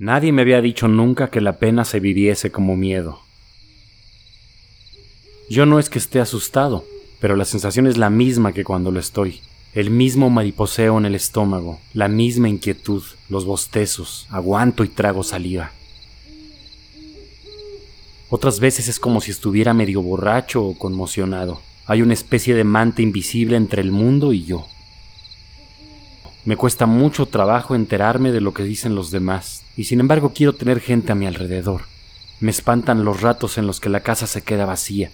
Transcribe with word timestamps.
Nadie 0.00 0.32
me 0.32 0.40
había 0.40 0.62
dicho 0.62 0.88
nunca 0.88 1.28
que 1.28 1.42
la 1.42 1.58
pena 1.58 1.84
se 1.84 2.00
viviese 2.00 2.50
como 2.50 2.74
miedo. 2.74 3.20
Yo 5.50 5.66
no 5.66 5.78
es 5.78 5.90
que 5.90 5.98
esté 5.98 6.20
asustado, 6.20 6.86
pero 7.20 7.36
la 7.36 7.44
sensación 7.44 7.86
es 7.86 7.98
la 7.98 8.08
misma 8.08 8.54
que 8.54 8.64
cuando 8.64 8.92
lo 8.92 8.98
estoy. 8.98 9.42
El 9.74 9.90
mismo 9.90 10.30
mariposeo 10.30 10.96
en 10.96 11.04
el 11.04 11.14
estómago, 11.14 11.80
la 11.92 12.08
misma 12.08 12.48
inquietud, 12.48 13.02
los 13.28 13.44
bostezos, 13.44 14.26
aguanto 14.30 14.84
y 14.84 14.88
trago 14.88 15.22
saliva. 15.22 15.72
Otras 18.30 18.58
veces 18.58 18.88
es 18.88 18.98
como 18.98 19.20
si 19.20 19.32
estuviera 19.32 19.74
medio 19.74 20.00
borracho 20.00 20.64
o 20.64 20.78
conmocionado. 20.78 21.60
Hay 21.84 22.00
una 22.00 22.14
especie 22.14 22.54
de 22.54 22.64
mante 22.64 23.02
invisible 23.02 23.58
entre 23.58 23.82
el 23.82 23.92
mundo 23.92 24.32
y 24.32 24.44
yo. 24.46 24.66
Me 26.50 26.56
cuesta 26.56 26.86
mucho 26.86 27.26
trabajo 27.26 27.76
enterarme 27.76 28.32
de 28.32 28.40
lo 28.40 28.52
que 28.52 28.64
dicen 28.64 28.96
los 28.96 29.12
demás, 29.12 29.62
y 29.76 29.84
sin 29.84 30.00
embargo 30.00 30.32
quiero 30.34 30.52
tener 30.52 30.80
gente 30.80 31.12
a 31.12 31.14
mi 31.14 31.28
alrededor. 31.28 31.82
Me 32.40 32.50
espantan 32.50 33.04
los 33.04 33.20
ratos 33.20 33.56
en 33.56 33.68
los 33.68 33.78
que 33.78 33.88
la 33.88 34.00
casa 34.00 34.26
se 34.26 34.42
queda 34.42 34.66
vacía. 34.66 35.12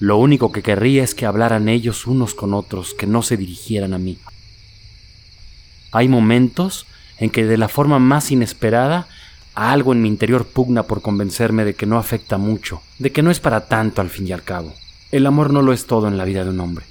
Lo 0.00 0.16
único 0.16 0.50
que 0.50 0.64
querría 0.64 1.04
es 1.04 1.14
que 1.14 1.26
hablaran 1.26 1.68
ellos 1.68 2.08
unos 2.08 2.34
con 2.34 2.54
otros, 2.54 2.92
que 2.94 3.06
no 3.06 3.22
se 3.22 3.36
dirigieran 3.36 3.94
a 3.94 3.98
mí. 3.98 4.18
Hay 5.92 6.08
momentos 6.08 6.86
en 7.18 7.30
que 7.30 7.44
de 7.44 7.56
la 7.56 7.68
forma 7.68 8.00
más 8.00 8.32
inesperada 8.32 9.06
algo 9.54 9.92
en 9.92 10.02
mi 10.02 10.08
interior 10.08 10.44
pugna 10.44 10.82
por 10.82 11.02
convencerme 11.02 11.64
de 11.64 11.74
que 11.74 11.86
no 11.86 11.98
afecta 11.98 12.36
mucho, 12.36 12.82
de 12.98 13.12
que 13.12 13.22
no 13.22 13.30
es 13.30 13.38
para 13.38 13.68
tanto 13.68 14.00
al 14.00 14.10
fin 14.10 14.26
y 14.26 14.32
al 14.32 14.42
cabo. 14.42 14.74
El 15.12 15.24
amor 15.24 15.52
no 15.52 15.62
lo 15.62 15.72
es 15.72 15.86
todo 15.86 16.08
en 16.08 16.18
la 16.18 16.24
vida 16.24 16.42
de 16.42 16.50
un 16.50 16.58
hombre. 16.58 16.84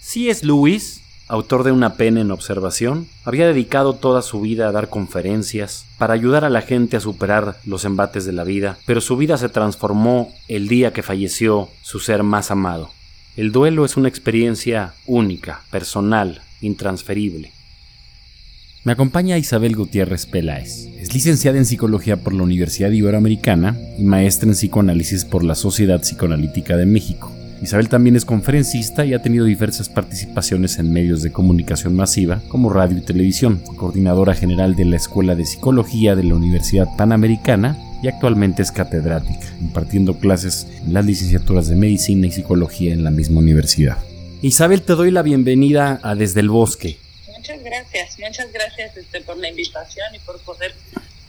Si 0.00 0.28
es 0.28 0.42
Luis 0.42 1.03
autor 1.28 1.64
de 1.64 1.72
Una 1.72 1.94
pena 1.94 2.20
en 2.20 2.30
observación, 2.30 3.06
había 3.24 3.46
dedicado 3.46 3.94
toda 3.94 4.22
su 4.22 4.40
vida 4.40 4.68
a 4.68 4.72
dar 4.72 4.88
conferencias 4.88 5.86
para 5.98 6.14
ayudar 6.14 6.44
a 6.44 6.50
la 6.50 6.62
gente 6.62 6.96
a 6.96 7.00
superar 7.00 7.56
los 7.64 7.84
embates 7.84 8.24
de 8.24 8.32
la 8.32 8.44
vida, 8.44 8.78
pero 8.86 9.00
su 9.00 9.16
vida 9.16 9.36
se 9.36 9.48
transformó 9.48 10.32
el 10.48 10.68
día 10.68 10.92
que 10.92 11.02
falleció 11.02 11.68
su 11.82 12.00
ser 12.00 12.22
más 12.22 12.50
amado. 12.50 12.90
El 13.36 13.52
duelo 13.52 13.84
es 13.84 13.96
una 13.96 14.08
experiencia 14.08 14.94
única, 15.06 15.62
personal, 15.70 16.40
intransferible. 16.60 17.52
Me 18.84 18.92
acompaña 18.92 19.38
Isabel 19.38 19.74
Gutiérrez 19.74 20.26
Peláez. 20.26 20.86
Es 20.98 21.14
licenciada 21.14 21.56
en 21.56 21.64
Psicología 21.64 22.18
por 22.18 22.34
la 22.34 22.42
Universidad 22.42 22.90
Iberoamericana 22.90 23.78
y 23.98 24.04
maestra 24.04 24.48
en 24.48 24.54
Psicoanálisis 24.54 25.24
por 25.24 25.42
la 25.42 25.54
Sociedad 25.54 26.02
Psicoanalítica 26.02 26.76
de 26.76 26.84
México. 26.84 27.32
Isabel 27.64 27.88
también 27.88 28.14
es 28.14 28.26
conferencista 28.26 29.06
y 29.06 29.14
ha 29.14 29.22
tenido 29.22 29.46
diversas 29.46 29.88
participaciones 29.88 30.78
en 30.78 30.92
medios 30.92 31.22
de 31.22 31.32
comunicación 31.32 31.96
masiva 31.96 32.42
como 32.48 32.68
radio 32.68 32.98
y 32.98 33.00
televisión, 33.00 33.62
coordinadora 33.78 34.34
general 34.34 34.76
de 34.76 34.84
la 34.84 34.96
Escuela 34.96 35.34
de 35.34 35.46
Psicología 35.46 36.14
de 36.14 36.24
la 36.24 36.34
Universidad 36.34 36.94
Panamericana 36.98 37.78
y 38.02 38.08
actualmente 38.08 38.60
es 38.60 38.70
catedrática, 38.70 39.46
impartiendo 39.62 40.18
clases 40.18 40.66
en 40.84 40.92
las 40.92 41.06
licenciaturas 41.06 41.66
de 41.66 41.76
Medicina 41.76 42.26
y 42.26 42.32
Psicología 42.32 42.92
en 42.92 43.02
la 43.02 43.10
misma 43.10 43.40
universidad. 43.40 43.96
Isabel, 44.42 44.82
te 44.82 44.92
doy 44.92 45.10
la 45.10 45.22
bienvenida 45.22 46.00
a 46.02 46.14
Desde 46.14 46.40
el 46.40 46.50
Bosque. 46.50 46.98
Muchas 47.34 47.64
gracias, 47.64 48.18
muchas 48.18 48.52
gracias 48.52 48.94
este, 48.94 49.22
por 49.22 49.38
la 49.38 49.48
invitación 49.48 50.14
y 50.14 50.18
por 50.18 50.38
poder 50.40 50.74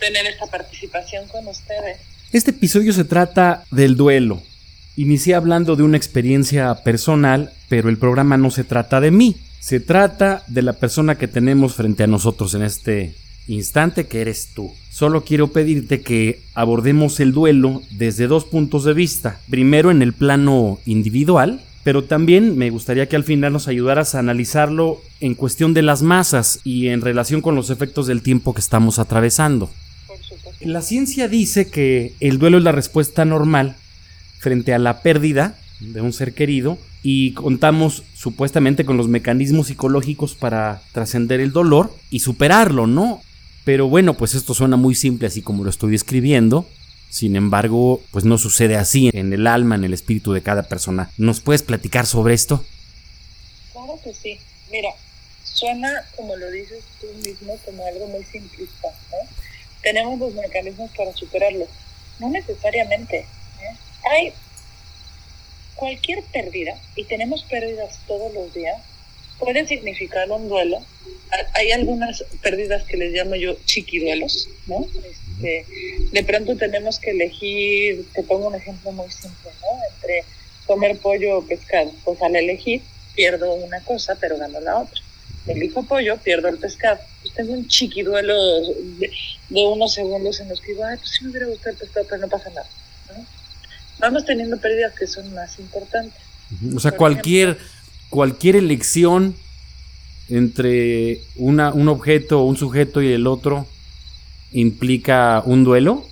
tener 0.02 0.26
esta 0.26 0.48
participación 0.48 1.30
con 1.30 1.48
ustedes. 1.48 2.00
Este 2.34 2.52
episodio 2.52 2.92
se 2.92 3.06
trata 3.06 3.64
del 3.72 3.96
duelo, 3.96 4.42
Inicié 4.98 5.36
hablando 5.36 5.76
de 5.76 5.84
una 5.84 5.98
experiencia 5.98 6.74
personal, 6.84 7.52
pero 7.68 7.90
el 7.90 7.98
programa 7.98 8.38
no 8.38 8.50
se 8.50 8.64
trata 8.64 9.02
de 9.02 9.12
mí, 9.12 9.36
se 9.60 9.82
trata 9.82 10.44
de 10.48 10.62
la 10.62 10.72
persona 10.72 11.16
que 11.16 11.28
tenemos 11.28 11.76
frente 11.76 12.04
a 12.04 12.08
nosotros 12.08 12.54
en 12.54 12.62
este 12.62 13.14
instante, 13.48 14.08
que 14.08 14.22
eres 14.22 14.52
tú. 14.56 14.72
Solo 14.90 15.26
quiero 15.26 15.50
pedirte 15.50 16.00
que 16.00 16.40
abordemos 16.54 17.20
el 17.20 17.34
duelo 17.34 17.82
desde 17.92 18.28
dos 18.28 18.46
puntos 18.46 18.86
de 18.86 18.94
vista. 18.94 19.38
Primero 19.50 19.92
en 19.92 20.02
el 20.02 20.14
plano 20.14 20.80
individual, 20.86 21.62
pero 21.84 22.06
también 22.06 22.58
me 22.58 22.70
gustaría 22.70 23.10
que 23.10 23.18
al 23.18 23.26
final 23.26 23.52
nos 23.52 23.68
ayudaras 23.68 24.16
a 24.16 24.20
analizarlo 24.20 25.02
en 25.20 25.36
cuestión 25.36 25.74
de 25.74 25.82
las 25.82 26.04
masas 26.04 26.62
y 26.64 26.88
en 26.88 27.02
relación 27.02 27.42
con 27.42 27.56
los 27.56 27.70
efectos 27.70 28.08
del 28.08 28.22
tiempo 28.22 28.54
que 28.54 28.62
estamos 28.62 28.98
atravesando. 28.98 29.70
La 30.62 30.82
ciencia 30.82 31.28
dice 31.28 31.70
que 31.70 32.14
el 32.22 32.40
duelo 32.40 32.60
es 32.60 32.64
la 32.64 32.72
respuesta 32.72 33.26
normal 33.26 33.76
frente 34.40 34.74
a 34.74 34.80
la 34.80 35.02
pérdida 35.02 35.58
de 35.80 36.02
un 36.02 36.14
ser 36.14 36.34
querido 36.34 36.78
y 37.04 37.34
contamos 37.34 38.04
supuestamente 38.16 38.86
con 38.86 38.98
los 38.98 39.08
mecanismos 39.08 39.68
psicológicos 39.68 40.36
para 40.36 40.82
trascender 40.92 41.40
el 41.40 41.52
dolor 41.52 41.94
y 42.10 42.22
superarlo, 42.22 42.88
¿no? 42.88 43.22
Pero 43.64 43.88
bueno, 43.88 44.16
pues 44.16 44.36
esto 44.36 44.54
suena 44.54 44.78
muy 44.78 44.96
simple 44.96 45.28
así 45.28 45.42
como 45.42 45.64
lo 45.64 45.70
estoy 45.70 45.96
escribiendo. 45.96 46.68
Sin 47.10 47.36
embargo, 47.36 48.02
pues 48.12 48.26
no 48.26 48.38
sucede 48.38 48.76
así 48.76 49.10
en 49.14 49.32
el 49.34 49.48
alma, 49.48 49.76
en 49.76 49.84
el 49.84 49.94
espíritu 49.94 50.34
de 50.34 50.42
cada 50.42 50.64
persona. 50.64 51.12
¿Nos 51.18 51.42
puedes 51.42 51.64
platicar 51.64 52.06
sobre 52.06 52.34
esto? 52.34 52.66
Claro 53.72 54.00
que 54.04 54.14
sí. 54.14 54.38
Mira, 54.72 54.90
suena, 55.44 55.92
como 56.16 56.36
lo 56.36 56.50
dices 56.52 56.84
tú 57.00 57.08
mismo, 57.24 57.58
como 57.66 57.86
algo 57.86 58.08
muy 58.08 58.24
simplista, 58.24 58.90
¿no? 59.12 59.18
Tenemos 59.82 60.20
los 60.20 60.34
mecanismos 60.34 60.92
para 60.98 61.14
superarlo. 61.14 61.68
No 62.20 62.30
necesariamente 62.30 63.26
hay 64.10 64.34
cualquier 65.76 66.24
pérdida, 66.24 66.80
y 66.96 67.04
tenemos 67.04 67.44
pérdidas 67.44 68.00
todos 68.08 68.34
los 68.34 68.54
días, 68.54 68.82
puede 69.40 69.68
significar 69.68 70.30
un 70.32 70.48
duelo. 70.48 70.80
Hay 71.54 71.72
algunas 71.72 72.24
pérdidas 72.42 72.84
que 72.84 72.98
les 72.98 73.12
llamo 73.12 73.36
yo 73.36 73.58
chiquiduelos, 73.66 74.50
¿no? 74.68 74.88
Este, 75.04 75.66
de 76.12 76.24
pronto 76.24 76.56
tenemos 76.56 77.00
que 77.00 77.12
elegir, 77.12 78.06
te 78.14 78.24
pongo 78.24 78.48
un 78.48 78.56
ejemplo 78.56 78.92
muy 78.94 79.12
simple, 79.12 79.52
¿no? 79.62 79.68
Entre 79.94 80.24
comer 80.66 80.98
pollo 80.98 81.40
o 81.40 81.46
pescado. 81.46 81.92
Pues 82.04 82.22
al 82.22 82.36
elegir, 82.36 82.82
pierdo 83.16 83.54
una 83.54 83.82
cosa, 83.82 84.16
pero 84.20 84.38
gano 84.38 84.60
la 84.62 84.80
otra. 84.80 85.02
Elijo 85.48 85.84
pollo, 85.84 86.18
pierdo 86.18 86.48
el 86.48 86.58
pescado. 86.58 87.00
Pues 87.22 87.34
tengo 87.34 87.54
un 87.54 87.68
chiquiduelo 87.68 88.62
de, 88.98 89.12
de 89.50 89.66
unos 89.68 89.94
segundos 89.94 90.40
en 90.40 90.50
los 90.50 90.62
que 90.62 90.72
digo, 90.72 90.86
ay, 90.86 90.98
pues 90.98 91.12
sí 91.12 91.26
me 91.26 91.32
hubiera 91.32 91.48
gustado 91.48 91.72
el 91.72 91.78
pescado, 91.78 92.08
pero 92.10 92.22
no 92.22 92.30
pasa 92.30 92.50
nada 92.50 92.68
vamos 94.00 94.26
teniendo 94.26 94.58
pérdidas 94.58 94.94
que 94.94 95.08
son 95.08 95.34
más 95.34 95.60
importantes. 95.60 96.20
O 96.76 96.80
sea, 96.80 96.92
cualquier, 96.92 97.58
cualquier 98.10 98.56
elección 98.56 99.36
entre 100.30 101.22
una, 101.36 101.74
un 101.74 101.88
objeto, 101.88 102.44
un 102.44 102.58
sujeto 102.58 103.02
y 103.02 103.14
el 103.14 103.28
otro 103.28 103.68
implica 104.52 105.44
un 105.46 105.64
duelo? 105.64 106.06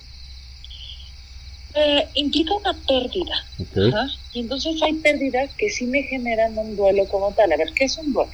Eh, 1.74 2.06
implica 2.14 2.54
una 2.54 2.74
pérdida. 2.74 3.44
Y 4.32 4.40
entonces 4.40 4.80
hay 4.82 4.94
pérdidas 4.94 5.50
que 5.56 5.70
sí 5.70 5.86
me 5.86 6.02
generan 6.04 6.56
un 6.56 6.76
duelo 6.76 7.06
como 7.06 7.32
tal. 7.32 7.52
A 7.52 7.56
ver, 7.56 7.72
¿qué 7.74 7.84
es 7.84 7.96
un 7.98 8.12
duelo? 8.12 8.30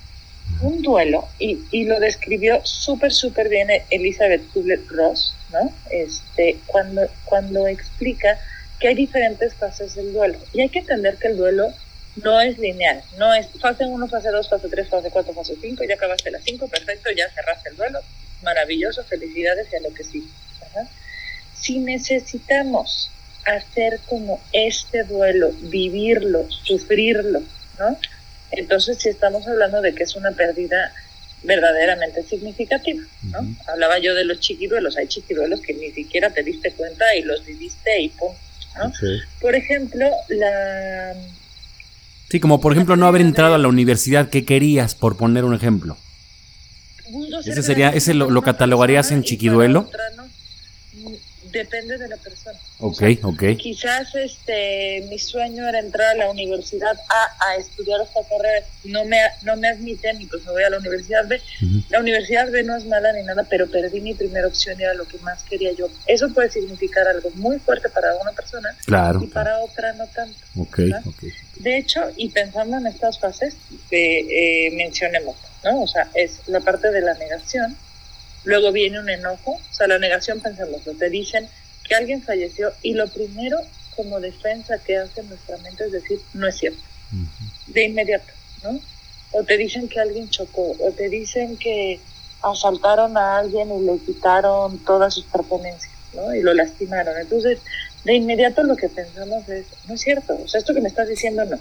Un 0.63 0.83
duelo, 0.83 1.29
y, 1.39 1.61
y 1.71 1.85
lo 1.85 2.01
describió 2.01 2.61
súper, 2.65 3.13
súper 3.13 3.49
bien 3.49 3.69
Elizabeth 3.89 4.43
Kubler-Ross, 4.53 5.35
¿no? 5.53 5.73
Este, 5.91 6.59
cuando, 6.67 7.03
cuando 7.25 7.69
explica 7.69 8.37
que 8.81 8.89
hay 8.89 8.95
diferentes 8.95 9.55
fases 9.55 9.95
del 9.95 10.13
duelo. 10.13 10.39
Y 10.53 10.63
hay 10.63 10.71
que 10.71 10.81
entender 10.81 11.17
que 11.19 11.29
el 11.29 11.37
duelo 11.37 11.73
no 12.17 12.41
es 12.41 12.59
lineal, 12.59 13.03
no 13.19 13.33
es 13.35 13.47
fase 13.61 13.85
1, 13.85 14.09
fase 14.09 14.31
2, 14.31 14.49
fase 14.49 14.69
3, 14.69 14.89
fase 14.89 15.11
4, 15.11 15.35
fase 15.35 15.55
5, 15.61 15.85
ya 15.85 15.95
acabaste 15.95 16.31
la 16.31 16.41
5, 16.41 16.67
perfecto, 16.69 17.11
ya 17.13 17.31
cerraste 17.31 17.69
el 17.69 17.77
duelo, 17.77 18.01
maravilloso, 18.43 19.05
felicidades 19.05 19.69
y 19.73 19.77
a 19.77 19.81
lo 19.81 19.95
que 19.95 20.03
sí. 20.03 20.29
Si 21.55 21.79
necesitamos 21.79 23.11
hacer 23.45 24.01
como 24.07 24.41
este 24.53 25.05
duelo, 25.05 25.53
vivirlo, 25.61 26.47
sufrirlo, 26.51 27.43
¿no? 27.79 27.99
Entonces 28.51 28.99
si 28.99 29.09
estamos 29.09 29.47
hablando 29.47 29.81
de 29.81 29.95
que 29.95 30.03
es 30.03 30.17
una 30.17 30.33
pérdida 30.33 30.93
verdaderamente 31.43 32.23
significativa, 32.23 33.03
¿no? 33.25 33.41
Hablaba 33.67 33.99
yo 33.99 34.15
de 34.15 34.25
los 34.25 34.41
chiquiduelos, 34.41 34.97
hay 34.97 35.07
chiquiduelos 35.07 35.61
que 35.61 35.75
ni 35.75 35.91
siquiera 35.91 36.31
te 36.31 36.43
diste 36.43 36.73
cuenta 36.73 37.15
y 37.15 37.23
los 37.23 37.45
viviste 37.45 38.01
y 38.01 38.09
por 39.41 39.55
ejemplo, 39.55 40.07
la... 40.29 41.15
Sí, 42.29 42.41
como 42.41 42.61
por 42.61 42.73
ejemplo 42.73 42.97
no 42.97 43.07
haber 43.07 43.23
entrado 43.23 43.55
a 43.55 43.59
la 43.59 43.69
universidad 43.69 44.29
que 44.29 44.45
querías, 44.45 44.95
por 44.95 45.17
poner 45.17 45.45
un 45.45 45.55
ejemplo. 45.55 45.97
Ese 47.45 47.63
sería, 47.63 47.91
ese 47.91 48.15
lo, 48.15 48.31
lo 48.31 48.43
catalogarías 48.43 49.11
en 49.11 49.23
chiquiduelo. 49.25 49.91
Depende 51.53 51.99
de 51.99 52.09
la 52.09 52.17
persona. 52.17 52.59
Ok, 52.79 53.03
ok. 53.23 53.43
Quizás 53.59 54.15
este, 54.15 55.07
mi 55.09 55.19
sueño 55.19 55.69
era 55.69 55.81
entrar 55.81 56.11
a 56.11 56.15
la 56.15 56.31
universidad 56.31 56.97
A 57.09 57.49
a 57.49 57.57
estudiar 57.57 58.01
esta 58.01 58.21
carrera. 58.29 58.67
No 58.85 59.05
me, 59.05 59.19
no 59.43 59.57
me 59.57 59.69
admiten 59.69 60.21
y 60.21 60.27
pues 60.27 60.45
me 60.45 60.53
voy 60.53 60.63
a 60.63 60.71
la 60.71 60.79
universidad 60.79 61.27
B. 61.27 61.41
La 61.89 62.01
universidad 62.01 62.51
B 62.51 62.63
no 62.63 62.77
es 62.77 62.85
mala 62.87 63.13
ni 63.13 63.23
nada, 63.23 63.45
pero 63.49 63.67
perdí 63.69 64.01
mi 64.01 64.15
primera 64.15 64.47
opción 64.47 64.79
y 64.79 64.83
era 64.83 64.95
lo 64.95 65.07
que 65.07 65.19
más 65.19 65.43
quería 65.45 65.73
yo. 65.73 65.89
Eso 66.07 66.29
puede 66.31 66.51
significar 66.51 67.07
algo 67.09 67.31
muy 67.35 67.59
fuerte 67.59 67.89
para 67.89 68.15
una 68.17 68.33
persona 68.33 68.77
claro, 68.85 69.23
y 69.23 69.27
para 69.27 69.61
otra 69.61 69.93
no 69.95 70.07
tanto. 70.07 70.39
Okay, 70.57 70.93
okay. 71.05 71.33
De 71.57 71.77
hecho, 71.77 72.01
y 72.17 72.31
pensando 72.31 72.79
en 72.79 72.87
estas 72.87 73.19
fases, 73.19 73.57
que 73.89 74.67
eh, 74.67 74.71
mencionemos, 74.73 75.37
¿no? 75.65 75.83
O 75.83 75.87
sea, 75.87 76.09
es 76.15 76.41
la 76.47 76.61
parte 76.61 76.91
de 76.91 77.01
la 77.03 77.15
negación, 77.15 77.77
luego 78.45 78.73
viene 78.73 79.01
un 79.01 79.09
enojo, 79.09 79.53
o 79.53 79.75
sea, 79.75 79.87
la 79.87 79.99
negación, 79.99 80.41
pensémoslo, 80.41 80.95
te 80.95 81.11
dicen 81.11 81.49
que 81.85 81.95
alguien 81.95 82.23
falleció 82.23 82.73
y 82.83 82.95
lo 82.95 83.09
primero 83.09 83.59
como 83.97 84.21
defensa 84.21 84.79
que 84.79 84.97
hace 84.97 85.23
nuestra 85.25 85.57
mente 85.59 85.85
es 85.85 85.93
decir, 85.93 86.21
no 86.35 86.47
es 86.47 86.57
cierto, 86.57 86.83
de 87.67 87.85
inmediato, 87.85 88.33
¿no? 88.63 88.81
O 89.33 89.45
te 89.45 89.57
dicen 89.57 89.89
que 89.89 90.01
alguien 90.01 90.29
chocó, 90.31 90.77
o 90.79 90.91
te 90.93 91.09
dicen 91.09 91.57
que 91.57 92.01
asaltaron 92.43 93.17
a 93.17 93.39
alguien 93.39 93.71
y 93.71 93.85
le 93.85 93.99
quitaron 93.99 94.79
todas 94.85 95.15
sus 95.15 95.25
pertenencias, 95.25 95.93
¿no? 96.15 96.35
Y 96.35 96.43
lo 96.43 96.55
lastimaron. 96.55 97.17
Entonces, 97.19 97.59
de 98.05 98.15
inmediato 98.15 98.63
lo 98.63 98.77
que 98.77 98.89
pensamos 98.89 99.49
es, 99.49 99.67
no 99.87 99.95
es 99.95 100.01
cierto, 100.01 100.39
o 100.43 100.49
sea, 100.49 100.59
esto 100.59 100.75
que 100.75 100.81
me 100.81 100.89
estás 100.89 101.09
diciendo 101.09 101.45
no. 101.45 101.59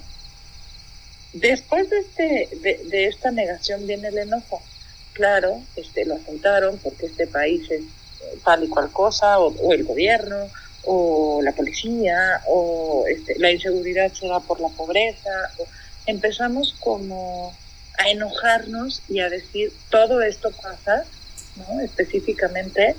Después 1.33 1.89
de, 1.89 1.99
este, 1.99 2.49
de, 2.61 3.05
esta 3.05 3.29
negación 3.31 3.85
viene 3.85 4.07
el 4.07 4.17
enojo. 4.17 4.61
Claro, 5.19 5.61
este, 5.75 6.05
lo 6.05 6.15
asaltaron 6.15 6.77
porque 6.77 7.07
este 7.07 7.27
país 7.27 7.69
es 7.69 7.81
tal 8.45 8.63
y 8.63 8.69
cual 8.69 8.89
cosa, 8.89 9.37
o, 9.37 9.73
el 9.73 9.83
gobierno, 9.83 10.47
o 10.85 11.41
la 11.43 11.51
policía, 11.51 12.41
o 12.47 13.03
este, 13.05 13.37
la 13.37 13.51
inseguridad 13.51 14.13
se 14.13 14.29
da 14.29 14.39
por 14.39 14.61
la 14.61 14.69
pobreza. 14.69 15.29
empezamos 16.05 16.73
como 16.79 17.53
a 17.97 18.09
enojarnos 18.09 19.01
y 19.09 19.19
a 19.19 19.29
decir 19.29 19.73
todo 19.89 20.21
esto 20.21 20.51
pasa, 20.51 21.03
¿no? 21.57 21.81
específicamente 21.81 22.95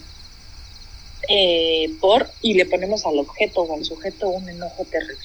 eh, 1.26 1.90
por, 2.02 2.28
y 2.42 2.52
le 2.52 2.66
ponemos 2.66 3.06
al 3.06 3.18
objeto 3.18 3.62
o 3.62 3.74
al 3.74 3.84
sujeto 3.86 4.28
un 4.28 4.46
enojo 4.46 4.84
terrible. 4.84 5.24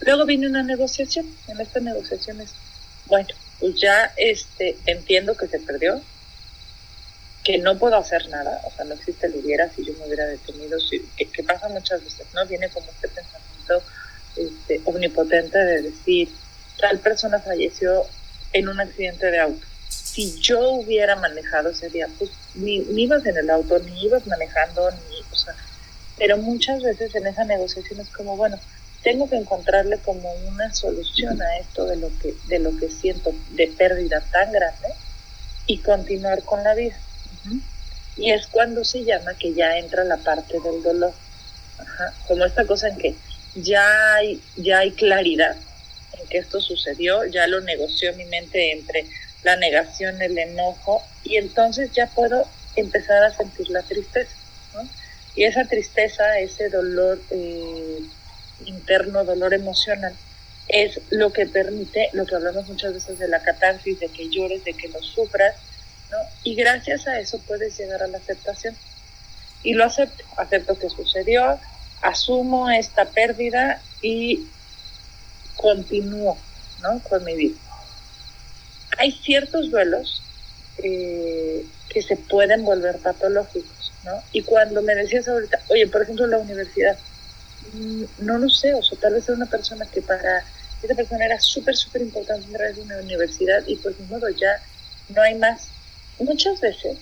Luego 0.00 0.26
viene 0.26 0.48
una 0.48 0.62
negociación. 0.62 1.24
En 1.46 1.58
esta 1.62 1.80
negociación 1.80 2.42
es, 2.42 2.50
bueno, 3.06 3.30
ya 3.60 4.12
este, 4.16 4.76
entiendo 4.86 5.36
que 5.36 5.48
se 5.48 5.58
perdió, 5.60 6.00
que 7.44 7.58
no 7.58 7.78
puedo 7.78 7.96
hacer 7.96 8.28
nada, 8.28 8.60
o 8.64 8.70
sea, 8.70 8.84
no 8.84 8.94
existe 8.94 9.26
el 9.26 9.36
hubiera 9.36 9.70
si 9.70 9.84
yo 9.84 9.92
me 9.94 10.06
hubiera 10.06 10.26
detenido, 10.26 10.78
si, 10.80 11.00
que, 11.16 11.42
pasa 11.42 11.68
muchas 11.68 12.04
veces, 12.04 12.26
¿no? 12.34 12.46
Viene 12.46 12.68
como 12.68 12.86
este 12.90 13.08
pensamiento 13.08 13.82
este, 14.36 14.80
omnipotente 14.84 15.58
de 15.58 15.82
decir, 15.82 16.28
tal 16.78 16.98
persona 16.98 17.40
falleció 17.40 18.04
en 18.52 18.68
un 18.68 18.80
accidente 18.80 19.30
de 19.30 19.40
auto. 19.40 19.66
Si 19.88 20.38
yo 20.40 20.60
hubiera 20.72 21.16
manejado 21.16 21.70
ese 21.70 21.88
día, 21.88 22.08
pues 22.18 22.30
ni, 22.54 22.80
ni 22.80 23.04
ibas 23.04 23.24
en 23.26 23.36
el 23.36 23.50
auto, 23.50 23.78
ni 23.78 24.04
ibas 24.04 24.26
manejando, 24.26 24.90
ni, 24.90 25.16
o 25.32 25.36
sea, 25.36 25.54
pero 26.16 26.36
muchas 26.36 26.82
veces 26.82 27.14
en 27.14 27.26
esa 27.26 27.44
negociación 27.44 28.00
es 28.00 28.08
como, 28.10 28.36
bueno, 28.36 28.58
tengo 29.02 29.28
que 29.28 29.36
encontrarle 29.36 29.98
como 29.98 30.32
una 30.48 30.72
solución 30.72 31.40
a 31.40 31.58
esto 31.58 31.86
de 31.86 31.96
lo 31.96 32.10
que, 32.18 32.34
de 32.48 32.58
lo 32.58 32.76
que 32.76 32.90
siento 32.90 33.32
de 33.50 33.68
pérdida 33.68 34.20
tan 34.32 34.52
grande 34.52 34.88
y 35.66 35.78
continuar 35.78 36.42
con 36.42 36.64
la 36.64 36.74
vida. 36.74 36.96
Y 38.16 38.32
es 38.32 38.48
cuando 38.48 38.84
se 38.84 39.04
llama 39.04 39.34
que 39.34 39.54
ya 39.54 39.78
entra 39.78 40.02
la 40.02 40.16
parte 40.16 40.58
del 40.60 40.82
dolor. 40.82 41.12
Como 42.26 42.44
esta 42.44 42.66
cosa 42.66 42.88
en 42.88 42.98
que 42.98 43.14
ya 43.54 44.14
hay, 44.14 44.42
ya 44.56 44.80
hay 44.80 44.92
claridad 44.92 45.56
en 46.18 46.26
que 46.28 46.38
esto 46.38 46.60
sucedió, 46.60 47.24
ya 47.26 47.46
lo 47.46 47.60
negoció 47.60 48.12
mi 48.14 48.24
mente 48.24 48.72
entre 48.72 49.06
la 49.44 49.56
negación, 49.56 50.20
el 50.20 50.36
enojo, 50.36 51.02
y 51.22 51.36
entonces 51.36 51.92
ya 51.92 52.08
puedo 52.08 52.48
empezar 52.74 53.22
a 53.22 53.34
sentir 53.34 53.70
la 53.70 53.82
tristeza. 53.82 54.34
Y 55.36 55.44
esa 55.44 55.64
tristeza, 55.66 56.40
ese 56.40 56.68
dolor 56.68 57.20
eh, 57.30 58.00
interno, 58.64 59.24
dolor 59.24 59.54
emocional, 59.54 60.14
es 60.68 61.00
lo 61.10 61.32
que 61.32 61.46
permite, 61.46 62.10
lo 62.12 62.26
que 62.26 62.34
hablamos 62.34 62.68
muchas 62.68 62.92
veces 62.92 63.18
de 63.18 63.28
la 63.28 63.40
catarsis, 63.40 63.98
de 64.00 64.08
que 64.08 64.28
llores, 64.28 64.64
de 64.64 64.74
que 64.74 64.88
lo 64.88 65.00
sufras, 65.00 65.56
¿no? 66.10 66.18
Y 66.44 66.54
gracias 66.54 67.06
a 67.06 67.18
eso 67.18 67.40
puedes 67.46 67.78
llegar 67.78 68.02
a 68.02 68.06
la 68.06 68.18
aceptación. 68.18 68.76
Y 69.62 69.72
lo 69.72 69.84
acepto, 69.84 70.24
acepto 70.36 70.78
que 70.78 70.90
sucedió, 70.90 71.58
asumo 72.02 72.70
esta 72.70 73.06
pérdida 73.06 73.82
y 74.02 74.46
continúo, 75.56 76.38
¿no? 76.82 77.00
Con 77.00 77.24
mi 77.24 77.34
vida. 77.34 77.58
Hay 78.98 79.12
ciertos 79.12 79.70
duelos 79.70 80.22
eh, 80.78 81.64
que 81.88 82.02
se 82.02 82.16
pueden 82.16 82.64
volver 82.64 82.98
patológicos, 82.98 83.92
¿no? 84.04 84.22
Y 84.32 84.42
cuando 84.42 84.82
me 84.82 84.94
decías 84.94 85.28
ahorita, 85.28 85.60
oye, 85.68 85.86
por 85.86 86.02
ejemplo, 86.02 86.26
la 86.26 86.38
universidad, 86.38 86.96
no 88.18 88.38
lo 88.38 88.48
sé, 88.48 88.74
o 88.74 88.82
sea, 88.82 88.98
tal 88.98 89.14
vez 89.14 89.24
era 89.28 89.36
una 89.36 89.46
persona 89.46 89.86
que 89.86 90.02
para 90.02 90.44
esa 90.82 90.94
persona 90.94 91.24
era 91.24 91.40
súper, 91.40 91.76
súper 91.76 92.02
importante 92.02 92.46
entrar 92.46 92.72
a 92.72 92.80
una 92.80 92.98
universidad 92.98 93.62
y 93.66 93.76
por 93.76 93.94
pues, 93.94 94.08
modo 94.08 94.28
ya 94.28 94.60
no 95.08 95.22
hay 95.22 95.34
más. 95.34 95.68
Muchas 96.18 96.60
veces 96.60 96.98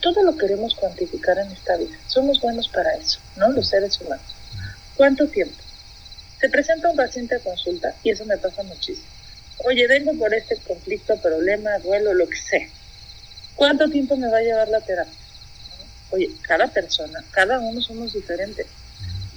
todo 0.00 0.22
lo 0.22 0.36
queremos 0.36 0.74
cuantificar 0.74 1.38
en 1.38 1.50
esta 1.52 1.76
vida. 1.76 1.96
Somos 2.06 2.40
buenos 2.40 2.68
para 2.68 2.94
eso, 2.96 3.20
¿no? 3.36 3.50
Los 3.50 3.68
seres 3.68 4.00
humanos. 4.00 4.24
¿Cuánto 4.96 5.28
tiempo? 5.28 5.56
Se 6.40 6.48
presenta 6.48 6.90
un 6.90 6.96
paciente 6.96 7.36
a 7.36 7.40
consulta 7.40 7.94
y 8.02 8.10
eso 8.10 8.24
me 8.24 8.36
pasa 8.38 8.62
muchísimo. 8.64 9.06
Oye, 9.64 9.86
vengo 9.86 10.12
por 10.14 10.34
este 10.34 10.56
conflicto, 10.56 11.16
problema, 11.20 11.78
duelo, 11.78 12.14
lo 12.14 12.28
que 12.28 12.36
sea. 12.36 12.68
¿Cuánto 13.56 13.88
tiempo 13.88 14.16
me 14.16 14.28
va 14.28 14.38
a 14.38 14.42
llevar 14.42 14.68
la 14.68 14.80
terapia? 14.80 15.12
Oye, 16.10 16.30
cada 16.42 16.68
persona, 16.68 17.24
cada 17.30 17.58
uno 17.58 17.80
somos 17.80 18.12
diferentes 18.12 18.66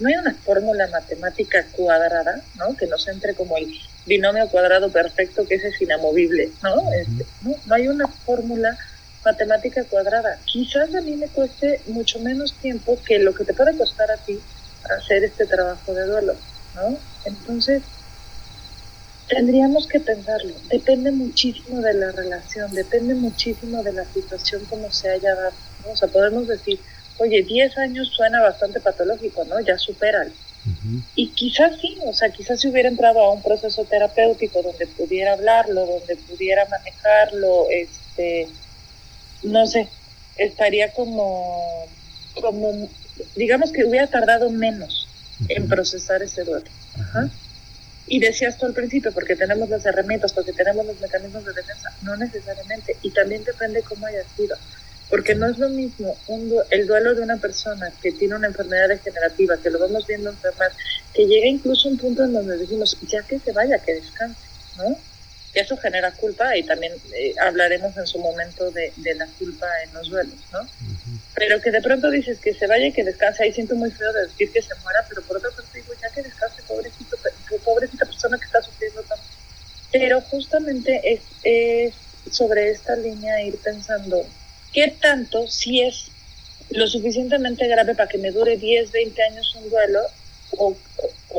no 0.01 0.09
hay 0.09 0.15
una 0.15 0.33
fórmula 0.33 0.87
matemática 0.87 1.65
cuadrada, 1.71 2.41
¿no? 2.55 2.75
Que 2.75 2.87
nos 2.87 3.07
entre 3.07 3.35
como 3.35 3.55
el 3.57 3.71
binomio 4.05 4.49
cuadrado 4.49 4.91
perfecto, 4.91 5.45
que 5.47 5.55
ese 5.55 5.69
es 5.69 5.81
inamovible, 5.81 6.51
¿no? 6.63 6.91
Este, 6.91 7.25
¿no? 7.43 7.55
no 7.65 7.75
hay 7.75 7.87
una 7.87 8.07
fórmula 8.07 8.77
matemática 9.23 9.83
cuadrada. 9.83 10.39
Quizás 10.45 10.93
a 10.95 11.01
mí 11.01 11.15
me 11.15 11.27
cueste 11.27 11.81
mucho 11.87 12.19
menos 12.19 12.53
tiempo 12.55 12.97
que 13.05 13.19
lo 13.19 13.35
que 13.35 13.45
te 13.45 13.53
puede 13.53 13.77
costar 13.77 14.09
a 14.11 14.17
ti 14.17 14.39
hacer 14.89 15.23
este 15.23 15.45
trabajo 15.45 15.93
de 15.93 16.05
duelo, 16.07 16.35
¿no? 16.75 16.97
Entonces, 17.25 17.83
tendríamos 19.29 19.87
que 19.87 19.99
pensarlo. 19.99 20.55
Depende 20.69 21.11
muchísimo 21.11 21.79
de 21.79 21.93
la 21.93 22.11
relación, 22.11 22.71
depende 22.73 23.13
muchísimo 23.13 23.83
de 23.83 23.93
la 23.93 24.05
situación 24.05 24.65
como 24.65 24.91
se 24.91 25.09
haya 25.11 25.35
dado. 25.35 25.53
¿no? 25.85 25.91
O 25.91 25.95
sea, 25.95 26.07
podemos 26.07 26.47
decir, 26.47 26.79
oye, 27.17 27.43
10 27.43 27.77
años 27.77 28.09
suena 28.15 28.41
bastante 28.41 28.79
patológico, 28.79 29.43
¿no? 29.45 29.59
Ya 29.59 29.77
superan. 29.77 30.31
Y 31.15 31.29
quizás 31.29 31.79
sí, 31.81 31.97
o 32.05 32.13
sea, 32.13 32.29
quizás 32.29 32.59
si 32.59 32.67
hubiera 32.67 32.87
entrado 32.87 33.19
a 33.19 33.31
un 33.31 33.41
proceso 33.41 33.83
terapéutico 33.85 34.61
donde 34.61 34.85
pudiera 34.85 35.33
hablarlo, 35.33 35.85
donde 35.87 36.15
pudiera 36.17 36.67
manejarlo, 36.67 37.65
este, 37.71 38.47
no 39.41 39.65
sé, 39.65 39.87
estaría 40.37 40.93
como, 40.93 41.87
como, 42.39 42.89
digamos 43.35 43.71
que 43.71 43.85
hubiera 43.85 44.07
tardado 44.07 44.51
menos 44.51 45.07
en 45.49 45.67
procesar 45.67 46.21
ese 46.21 46.43
duelo. 46.43 46.69
Y 48.05 48.19
decías 48.19 48.57
tú 48.57 48.65
al 48.65 48.73
principio, 48.73 49.11
porque 49.13 49.35
tenemos 49.35 49.69
las 49.69 49.85
herramientas, 49.85 50.33
porque 50.33 50.53
tenemos 50.53 50.85
los 50.85 50.99
mecanismos 50.99 51.45
de 51.45 51.53
defensa, 51.53 51.91
no 52.03 52.15
necesariamente, 52.17 52.97
y 53.01 53.11
también 53.11 53.43
depende 53.43 53.81
cómo 53.81 54.05
haya 54.05 54.23
sido. 54.35 54.55
Porque 55.11 55.35
no 55.35 55.45
es 55.49 55.57
lo 55.57 55.67
mismo 55.67 56.17
el 56.69 56.87
duelo 56.87 57.13
de 57.13 57.21
una 57.21 57.35
persona 57.35 57.91
que 58.01 58.13
tiene 58.13 58.33
una 58.33 58.47
enfermedad 58.47 58.87
degenerativa, 58.87 59.57
que 59.57 59.69
lo 59.69 59.77
vamos 59.77 60.07
viendo 60.07 60.29
enfermar, 60.29 60.71
que 61.13 61.27
llega 61.27 61.47
incluso 61.47 61.89
a 61.89 61.91
un 61.91 61.97
punto 61.97 62.23
en 62.23 62.31
donde 62.31 62.57
decimos, 62.57 62.97
ya 63.01 63.21
que 63.21 63.37
se 63.37 63.51
vaya, 63.51 63.77
que 63.79 63.95
descanse, 63.95 64.39
¿no? 64.77 64.97
Y 65.53 65.59
eso 65.59 65.75
genera 65.75 66.13
culpa 66.13 66.55
y 66.55 66.63
también 66.63 66.93
eh, 67.13 67.35
hablaremos 67.41 67.95
en 67.97 68.07
su 68.07 68.19
momento 68.19 68.71
de, 68.71 68.93
la 69.15 69.27
culpa 69.37 69.67
en 69.83 69.93
los 69.93 70.09
duelos, 70.09 70.39
¿no? 70.53 70.59
Pero 71.35 71.59
que 71.59 71.71
de 71.71 71.81
pronto 71.81 72.09
dices 72.09 72.39
que 72.39 72.53
se 72.53 72.67
vaya 72.67 72.87
y 72.87 72.93
que 72.93 73.03
descanse, 73.03 73.43
ahí 73.43 73.51
siento 73.51 73.75
muy 73.75 73.91
feo 73.91 74.13
de 74.13 74.27
decir 74.27 74.49
que 74.49 74.61
se 74.61 74.73
muera, 74.75 75.05
pero 75.09 75.23
por 75.23 75.35
otra 75.37 75.49
parte 75.51 75.77
digo, 75.77 75.93
ya 76.01 76.09
que 76.09 76.23
descanse, 76.23 76.63
pobrecito, 76.65 77.17
pobrecita 77.65 78.05
persona 78.05 78.37
que 78.37 78.45
está 78.45 78.61
sufriendo 78.61 79.01
tanto. 79.03 79.25
Pero 79.91 80.21
justamente 80.21 81.01
es, 81.03 81.19
es 81.43 81.93
sobre 82.31 82.69
esta 82.69 82.95
línea 82.95 83.43
ir 83.43 83.57
pensando 83.57 84.25
¿Qué 84.73 84.95
tanto 85.01 85.47
si 85.47 85.81
es 85.81 86.07
lo 86.69 86.87
suficientemente 86.87 87.67
grave 87.67 87.95
para 87.95 88.07
que 88.07 88.17
me 88.17 88.31
dure 88.31 88.57
10, 88.57 88.91
20 88.91 89.23
años 89.23 89.55
un 89.55 89.69
duelo 89.69 89.99
o, 90.57 90.75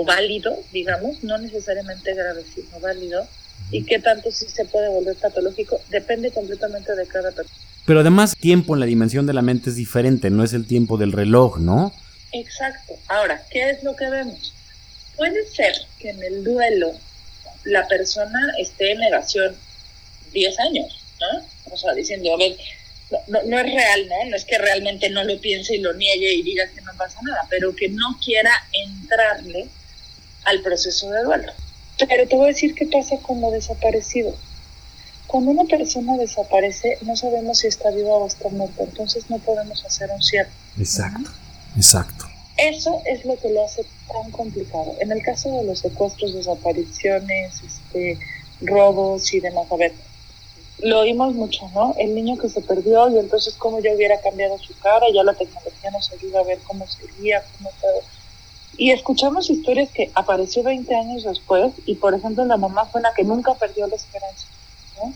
válido, 0.05 0.59
digamos, 0.73 1.23
no 1.23 1.39
necesariamente 1.39 2.15
grave, 2.15 2.45
sino 2.55 2.81
válido? 2.81 3.27
¿Y 3.71 3.85
qué 3.85 3.99
tanto 3.99 4.31
si 4.31 4.47
se 4.47 4.65
puede 4.67 4.89
volver 4.89 5.17
patológico? 5.17 5.81
Depende 5.89 6.31
completamente 6.31 6.95
de 6.95 7.07
cada 7.07 7.31
persona. 7.31 7.57
Pero 7.87 8.01
además, 8.01 8.37
tiempo 8.39 8.75
en 8.75 8.81
la 8.81 8.87
dimensión 8.87 9.27
de 9.27 9.33
la 9.33 9.43
mente 9.43 9.71
es 9.71 9.77
diferente, 9.77 10.31
no 10.31 10.45
es 10.45 10.53
el 10.53 10.67
tiempo 10.67 10.99
del 10.99 11.13
reloj, 11.13 11.59
¿no? 11.59 11.93
Exacto. 12.33 12.95
Ahora, 13.09 13.43
¿qué 13.51 13.71
es 13.71 13.83
lo 13.83 13.97
que 13.97 14.09
vemos? 14.09 14.53
Puede 15.17 15.47
ser 15.47 15.75
que 15.99 16.11
en 16.11 16.23
el 16.23 16.45
duelo 16.45 16.93
la 17.65 17.87
persona 17.89 18.39
esté 18.59 18.93
en 18.93 18.99
negación 18.99 19.55
10 20.33 20.59
años, 20.61 21.05
¿no? 21.21 21.73
O 21.73 21.77
sea, 21.77 21.93
diciendo, 21.95 22.35
a 22.35 22.39
ver, 22.39 22.57
no, 23.29 23.43
no, 23.45 23.59
es 23.59 23.65
real, 23.65 24.09
¿no? 24.09 24.31
No 24.31 24.37
es 24.37 24.45
que 24.45 24.59
realmente 24.59 25.11
no 25.11 25.25
lo 25.25 25.41
piense 25.41 25.77
y 25.77 25.79
lo 25.79 25.93
niegue 25.95 26.33
y 26.35 26.43
diga 26.43 26.67
que 26.69 26.81
no 26.81 26.93
pasa 26.97 27.21
nada, 27.23 27.47
pero 27.51 27.75
que 27.75 27.89
no 27.89 28.19
quiera 28.25 28.53
entrarle 28.73 29.69
al 30.45 30.63
proceso 30.63 31.11
de 31.11 31.23
duelo. 31.23 31.53
Pero 31.99 32.27
te 32.27 32.37
voy 32.37 32.47
a 32.47 32.49
decir 32.49 32.75
qué 32.75 32.87
pasa 32.87 33.17
con 33.19 33.41
lo 33.41 33.51
desaparecido. 33.51 34.37
cuando 35.27 35.51
una 35.51 35.65
persona 35.65 36.17
desaparece, 36.19 36.99
no 37.03 37.17
sabemos 37.17 37.61
si 37.61 37.67
está 37.67 37.91
viva 37.91 38.11
o 38.11 38.27
está 38.27 38.49
muerta, 38.51 38.83
entonces 38.83 39.31
no 39.31 39.39
podemos 39.39 39.85
hacer 39.85 40.11
un 40.11 40.23
cierre. 40.23 40.51
Exacto, 40.79 41.31
exacto. 41.77 42.27
Eso 42.59 43.03
es 43.07 43.25
lo 43.25 43.39
que 43.39 43.49
lo 43.49 43.65
hace 43.65 43.85
tan 44.09 44.31
complicado. 44.31 44.95
En 45.01 45.11
el 45.11 45.23
caso 45.23 45.51
de 45.51 45.65
los 45.65 45.79
secuestros, 45.79 46.35
desapariciones, 46.35 47.63
este, 47.63 48.19
robos 48.61 49.33
y 49.33 49.41
demás, 49.41 49.67
a 49.71 49.77
ver, 49.77 49.93
lo 50.83 51.01
oímos 51.01 51.35
mucho, 51.35 51.71
¿no? 51.75 51.95
El 51.99 52.15
niño 52.15 52.37
que 52.37 52.49
se 52.49 52.61
perdió 52.61 53.09
y 53.09 53.19
entonces 53.19 53.55
cómo 53.55 53.81
ya 53.81 53.95
hubiera 53.95 54.21
cambiado 54.21 54.59
su 54.59 54.77
cara, 54.79 55.07
ya 55.15 55.23
la 55.23 55.35
tecnología 55.35 55.91
nos 55.91 56.13
ayuda 56.13 56.41
a 56.41 56.45
ver 56.45 56.59
cómo 56.67 56.87
sería, 56.87 57.43
cómo 57.57 57.71
todo. 57.81 58.03
Y 58.77 58.91
escuchamos 58.91 59.49
historias 59.49 59.91
que 59.91 60.11
apareció 60.15 60.63
20 60.63 60.95
años 60.95 61.25
después 61.25 61.73
y, 61.87 61.95
por 61.95 62.15
ejemplo, 62.15 62.45
la 62.45 62.57
mamá 62.57 62.87
fue 62.87 63.01
la 63.01 63.13
que 63.15 63.23
nunca 63.23 63.55
perdió 63.55 63.87
la 63.87 63.97
esperanza. 63.97 64.47
¿no? 64.97 65.13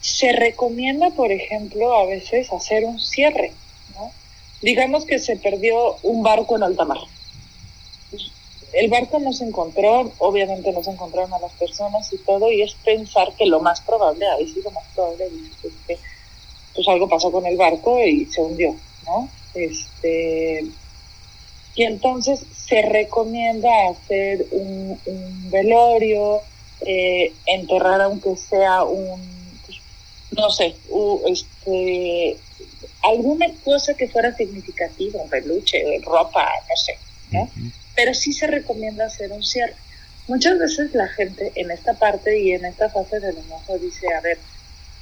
Se 0.00 0.32
recomienda, 0.32 1.10
por 1.10 1.32
ejemplo, 1.32 1.94
a 1.96 2.06
veces 2.06 2.52
hacer 2.52 2.84
un 2.84 3.00
cierre. 3.00 3.52
¿no? 3.96 4.12
Digamos 4.62 5.06
que 5.06 5.18
se 5.18 5.36
perdió 5.36 5.96
un 6.02 6.22
barco 6.22 6.56
en 6.56 6.62
alta 6.62 6.84
mar 6.84 6.98
el 8.74 8.90
barco 8.90 9.18
no 9.18 9.32
se 9.32 9.44
encontró, 9.44 10.12
obviamente 10.18 10.72
no 10.72 10.82
se 10.82 10.90
encontraron 10.90 11.32
a 11.32 11.38
las 11.38 11.52
personas 11.52 12.12
y 12.12 12.18
todo, 12.18 12.50
y 12.50 12.62
es 12.62 12.74
pensar 12.84 13.32
que 13.36 13.46
lo 13.46 13.60
más 13.60 13.80
probable, 13.80 14.26
ahí 14.26 14.48
sí 14.48 14.60
lo 14.64 14.70
más 14.72 14.84
probable 14.94 15.26
es 15.26 15.72
que 15.86 15.98
pues 16.74 16.88
algo 16.88 17.08
pasó 17.08 17.30
con 17.30 17.46
el 17.46 17.56
barco 17.56 18.04
y 18.04 18.26
se 18.26 18.40
hundió, 18.40 18.74
¿no? 19.06 19.28
Este, 19.54 20.64
y 21.76 21.82
entonces 21.84 22.44
se 22.52 22.82
recomienda 22.82 23.70
hacer 23.90 24.46
un, 24.50 24.98
velorio, 25.50 26.40
eh, 26.80 27.32
enterrar 27.46 28.00
aunque 28.00 28.34
sea 28.36 28.82
un, 28.82 29.20
no 30.32 30.50
sé, 30.50 30.74
este, 31.28 32.36
alguna 33.02 33.46
cosa 33.64 33.94
que 33.94 34.08
fuera 34.08 34.34
significativa, 34.36 35.22
un 35.22 35.28
peluche, 35.28 36.00
ropa, 36.04 36.44
no 36.68 36.76
sé, 36.76 36.98
¿no? 37.30 37.48
Pero 37.94 38.14
sí 38.14 38.32
se 38.32 38.46
recomienda 38.46 39.06
hacer 39.06 39.32
un 39.32 39.42
cierre. 39.42 39.74
Muchas 40.26 40.58
veces 40.58 40.94
la 40.94 41.08
gente 41.08 41.52
en 41.54 41.70
esta 41.70 41.94
parte 41.94 42.40
y 42.40 42.52
en 42.52 42.64
esta 42.64 42.88
fase 42.88 43.20
del 43.20 43.36
enojo 43.36 43.78
dice, 43.78 44.06
a 44.14 44.20
ver, 44.20 44.38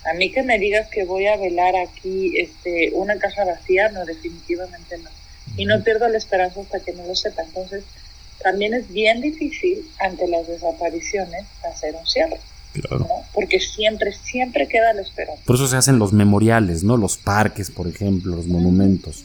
a 0.05 0.15
mí 0.15 0.33
que 0.33 0.43
me 0.43 0.59
digas 0.59 0.89
que 0.89 1.05
voy 1.05 1.27
a 1.27 1.37
velar 1.37 1.77
aquí 1.77 2.39
este, 2.39 2.91
una 2.95 3.17
caja 3.19 3.45
vacía, 3.45 3.89
no, 3.91 4.05
definitivamente 4.05 4.99
no. 4.99 5.11
Y 5.57 5.65
no 5.65 5.83
pierdo 5.85 6.09
la 6.09 6.19
esperanza 6.19 6.61
hasta 6.61 6.81
que 6.81 6.93
no 6.93 7.07
lo 7.07 7.15
sepa. 7.15 7.43
Entonces, 7.43 7.85
también 8.43 8.75
es 8.75 8.91
bien 8.91 9.21
difícil 9.21 9.87
ante 10.01 10.27
las 10.27 10.49
desapariciones 10.49 11.45
hacer 11.71 11.95
un 11.95 12.07
cierre. 12.07 12.41
Claro. 12.73 13.07
Porque 13.33 13.61
siempre, 13.61 14.13
siempre 14.13 14.67
queda 14.67 14.93
la 14.93 15.03
esperanza. 15.03 15.43
Por 15.45 15.57
eso 15.57 15.69
se 15.69 15.77
hacen 15.77 15.99
los 15.99 16.13
memoriales, 16.13 16.83
¿no? 16.83 16.97
Los 16.97 17.17
parques, 17.17 17.71
por 17.71 17.87
ejemplo, 17.87 18.35
los 18.35 18.47
monumentos. 18.47 19.25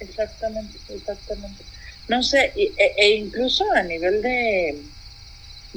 Exactamente, 0.00 0.76
exactamente 0.88 1.62
no 2.08 2.22
sé, 2.22 2.52
e, 2.56 2.72
e, 2.76 3.14
incluso 3.16 3.64
a 3.72 3.82
nivel 3.82 4.22
de, 4.22 4.80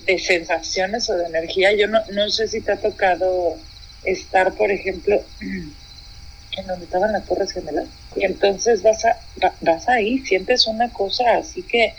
de 0.05 0.19
sensaciones 0.19 1.09
o 1.09 1.15
de 1.15 1.25
energía, 1.25 1.73
yo 1.73 1.87
no, 1.87 1.99
no 2.11 2.29
sé 2.29 2.47
si 2.47 2.61
te 2.61 2.73
ha 2.73 2.77
tocado 2.77 3.57
estar, 4.03 4.53
por 4.53 4.71
ejemplo, 4.71 5.23
en 5.41 6.67
donde 6.67 6.85
estaban 6.85 7.11
las 7.11 7.25
Torres 7.25 7.51
Gemelas, 7.51 7.87
y 8.15 8.25
entonces 8.25 8.81
vas, 8.81 9.05
a, 9.05 9.17
vas 9.61 9.87
ahí, 9.87 10.19
sientes 10.19 10.67
una 10.67 10.91
cosa 10.91 11.37
así 11.37 11.63
que 11.63 11.93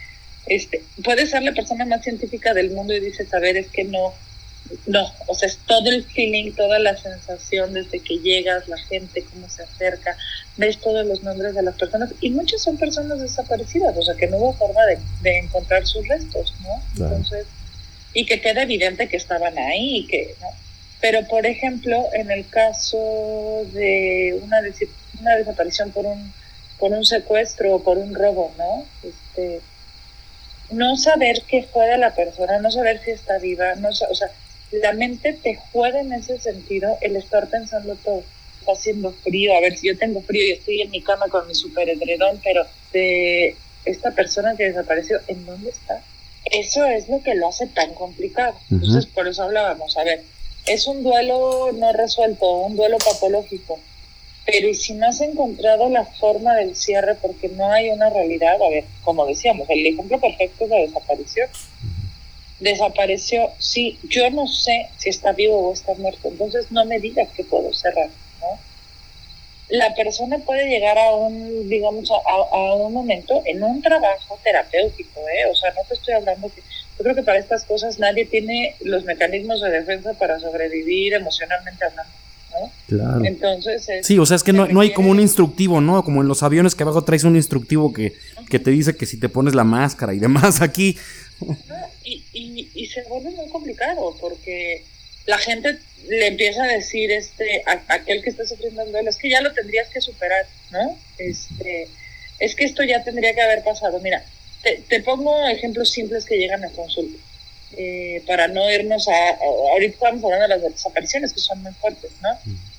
este, 0.46 0.82
puedes 1.04 1.30
ser 1.30 1.42
la 1.42 1.52
persona 1.52 1.84
más 1.84 2.02
científica 2.02 2.54
del 2.54 2.70
mundo 2.70 2.94
y 2.94 3.00
dices, 3.00 3.32
a 3.34 3.38
ver, 3.38 3.56
es 3.56 3.68
que 3.68 3.84
no, 3.84 4.14
no, 4.86 5.10
o 5.26 5.34
sea, 5.34 5.48
es 5.48 5.58
todo 5.66 5.90
el 5.90 6.04
feeling, 6.04 6.52
toda 6.52 6.78
la 6.78 6.96
sensación 6.96 7.72
desde 7.72 8.00
que 8.00 8.18
llegas, 8.18 8.68
la 8.68 8.76
gente, 8.76 9.24
cómo 9.24 9.48
se 9.48 9.62
acerca, 9.62 10.16
ves 10.56 10.78
todos 10.78 11.06
los 11.06 11.22
nombres 11.22 11.54
de 11.54 11.62
las 11.62 11.74
personas 11.74 12.10
y 12.20 12.30
muchas 12.30 12.62
son 12.62 12.76
personas 12.76 13.20
desaparecidas, 13.20 13.96
o 13.96 14.02
sea, 14.02 14.14
que 14.14 14.26
no 14.26 14.36
hubo 14.36 14.52
forma 14.54 14.80
de, 15.22 15.38
encontrar 15.38 15.86
sus 15.86 16.06
restos, 16.06 16.54
¿no? 16.62 17.04
Entonces, 17.04 17.46
y 18.12 18.26
que 18.26 18.40
queda 18.40 18.62
evidente 18.62 19.08
que 19.08 19.16
estaban 19.16 19.56
ahí, 19.58 20.06
que, 20.06 20.34
¿no? 20.40 20.48
Pero, 21.00 21.26
por 21.28 21.46
ejemplo, 21.46 22.08
en 22.12 22.30
el 22.30 22.48
caso 22.48 23.64
de 23.72 24.38
una, 24.42 24.60
una 25.20 25.36
desaparición 25.36 25.92
por 25.92 26.06
un, 26.06 26.32
por 26.78 26.90
un 26.92 27.04
secuestro 27.04 27.76
o 27.76 27.82
por 27.82 27.98
un 27.98 28.14
robo, 28.14 28.52
¿no? 28.58 28.84
Este, 29.02 29.60
no 30.70 30.96
saber 30.96 31.42
qué 31.46 31.62
fue 31.62 31.86
de 31.86 31.98
la 31.98 32.14
persona, 32.14 32.58
no 32.58 32.70
saber 32.70 33.00
si 33.04 33.12
está 33.12 33.38
viva, 33.38 33.76
no, 33.76 33.88
o 33.88 34.14
sea, 34.14 34.28
la 34.70 34.92
mente 34.92 35.32
te 35.32 35.54
juega 35.54 36.00
en 36.00 36.12
ese 36.12 36.38
sentido 36.38 36.96
el 37.00 37.16
estar 37.16 37.48
pensando 37.48 37.96
todo. 37.96 38.22
Está 38.60 38.72
haciendo 38.72 39.12
frío, 39.12 39.56
a 39.56 39.60
ver 39.60 39.76
si 39.76 39.88
yo 39.88 39.96
tengo 39.96 40.20
frío 40.20 40.44
y 40.44 40.52
estoy 40.52 40.82
en 40.82 40.90
mi 40.90 41.00
cama 41.02 41.26
con 41.28 41.46
mi 41.46 41.54
super 41.54 41.88
edredón, 41.88 42.40
pero 42.42 42.66
de 42.92 43.56
esta 43.84 44.10
persona 44.10 44.56
que 44.56 44.64
desapareció, 44.64 45.20
¿en 45.28 45.46
dónde 45.46 45.70
está? 45.70 46.02
Eso 46.44 46.84
es 46.84 47.08
lo 47.08 47.22
que 47.22 47.34
lo 47.34 47.48
hace 47.48 47.66
tan 47.66 47.94
complicado. 47.94 48.54
Entonces, 48.70 49.06
por 49.06 49.26
eso 49.28 49.42
hablábamos, 49.42 49.96
a 49.96 50.04
ver, 50.04 50.22
es 50.66 50.86
un 50.86 51.02
duelo 51.02 51.70
no 51.72 51.92
resuelto, 51.92 52.50
un 52.60 52.76
duelo 52.76 52.98
patológico. 52.98 53.78
Pero 54.44 54.68
y 54.68 54.74
si 54.74 54.94
no 54.94 55.06
has 55.06 55.20
encontrado 55.20 55.90
la 55.90 56.06
forma 56.06 56.54
del 56.54 56.74
cierre 56.74 57.16
porque 57.16 57.48
no 57.48 57.70
hay 57.70 57.90
una 57.90 58.08
realidad, 58.08 58.54
a 58.54 58.70
ver, 58.70 58.84
como 59.02 59.26
decíamos, 59.26 59.68
el 59.68 59.86
ejemplo 59.86 60.18
perfecto 60.18 60.64
es 60.64 60.70
la 60.70 60.76
desaparición 60.76 61.48
desapareció, 62.60 63.50
sí, 63.58 63.98
yo 64.08 64.30
no 64.30 64.46
sé 64.46 64.88
si 64.96 65.10
está 65.10 65.32
vivo 65.32 65.68
o 65.68 65.72
está 65.72 65.94
muerto, 65.94 66.28
entonces 66.28 66.70
no 66.70 66.84
me 66.84 66.98
digas 66.98 67.28
que 67.36 67.44
puedo 67.44 67.72
cerrar, 67.72 68.08
¿no? 68.40 68.58
La 69.68 69.94
persona 69.94 70.38
puede 70.38 70.68
llegar 70.68 70.98
a 70.98 71.14
un, 71.14 71.68
digamos, 71.68 72.10
a, 72.10 72.74
un 72.74 72.92
momento 72.92 73.42
en 73.44 73.62
un 73.62 73.82
trabajo 73.82 74.38
terapéutico, 74.42 75.20
¿eh? 75.20 75.50
O 75.50 75.54
sea, 75.54 75.70
no 75.74 75.82
te 75.86 75.94
estoy 75.94 76.14
hablando 76.14 76.48
que, 76.48 76.62
yo 76.62 77.04
creo 77.04 77.14
que 77.14 77.22
para 77.22 77.38
estas 77.38 77.64
cosas 77.64 77.98
nadie 77.98 78.24
tiene 78.24 78.74
los 78.80 79.04
mecanismos 79.04 79.60
de 79.60 79.70
defensa 79.70 80.14
para 80.14 80.40
sobrevivir 80.40 81.14
emocionalmente 81.14 81.84
hablando. 81.84 82.12
¿no? 82.50 82.72
Claro. 82.88 83.24
Entonces, 83.24 83.86
sí, 84.02 84.18
o 84.18 84.26
sea, 84.26 84.36
es 84.36 84.42
que 84.42 84.54
no, 84.54 84.66
no 84.66 84.80
hay 84.80 84.92
como 84.94 85.10
un 85.10 85.20
instructivo, 85.20 85.80
¿no? 85.80 86.02
Como 86.02 86.22
en 86.22 86.28
los 86.28 86.42
aviones 86.42 86.74
que 86.74 86.82
abajo 86.82 87.04
traes 87.04 87.24
un 87.24 87.36
instructivo 87.36 87.92
que, 87.92 88.14
que 88.48 88.58
te 88.58 88.70
dice 88.70 88.96
que 88.96 89.06
si 89.06 89.20
te 89.20 89.28
pones 89.28 89.54
la 89.54 89.64
máscara 89.64 90.14
y 90.14 90.18
demás 90.18 90.60
aquí, 90.60 90.96
y, 92.32 92.70
y, 92.74 92.86
se 92.86 93.02
vuelve 93.02 93.30
muy 93.30 93.48
complicado 93.48 94.16
porque 94.20 94.82
la 95.26 95.38
gente 95.38 95.78
le 96.08 96.28
empieza 96.28 96.64
a 96.64 96.68
decir 96.68 97.10
este 97.10 97.62
a, 97.66 97.82
aquel 97.88 98.22
que 98.22 98.30
está 98.30 98.46
sufriendo 98.46 98.82
el 98.82 98.92
duelo 98.92 99.10
es 99.10 99.16
que 99.16 99.30
ya 99.30 99.40
lo 99.40 99.52
tendrías 99.52 99.88
que 99.88 100.00
superar 100.00 100.46
no 100.70 100.96
este 101.18 101.88
es 102.38 102.54
que 102.54 102.64
esto 102.64 102.82
ya 102.82 103.04
tendría 103.04 103.34
que 103.34 103.42
haber 103.42 103.62
pasado 103.62 104.00
mira 104.00 104.24
te, 104.62 104.82
te 104.88 105.02
pongo 105.02 105.46
ejemplos 105.48 105.90
simples 105.90 106.24
que 106.24 106.38
llegan 106.38 106.64
a 106.64 106.70
consulta 106.70 107.18
eh, 107.76 108.22
para 108.26 108.48
no 108.48 108.70
irnos 108.70 109.06
a, 109.08 109.30
ahorita 109.72 109.94
estamos 109.94 110.24
hablando 110.24 110.48
de 110.48 110.62
las 110.62 110.72
desapariciones 110.72 111.32
que 111.32 111.40
son 111.40 111.62
muy 111.62 111.72
fuertes 111.72 112.10
no 112.22 112.30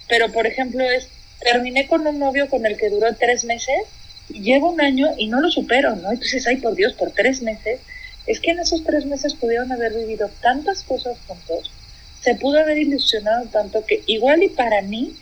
pero 0.07 0.31
por 0.31 0.47
ejemplo 0.47 0.89
es 0.89 1.07
terminé 1.39 1.87
con 1.87 2.05
un 2.07 2.17
novio 2.19 2.49
con 2.49 2.65
el 2.65 2.77
que 2.77 2.89
duró 2.89 3.13
tres 3.15 3.43
meses 3.43 3.81
y 4.29 4.41
llevo 4.41 4.71
un 4.71 4.81
año 4.81 5.13
y 5.17 5.27
no 5.27 5.39
lo 5.41 5.51
supero 5.51 5.95
no 5.95 6.11
entonces 6.11 6.47
ay 6.47 6.57
por 6.57 6.73
Dios 6.75 6.93
por 6.93 7.11
tres 7.11 7.41
meses 7.41 7.79
es 8.29 8.39
que 8.39 8.51
en 8.51 8.59
esos 8.59 8.83
tres 8.83 9.07
meses 9.07 9.33
pudieron 9.33 9.71
haber 9.71 9.91
vivido 9.91 10.29
tantas 10.39 10.83
cosas 10.83 11.17
juntos, 11.25 11.71
se 12.21 12.35
pudo 12.35 12.59
haber 12.59 12.77
ilusionado 12.77 13.47
tanto 13.47 13.83
que 13.87 14.03
igual 14.05 14.43
y 14.43 14.49
para 14.49 14.83
mí 14.83 15.15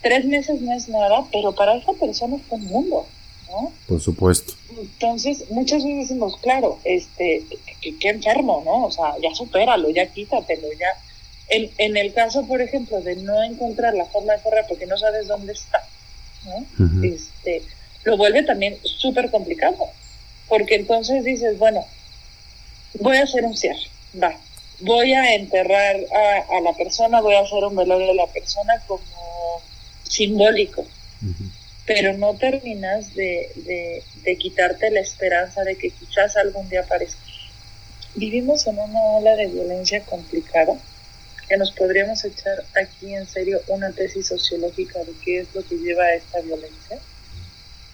tres 0.00 0.24
meses 0.26 0.60
no 0.60 0.72
es 0.72 0.88
nada, 0.88 1.24
pero 1.32 1.52
para 1.56 1.74
esa 1.74 1.92
persona 1.94 2.36
fue 2.48 2.58
un 2.58 2.66
mundo, 2.66 3.04
¿no? 3.48 3.72
Por 3.88 4.00
supuesto. 4.00 4.52
Entonces, 4.78 5.50
muchas 5.50 5.82
veces 5.82 6.08
decimos, 6.08 6.36
claro, 6.40 6.78
este, 6.84 7.42
qué 7.80 8.08
enfermo, 8.10 8.62
¿no? 8.64 8.84
O 8.84 8.92
sea, 8.92 9.14
ya 9.20 9.34
supéralo, 9.34 9.90
ya 9.90 10.06
quítatelo, 10.06 10.68
ya. 10.78 10.86
En, 11.48 11.68
en 11.78 11.96
el 11.96 12.12
caso, 12.12 12.46
por 12.46 12.62
ejemplo, 12.62 13.00
de 13.00 13.16
no 13.16 13.42
encontrar 13.42 13.94
la 13.94 14.04
forma 14.04 14.34
de 14.34 14.38
cerrar 14.40 14.66
porque 14.68 14.86
no 14.86 14.96
sabes 14.96 15.26
dónde 15.26 15.52
está, 15.52 15.84
¿no? 16.44 17.04
este, 17.04 17.62
lo 18.04 18.16
vuelve 18.16 18.44
también 18.44 18.78
súper 18.84 19.32
complicado, 19.32 19.88
porque 20.48 20.76
entonces 20.76 21.24
dices, 21.24 21.58
bueno, 21.58 21.84
voy 22.94 23.16
a 23.16 23.24
hacer 23.24 23.44
un 23.44 23.56
cierre, 23.56 23.82
va. 24.20 24.38
Voy 24.80 25.12
a 25.12 25.34
enterrar 25.34 25.96
a, 26.50 26.60
la 26.60 26.72
persona, 26.72 27.20
voy 27.20 27.34
a 27.34 27.40
hacer 27.40 27.62
un 27.64 27.76
velorio 27.76 28.08
de 28.08 28.14
la 28.14 28.26
persona 28.26 28.82
como 28.86 29.62
simbólico, 30.02 30.84
pero 31.86 32.16
no 32.18 32.34
terminas 32.34 33.14
de, 33.14 34.02
de, 34.24 34.36
quitarte 34.36 34.90
la 34.90 35.00
esperanza 35.00 35.62
de 35.62 35.76
que 35.76 35.90
quizás 35.90 36.36
algún 36.36 36.68
día 36.68 36.80
aparezca. 36.80 37.20
Vivimos 38.16 38.66
en 38.66 38.78
una 38.78 39.00
ola 39.00 39.36
de 39.36 39.46
violencia 39.46 40.02
complicada 40.04 40.76
que 41.48 41.56
nos 41.56 41.70
podríamos 41.72 42.24
echar 42.24 42.64
aquí 42.74 43.14
en 43.14 43.26
serio 43.26 43.60
una 43.68 43.92
tesis 43.92 44.26
sociológica 44.26 44.98
de 45.00 45.12
qué 45.24 45.40
es 45.40 45.54
lo 45.54 45.64
que 45.66 45.76
lleva 45.76 46.04
a 46.04 46.14
esta 46.14 46.40
violencia. 46.40 46.98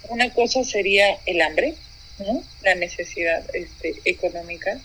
Una 0.09 0.33
cosa 0.33 0.65
sería 0.65 1.19
el 1.27 1.41
hambre, 1.41 1.75
la 2.63 2.75
necesidad 2.75 3.45
este, 3.55 3.95
económica, 4.05 4.79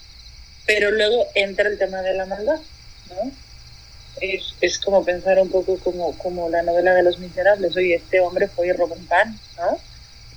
pero 0.65 0.91
luego 0.91 1.25
entra 1.35 1.69
el 1.69 1.77
tema 1.77 2.01
de 2.01 2.13
la 2.13 2.25
maldad, 2.25 2.59
¿no? 3.09 3.31
Es, 4.21 4.55
es 4.61 4.77
como 4.79 5.03
pensar 5.03 5.39
un 5.39 5.49
poco 5.49 5.77
como, 5.79 6.15
como 6.17 6.49
la 6.49 6.61
novela 6.61 6.93
de 6.93 7.03
los 7.03 7.17
miserables. 7.19 7.75
Oye, 7.75 7.95
este 7.95 8.19
hombre 8.19 8.47
fue 8.47 8.67
y 8.67 8.71
robó 8.71 8.95
un 8.95 9.05
pan, 9.07 9.37
¿no? 9.57 9.77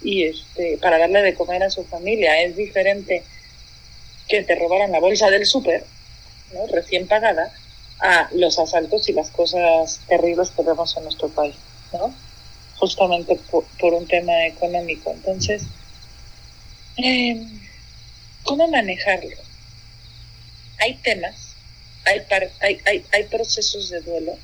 Y 0.03 0.25
este, 0.25 0.79
para 0.79 0.99
darle 0.99 1.23
de 1.23 1.35
comer 1.35 1.63
a 1.63 1.71
su 1.71 1.85
familia. 1.85 2.43
Es 2.43 2.57
diferente 2.57 3.23
que 4.29 4.43
te 4.43 4.55
robaran 4.55 4.93
la 4.93 5.01
bolsa 5.01 5.31
del 5.31 5.47
súper, 5.47 5.85
¿no? 6.53 6.67
recién 6.67 7.07
pagada, 7.07 7.53
a 8.01 8.29
los 8.33 8.59
asaltos 8.59 9.09
y 9.09 9.13
las 9.13 9.31
cosas 9.31 10.01
terribles 10.07 10.51
que 10.51 10.63
vemos 10.63 10.97
en 10.97 11.05
nuestro 11.05 11.29
país, 11.29 11.57
¿no? 11.93 12.15
Justamente 12.79 13.39
por, 13.51 13.95
un 13.95 14.07
tema 14.07 14.47
económico. 14.47 15.11
Entonces, 15.13 15.63
eh, 16.97 17.47
¿cómo 18.43 18.69
manejarlo? 18.69 19.37
Hay 20.79 20.95
temas, 20.97 21.55
hay, 22.05 22.23
hay, 22.61 22.81
hay, 22.85 23.05
hay 23.13 23.25
procesos 23.25 23.91
de 23.91 24.01
duelo 24.01 24.39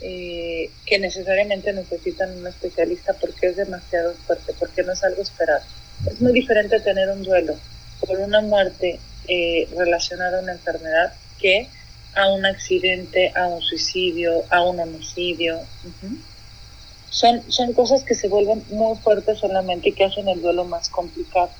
eh, 0.00 0.70
que 0.84 0.98
necesariamente 0.98 1.72
necesitan 1.72 2.36
un 2.36 2.46
especialista 2.46 3.14
porque 3.14 3.46
es 3.46 3.56
demasiado 3.56 4.14
fuerte, 4.26 4.52
porque 4.58 4.82
no 4.82 4.92
es 4.92 5.02
algo 5.02 5.22
esperado. 5.22 5.64
Es 6.10 6.20
muy 6.20 6.32
diferente 6.32 6.80
tener 6.80 7.08
un 7.08 7.22
duelo 7.22 7.56
por 8.00 8.18
una 8.20 8.42
muerte 8.42 9.00
eh, 9.26 9.66
relacionada 9.74 10.38
a 10.38 10.42
una 10.42 10.52
enfermedad 10.52 11.14
que 11.38 11.68
a 12.14 12.28
un 12.28 12.44
accidente, 12.44 13.32
a 13.34 13.46
un 13.46 13.62
suicidio, 13.62 14.44
a 14.50 14.62
un 14.62 14.80
homicidio. 14.80 15.60
son, 17.10 17.50
son 17.50 17.72
cosas 17.72 18.02
que 18.04 18.14
se 18.14 18.28
vuelven 18.28 18.64
muy 18.70 18.96
fuertes 18.98 19.42
en 19.42 19.54
la 19.54 19.62
mente 19.62 19.88
y 19.88 19.92
que 19.92 20.04
hacen 20.04 20.28
el 20.28 20.42
duelo 20.42 20.64
más 20.64 20.88
complicado. 20.90 21.50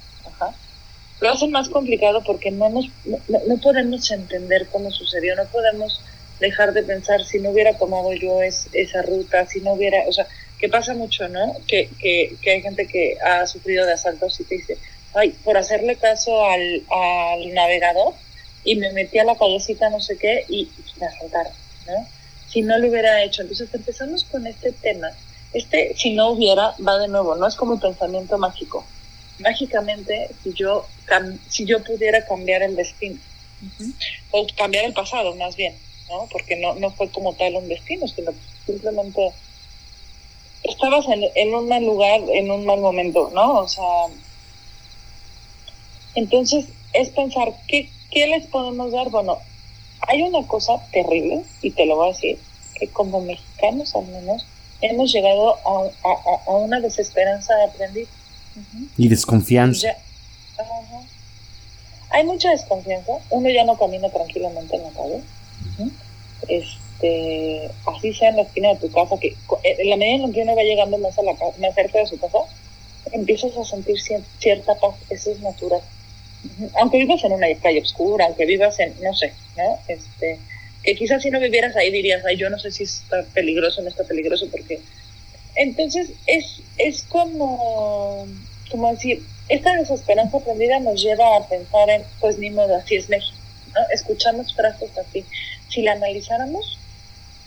Lo 1.20 1.30
hacen 1.30 1.50
más 1.50 1.68
complicado 1.68 2.22
porque 2.24 2.50
no, 2.50 2.68
nos, 2.68 2.86
no, 3.04 3.56
podemos 3.62 4.10
entender 4.10 4.66
cómo 4.70 4.90
sucedió, 4.90 5.34
no 5.34 5.44
podemos 5.46 6.02
dejar 6.40 6.74
de 6.74 6.82
pensar 6.82 7.24
si 7.24 7.38
no 7.38 7.50
hubiera 7.50 7.78
tomado 7.78 8.12
yo 8.12 8.42
es, 8.42 8.68
esa 8.72 9.00
ruta, 9.02 9.46
si 9.46 9.60
no 9.60 9.72
hubiera, 9.72 10.06
o 10.06 10.12
sea, 10.12 10.26
que 10.58 10.68
pasa 10.68 10.94
mucho, 10.94 11.28
¿no? 11.28 11.54
Que, 11.66 11.88
que, 11.98 12.36
que 12.42 12.50
hay 12.50 12.62
gente 12.62 12.86
que 12.86 13.16
ha 13.24 13.46
sufrido 13.46 13.86
de 13.86 13.94
asaltos 13.94 14.38
y 14.40 14.44
te 14.44 14.56
dice, 14.56 14.78
ay, 15.14 15.30
por 15.44 15.56
hacerle 15.56 15.96
caso 15.96 16.44
al, 16.44 16.82
al 16.90 17.54
navegador 17.54 18.14
y 18.66 18.76
me 18.76 18.92
metí 18.92 19.18
a 19.18 19.24
la 19.24 19.36
callecita 19.36 19.88
no 19.88 20.00
sé 20.00 20.18
qué 20.18 20.44
y 20.48 20.68
me 21.00 21.06
asaltaron, 21.06 21.52
¿no? 21.86 22.06
Si 22.48 22.62
no 22.62 22.76
lo 22.78 22.88
hubiera 22.88 23.22
hecho. 23.22 23.42
Entonces 23.42 23.72
empezamos 23.72 24.24
con 24.24 24.46
este 24.46 24.72
tema. 24.72 25.08
Este, 25.52 25.94
si 25.96 26.12
no 26.12 26.30
hubiera, 26.30 26.74
va 26.86 26.98
de 26.98 27.08
nuevo, 27.08 27.36
no 27.36 27.46
es 27.46 27.54
como 27.54 27.74
un 27.74 27.80
pensamiento 27.80 28.36
mágico. 28.38 28.84
Mágicamente, 29.38 30.30
si 30.42 30.52
yo, 30.52 30.86
si 31.48 31.64
yo 31.66 31.82
pudiera 31.84 32.24
cambiar 32.24 32.62
el 32.62 32.76
destino, 32.76 33.18
o 34.30 34.46
cambiar 34.56 34.84
el 34.84 34.92
pasado 34.92 35.34
más 35.36 35.56
bien, 35.56 35.74
¿no? 36.08 36.26
Porque 36.30 36.56
no, 36.56 36.74
no 36.74 36.90
fue 36.90 37.08
como 37.10 37.34
tal 37.34 37.56
un 37.56 37.68
destino, 37.68 38.06
sino 38.08 38.32
simplemente 38.64 39.32
estabas 40.62 41.06
en, 41.08 41.24
en 41.34 41.54
un 41.54 41.68
mal 41.68 41.84
lugar, 41.84 42.20
en 42.32 42.50
un 42.50 42.64
mal 42.64 42.80
momento, 42.80 43.30
¿no? 43.34 43.60
O 43.60 43.68
sea, 43.68 43.84
entonces, 46.14 46.66
es 46.94 47.10
pensar, 47.10 47.52
¿qué, 47.68 47.90
¿qué 48.10 48.26
les 48.26 48.46
podemos 48.46 48.90
dar? 48.90 49.10
Bueno, 49.10 49.38
hay 50.00 50.22
una 50.22 50.46
cosa 50.46 50.82
terrible, 50.90 51.42
y 51.62 51.70
te 51.70 51.86
lo 51.86 51.96
voy 51.96 52.08
a 52.08 52.12
decir, 52.12 52.38
que 52.74 52.88
como 52.88 53.20
mexicanos 53.20 53.94
al 53.94 54.06
menos 54.06 54.46
hemos 54.80 55.12
llegado 55.12 55.56
a, 55.64 56.50
una 56.50 56.80
desesperanza 56.80 57.54
de 57.54 57.64
Y 58.96 59.08
desconfianza. 59.08 59.88
Hay 62.10 62.24
mucha 62.24 62.50
desconfianza. 62.50 63.12
Uno 63.30 63.48
ya 63.50 63.64
no 63.64 63.76
camina 63.76 64.08
tranquilamente 64.08 64.76
en 64.76 64.82
la 64.82 64.90
calle. 64.90 65.20
Este, 66.48 67.70
así 67.86 68.14
sea 68.14 68.30
en 68.30 68.36
la 68.36 68.42
esquina 68.42 68.70
de 68.70 68.76
tu 68.76 68.90
casa, 68.90 69.18
que 69.18 69.28
eh, 69.28 69.76
en 69.78 69.90
la 69.90 69.96
medida 69.96 70.24
en 70.24 70.32
que 70.32 70.42
uno 70.42 70.56
va 70.56 70.62
llegando 70.62 70.98
más, 70.98 71.18
a 71.18 71.22
la, 71.22 71.32
más 71.32 71.74
cerca 71.74 71.98
de 71.98 72.06
su 72.06 72.18
casa, 72.18 72.38
empiezas 73.12 73.56
a 73.56 73.64
sentir 73.64 73.96
cierta 74.38 74.74
paz. 74.76 74.94
Eso 75.10 75.30
es 75.30 75.40
natural 75.40 75.82
aunque 76.74 76.98
vivas 76.98 77.22
en 77.24 77.32
una 77.32 77.46
calle 77.62 77.80
oscura, 77.80 78.26
aunque 78.26 78.46
vivas 78.46 78.78
en, 78.78 78.94
no 79.02 79.14
sé, 79.14 79.32
¿no? 79.56 79.78
Este, 79.88 80.38
que 80.82 80.94
quizás 80.94 81.22
si 81.22 81.30
no 81.30 81.40
vivieras 81.40 81.76
ahí 81.76 81.90
dirías, 81.90 82.24
ay, 82.24 82.36
yo 82.36 82.50
no 82.50 82.58
sé 82.58 82.70
si 82.70 82.84
está 82.84 83.24
peligroso 83.34 83.80
o 83.80 83.84
no 83.84 83.90
está 83.90 84.04
peligroso, 84.04 84.48
porque... 84.50 84.80
Entonces, 85.56 86.10
es, 86.26 86.60
es 86.78 87.02
como, 87.02 88.26
como 88.70 88.92
decir, 88.92 89.24
esta 89.48 89.74
desesperanza 89.74 90.38
aprendida 90.38 90.80
nos 90.80 91.02
lleva 91.02 91.36
a 91.36 91.48
pensar 91.48 91.88
en, 91.90 92.02
pues 92.20 92.38
ni 92.38 92.50
modo, 92.50 92.76
así 92.76 92.96
es 92.96 93.08
México, 93.08 93.36
¿no? 93.74 93.80
Escuchamos 93.92 94.54
frases 94.54 94.96
así. 94.98 95.24
Si 95.68 95.82
la 95.82 95.92
analizáramos, 95.92 96.78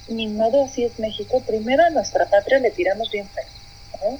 ni 0.08 0.28
modo, 0.28 0.66
así 0.66 0.84
es 0.84 0.98
México, 1.00 1.42
primero 1.46 1.84
a 1.84 1.90
nuestra 1.90 2.26
patria 2.26 2.60
le 2.60 2.72
tiramos 2.72 3.12
bien 3.12 3.28
feo, 3.30 3.46
¿no? 4.02 4.20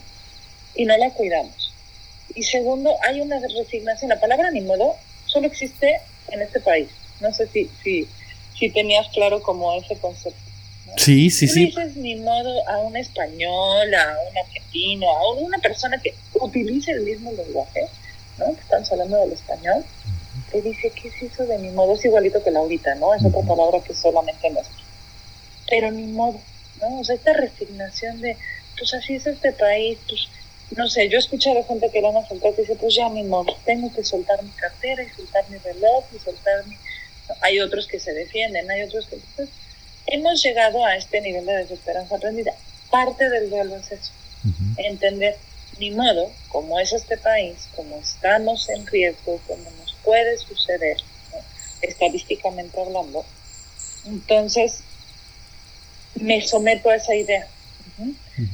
Y 0.76 0.86
no 0.86 0.96
la 0.98 1.10
cuidamos 1.12 1.70
y 2.36 2.44
segundo, 2.44 2.96
hay 3.02 3.22
una 3.22 3.40
resignación. 3.40 4.10
La 4.10 4.20
palabra 4.20 4.52
ni 4.52 4.62
modo 4.62 4.96
solo 5.26 5.48
existe 5.48 6.00
en 6.30 6.42
este 6.42 6.60
país. 6.60 6.90
No 7.20 7.34
sé 7.34 7.48
si, 7.48 7.70
si, 7.84 8.08
si 8.58 8.70
tenías 8.70 9.08
claro 9.10 9.42
como 9.42 9.74
ese 9.74 9.98
concepto. 9.98 10.40
Sí, 11.00 11.30
sí, 11.30 11.48
sí. 11.48 11.68
dices 11.68 11.96
ni 11.96 12.18
modo 12.18 12.68
a 12.68 12.80
un 12.80 12.98
español, 12.98 13.96
a 13.96 14.18
un 14.30 14.38
argentino, 14.38 15.10
a 15.10 15.32
una 15.32 15.58
persona 15.60 15.98
que 15.98 16.14
utilice 16.42 16.92
el 16.92 17.04
mismo 17.04 17.32
lenguaje, 17.32 17.88
¿no? 18.38 18.54
Que 18.54 18.60
estamos 18.60 18.92
hablando 18.92 19.18
del 19.22 19.32
español, 19.32 19.86
te 20.52 20.62
dice, 20.62 20.92
¿qué 20.92 21.08
es 21.08 21.32
eso 21.32 21.46
de 21.46 21.58
ni 21.58 21.70
modo? 21.70 21.94
Es 21.94 22.04
igualito 22.04 22.44
que 22.44 22.52
la 22.52 22.60
ahorita, 22.60 22.96
¿no? 22.96 23.16
Es 23.16 23.24
otra 23.24 23.42
palabra 23.44 23.80
que 23.82 23.94
solamente 23.94 24.50
nuestra. 24.50 24.76
Pero 25.70 25.90
ni 25.90 26.04
modo, 26.08 26.42
¿no? 26.82 27.00
O 27.00 27.04
sea, 27.06 27.16
esta 27.16 27.32
resignación 27.32 28.20
de, 28.20 28.36
pues 28.78 28.94
así 28.94 29.16
es 29.16 29.26
este 29.26 29.54
país, 29.54 30.00
pues 30.06 30.28
no 30.76 30.90
sé, 30.90 31.08
yo 31.08 31.16
he 31.16 31.20
escuchado 31.20 31.64
gente 31.64 31.90
que 31.92 32.02
lo 32.02 32.10
han 32.10 32.18
asaltado 32.18 32.54
que 32.56 32.64
dice, 32.64 32.76
pues 32.76 32.94
ya 32.96 33.08
mi 33.08 33.24
modo, 33.24 33.56
tengo 33.64 33.90
que 33.94 34.04
soltar 34.04 34.44
mi 34.44 34.52
cartera 34.52 35.02
y 35.02 35.10
soltar 35.16 35.50
mi 35.50 35.60
reloj 35.60 36.04
y 36.14 36.20
soltar 36.20 36.68
mi... 36.68 36.76
Hay 37.40 37.62
otros 37.62 37.88
que 37.88 38.02
se 38.02 38.14
defienden, 38.14 38.70
hay 38.70 38.82
otros 38.82 39.08
que... 39.08 39.18
Hemos 40.12 40.42
llegado 40.42 40.84
a 40.86 40.96
este 40.96 41.22
nivel 41.22 41.46
de 41.46 41.58
desesperanza 41.58 42.16
aprendida. 42.16 42.54
Parte 42.90 43.30
del 43.30 43.50
duelo 43.50 43.76
es 43.76 43.92
eso, 43.92 44.12
entender 44.78 45.38
ni 45.78 45.92
modo, 45.92 46.32
como 46.50 46.80
es 46.80 46.92
este 46.94 47.18
país, 47.18 47.70
como 47.76 47.98
estamos 47.98 48.68
en 48.70 48.86
riesgo, 48.88 49.40
como 49.48 49.64
nos 49.80 49.96
puede 50.04 50.38
suceder, 50.38 50.98
estadísticamente 51.82 52.82
hablando, 52.82 53.24
entonces 54.06 54.82
me 56.16 56.42
someto 56.42 56.90
a 56.90 56.96
esa 56.96 57.16
idea. 57.16 57.48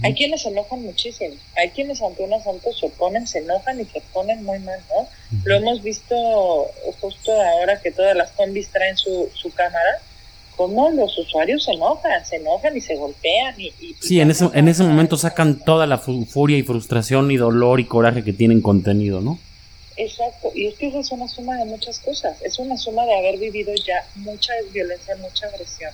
Hay 0.04 0.16
quienes 0.16 0.42
se 0.42 0.50
enojan 0.50 0.82
muchísimo, 0.82 1.36
hay 1.56 1.70
quienes 1.70 2.02
ante 2.02 2.24
un 2.24 2.34
asalto 2.34 2.74
se 2.74 2.88
oponen, 2.88 3.28
se 3.28 3.40
enojan 3.40 3.80
y 3.80 3.86
se 3.86 4.02
ponen 4.14 4.44
muy 4.44 4.58
mal, 4.60 4.80
¿no? 4.90 5.08
Lo 5.44 5.56
hemos 5.58 5.84
visto 5.84 6.16
justo 7.00 7.32
ahora 7.32 7.80
que 7.80 7.92
todas 7.92 8.16
las 8.16 8.32
combis 8.32 8.70
traen 8.70 8.98
su, 8.98 9.30
su 9.36 9.54
cámara, 9.54 10.02
cómo 10.56 10.90
los 10.92 11.18
usuarios 11.18 11.64
se 11.64 11.72
enojan, 11.72 12.26
se 12.26 12.38
enojan 12.38 12.76
y 12.76 12.82
se 12.82 12.96
golpean. 12.96 13.60
Y, 13.60 13.72
sí, 14.00 14.20
en 14.20 14.32
ese, 14.32 14.50
en 14.54 14.68
ese 14.68 14.84
momento 14.84 15.18
sacan 15.18 15.60
toda 15.60 15.88
la 15.88 15.98
furia 15.98 16.58
y 16.58 16.64
frustración 16.64 17.32
y 17.32 17.38
dolor 17.38 17.80
y 17.80 17.86
coraje 17.86 18.24
que 18.24 18.34
tienen 18.34 18.62
contenido, 18.62 19.22
¿no? 19.22 19.40
Exacto, 19.98 20.52
y 20.54 20.68
es 20.68 20.76
que 20.76 20.88
es 20.88 21.12
una 21.12 21.28
suma 21.28 21.56
de 21.58 21.66
muchas 21.66 22.00
cosas, 22.00 22.42
es 22.42 22.60
una 22.60 22.76
suma 22.76 23.06
de 23.06 23.18
haber 23.18 23.38
vivido 23.38 23.74
ya 23.76 24.06
mucha 24.16 24.52
violencia, 24.74 25.16
mucha 25.16 25.48
agresión 25.48 25.92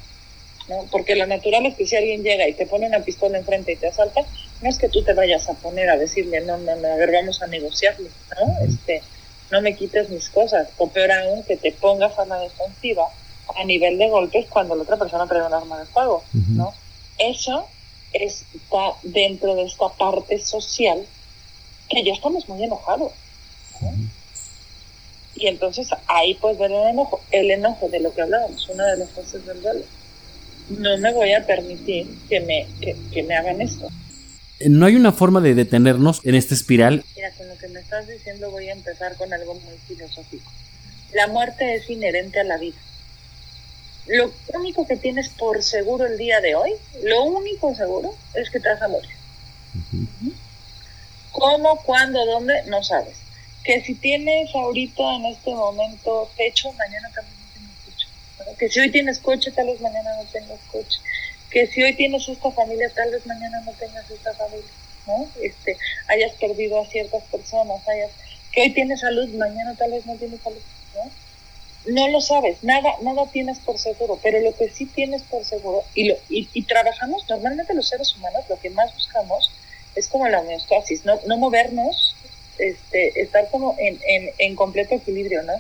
porque 0.90 1.16
lo 1.16 1.26
natural 1.28 1.66
es 1.66 1.76
que 1.76 1.86
si 1.86 1.96
alguien 1.96 2.24
llega 2.24 2.48
y 2.48 2.54
te 2.54 2.66
pone 2.66 2.88
una 2.88 3.00
pistola 3.00 3.38
enfrente 3.38 3.74
y 3.74 3.76
te 3.76 3.88
asalta, 3.88 4.22
no 4.62 4.70
es 4.70 4.78
que 4.78 4.90
tú 4.90 5.04
te 5.04 5.14
vayas 5.14 5.50
a 5.50 5.54
poner 5.54 5.90
a 5.90 5.98
decirle, 5.98 6.42
no, 6.42 6.58
no, 6.58 6.76
no, 6.76 6.88
a 6.88 6.96
ver, 6.96 7.12
vamos 7.12 7.42
a 7.42 7.48
negociarlo, 7.48 8.08
¿no? 8.40 8.66
Este, 8.66 9.02
no 9.52 9.62
me 9.62 9.76
quites 9.76 10.10
mis 10.10 10.30
cosas, 10.30 10.70
o 10.78 10.88
peor 10.88 11.12
aún, 11.12 11.44
que 11.44 11.58
te 11.58 11.72
pongas 11.72 12.18
a 12.18 12.26
la 12.26 12.40
defensiva 12.40 13.08
a 13.56 13.64
nivel 13.64 13.98
de 13.98 14.10
golpes 14.10 14.48
cuando 14.50 14.76
la 14.76 14.84
otra 14.84 14.98
persona 14.98 15.28
trae 15.28 15.46
un 15.46 15.54
arma 15.54 15.80
de 15.80 15.86
fuego, 15.86 16.24
¿no? 16.50 16.74
Eso 17.18 17.68
está 18.14 18.94
dentro 19.04 19.56
de 19.56 19.64
esta 19.64 19.90
parte 19.90 20.40
social 20.40 21.06
que 21.90 22.04
ya 22.04 22.14
estamos 22.14 22.48
muy 22.50 22.64
enojados. 22.64 23.12
Y 25.36 25.48
entonces 25.48 25.90
ahí 26.08 26.36
puedes 26.36 26.58
ver 26.58 26.72
el 26.72 26.90
enojo, 26.90 27.22
el 27.32 27.52
enojo 27.52 27.90
de 27.90 28.00
lo 28.00 28.14
que 28.14 28.22
hablábamos, 28.22 28.68
una 28.70 28.86
de 28.88 28.98
las 28.98 29.10
fases 29.12 29.46
del 29.46 29.62
duelo 29.62 29.84
no 30.78 30.98
me 30.98 31.14
voy 31.14 31.34
a 31.34 31.46
permitir 31.46 32.08
que 32.30 32.40
me, 32.40 32.68
que, 33.12 33.24
me 33.24 33.36
hagan 33.36 33.62
esto. 33.62 33.90
No 34.68 34.86
hay 34.86 34.96
una 34.96 35.12
forma 35.12 35.42
de 35.42 35.56
detenernos 35.56 36.22
en 36.24 36.36
esta 36.36 36.54
espiral. 36.54 37.04
Mira, 37.16 37.32
con 37.32 37.48
lo 37.48 37.58
que 37.58 37.68
me 37.70 37.80
estás 37.80 38.08
diciendo 38.08 38.52
voy 38.52 38.70
a 38.70 38.74
empezar 38.74 39.16
con 39.18 39.34
algo 39.34 39.56
muy 39.56 39.76
filosófico. 39.88 40.52
La 41.14 41.28
muerte 41.28 41.76
es 41.76 41.90
inherente 41.90 42.40
a 42.40 42.44
la 42.44 42.58
vida. 42.58 42.78
Lo 44.08 44.32
único 44.56 44.88
que 44.88 44.98
tienes 44.98 45.30
por 45.30 45.62
seguro 45.62 46.06
el 46.06 46.18
día 46.18 46.42
de 46.42 46.56
hoy, 46.56 46.72
lo 47.04 47.24
único 47.24 47.74
seguro 47.76 48.16
es 48.34 48.50
que 48.50 48.60
te 48.60 48.70
vas 48.70 48.82
a 48.82 48.88
morir. 48.88 49.12
¿Cómo, 51.32 51.82
cuándo, 51.84 52.26
dónde? 52.26 52.64
No 52.66 52.84
sabes. 52.84 53.18
Que 53.64 53.82
si 53.82 53.96
tienes 53.96 54.54
ahorita 54.56 55.04
en 55.16 55.26
este 55.28 55.52
momento 55.52 56.30
techo, 56.36 56.74
mañana 56.74 57.10
también 57.14 57.38
no 57.40 57.54
tienes 57.54 57.76
techo. 57.86 58.58
Que 58.58 58.70
si 58.70 58.80
hoy 58.80 58.92
tienes 58.92 59.20
coche, 59.20 59.52
tal 59.52 59.68
vez 59.68 59.80
mañana 59.82 60.10
no 60.16 60.24
tengas 60.30 60.60
coche. 60.72 61.00
Que 61.52 61.68
si 61.68 61.84
hoy 61.84 61.96
tienes 61.96 62.28
esta 62.28 62.52
familia, 62.52 62.90
tal 62.94 63.12
vez 63.12 63.26
mañana 63.26 63.62
no 63.62 63.72
tengas 63.74 64.10
esta 64.10 64.34
familia. 64.34 64.72
¿no? 65.08 65.28
Este, 65.42 65.78
hayas 66.08 66.34
perdido 66.34 66.82
a 66.82 66.88
ciertas 66.88 67.24
personas, 67.26 67.88
hayas, 67.88 68.12
que 68.52 68.62
hoy 68.62 68.74
tienes 68.74 69.00
salud, 69.00 69.30
mañana 69.36 69.76
tal 69.76 69.92
vez 69.92 70.06
no 70.06 70.16
tienes 70.16 70.42
salud. 70.42 70.62
¿no? 70.96 71.12
No 71.86 72.08
lo 72.10 72.22
sabes, 72.22 72.64
nada, 72.64 72.94
nada 73.02 73.28
tienes 73.32 73.60
por 73.60 73.78
seguro, 73.78 74.20
pero 74.22 74.40
lo 74.40 74.56
que 74.56 74.70
sí 74.70 74.86
tienes 74.86 75.24
por 75.24 75.44
seguro, 75.46 75.84
y, 75.96 76.10
lo, 76.10 76.16
y, 76.30 76.48
y 76.54 76.64
trabajamos, 76.64 77.28
normalmente 77.30 77.74
los 77.74 77.88
seres 77.88 78.16
humanos 78.16 78.44
lo 78.50 78.60
que 78.60 78.70
más 78.70 78.94
buscamos 78.94 79.52
es 79.96 80.08
como 80.08 80.28
la 80.28 80.40
homeostasis, 80.40 81.06
no, 81.06 81.20
no 81.26 81.38
movernos, 81.38 82.16
este, 82.58 83.22
estar 83.22 83.50
como 83.50 83.76
en, 83.80 84.00
en, 84.08 84.30
en 84.38 84.56
completo 84.56 84.96
equilibrio, 84.96 85.42
¿no? 85.44 85.54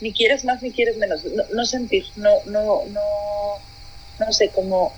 Ni 0.00 0.12
quieres 0.12 0.44
más 0.44 0.62
ni 0.62 0.72
quieres 0.72 0.96
menos, 0.96 1.24
no, 1.24 1.44
no 1.52 1.64
sentir, 1.64 2.04
no, 2.16 2.30
no, 2.46 2.84
no, 2.86 3.02
no 4.18 4.32
sé, 4.32 4.50
como 4.50 4.92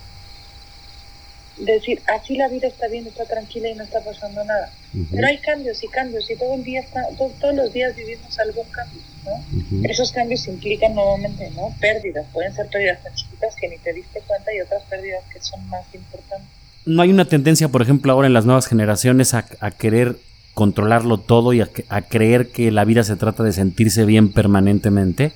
decir, 1.65 2.01
así 2.07 2.35
la 2.35 2.47
vida 2.47 2.67
está 2.67 2.87
bien, 2.87 3.07
está 3.07 3.25
tranquila 3.25 3.69
y 3.69 3.75
no 3.75 3.83
está 3.83 4.03
pasando 4.03 4.43
nada. 4.43 4.71
Pero 5.11 5.27
hay 5.27 5.37
cambios 5.37 5.83
y 5.83 5.87
cambios 5.87 6.29
y 6.29 6.35
todo 6.35 6.55
el 6.55 6.63
día 6.63 6.81
está, 6.81 7.01
todos 7.17 7.55
los 7.55 7.71
días 7.73 7.95
vivimos 7.95 8.37
algún 8.39 8.65
cambio, 8.69 9.01
¿no? 9.25 9.89
Esos 9.89 10.11
cambios 10.11 10.47
implican 10.47 10.95
nuevamente, 10.95 11.49
¿no? 11.55 11.73
Pérdidas, 11.79 12.25
pueden 12.33 12.53
ser 12.53 12.67
pérdidas 12.67 13.03
tan 13.03 13.13
chiquitas 13.13 13.55
que 13.55 13.69
ni 13.69 13.77
te 13.77 13.93
diste 13.93 14.21
cuenta 14.21 14.53
y 14.53 14.61
otras 14.61 14.83
pérdidas 14.83 15.23
que 15.31 15.39
son 15.41 15.67
más 15.69 15.85
importantes. 15.93 16.49
No 16.85 17.01
hay 17.03 17.11
una 17.11 17.25
tendencia, 17.25 17.69
por 17.69 17.81
ejemplo, 17.81 18.11
ahora 18.11 18.27
en 18.27 18.33
las 18.33 18.45
nuevas 18.45 18.67
generaciones 18.67 19.33
a, 19.33 19.45
a 19.59 19.71
querer 19.71 20.15
controlarlo 20.53 21.19
todo 21.19 21.53
y 21.53 21.61
a, 21.61 21.69
a, 21.89 22.01
creer 22.01 22.49
que 22.49 22.71
la 22.71 22.83
vida 22.85 23.03
se 23.03 23.15
trata 23.15 23.43
de 23.43 23.53
sentirse 23.53 24.05
bien 24.05 24.33
permanentemente? 24.33 25.31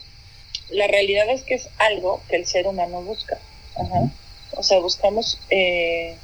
La 0.71 0.87
realidad 0.87 1.29
es 1.29 1.43
que 1.43 1.53
es 1.53 1.69
algo 1.77 2.21
que 2.27 2.35
el 2.35 2.45
ser 2.45 2.67
humano 2.67 3.01
busca. 3.01 3.37
Ajá. 3.75 4.11
O 4.51 4.63
sea, 4.63 4.79
buscamos, 4.79 5.39
eh, 5.49 6.15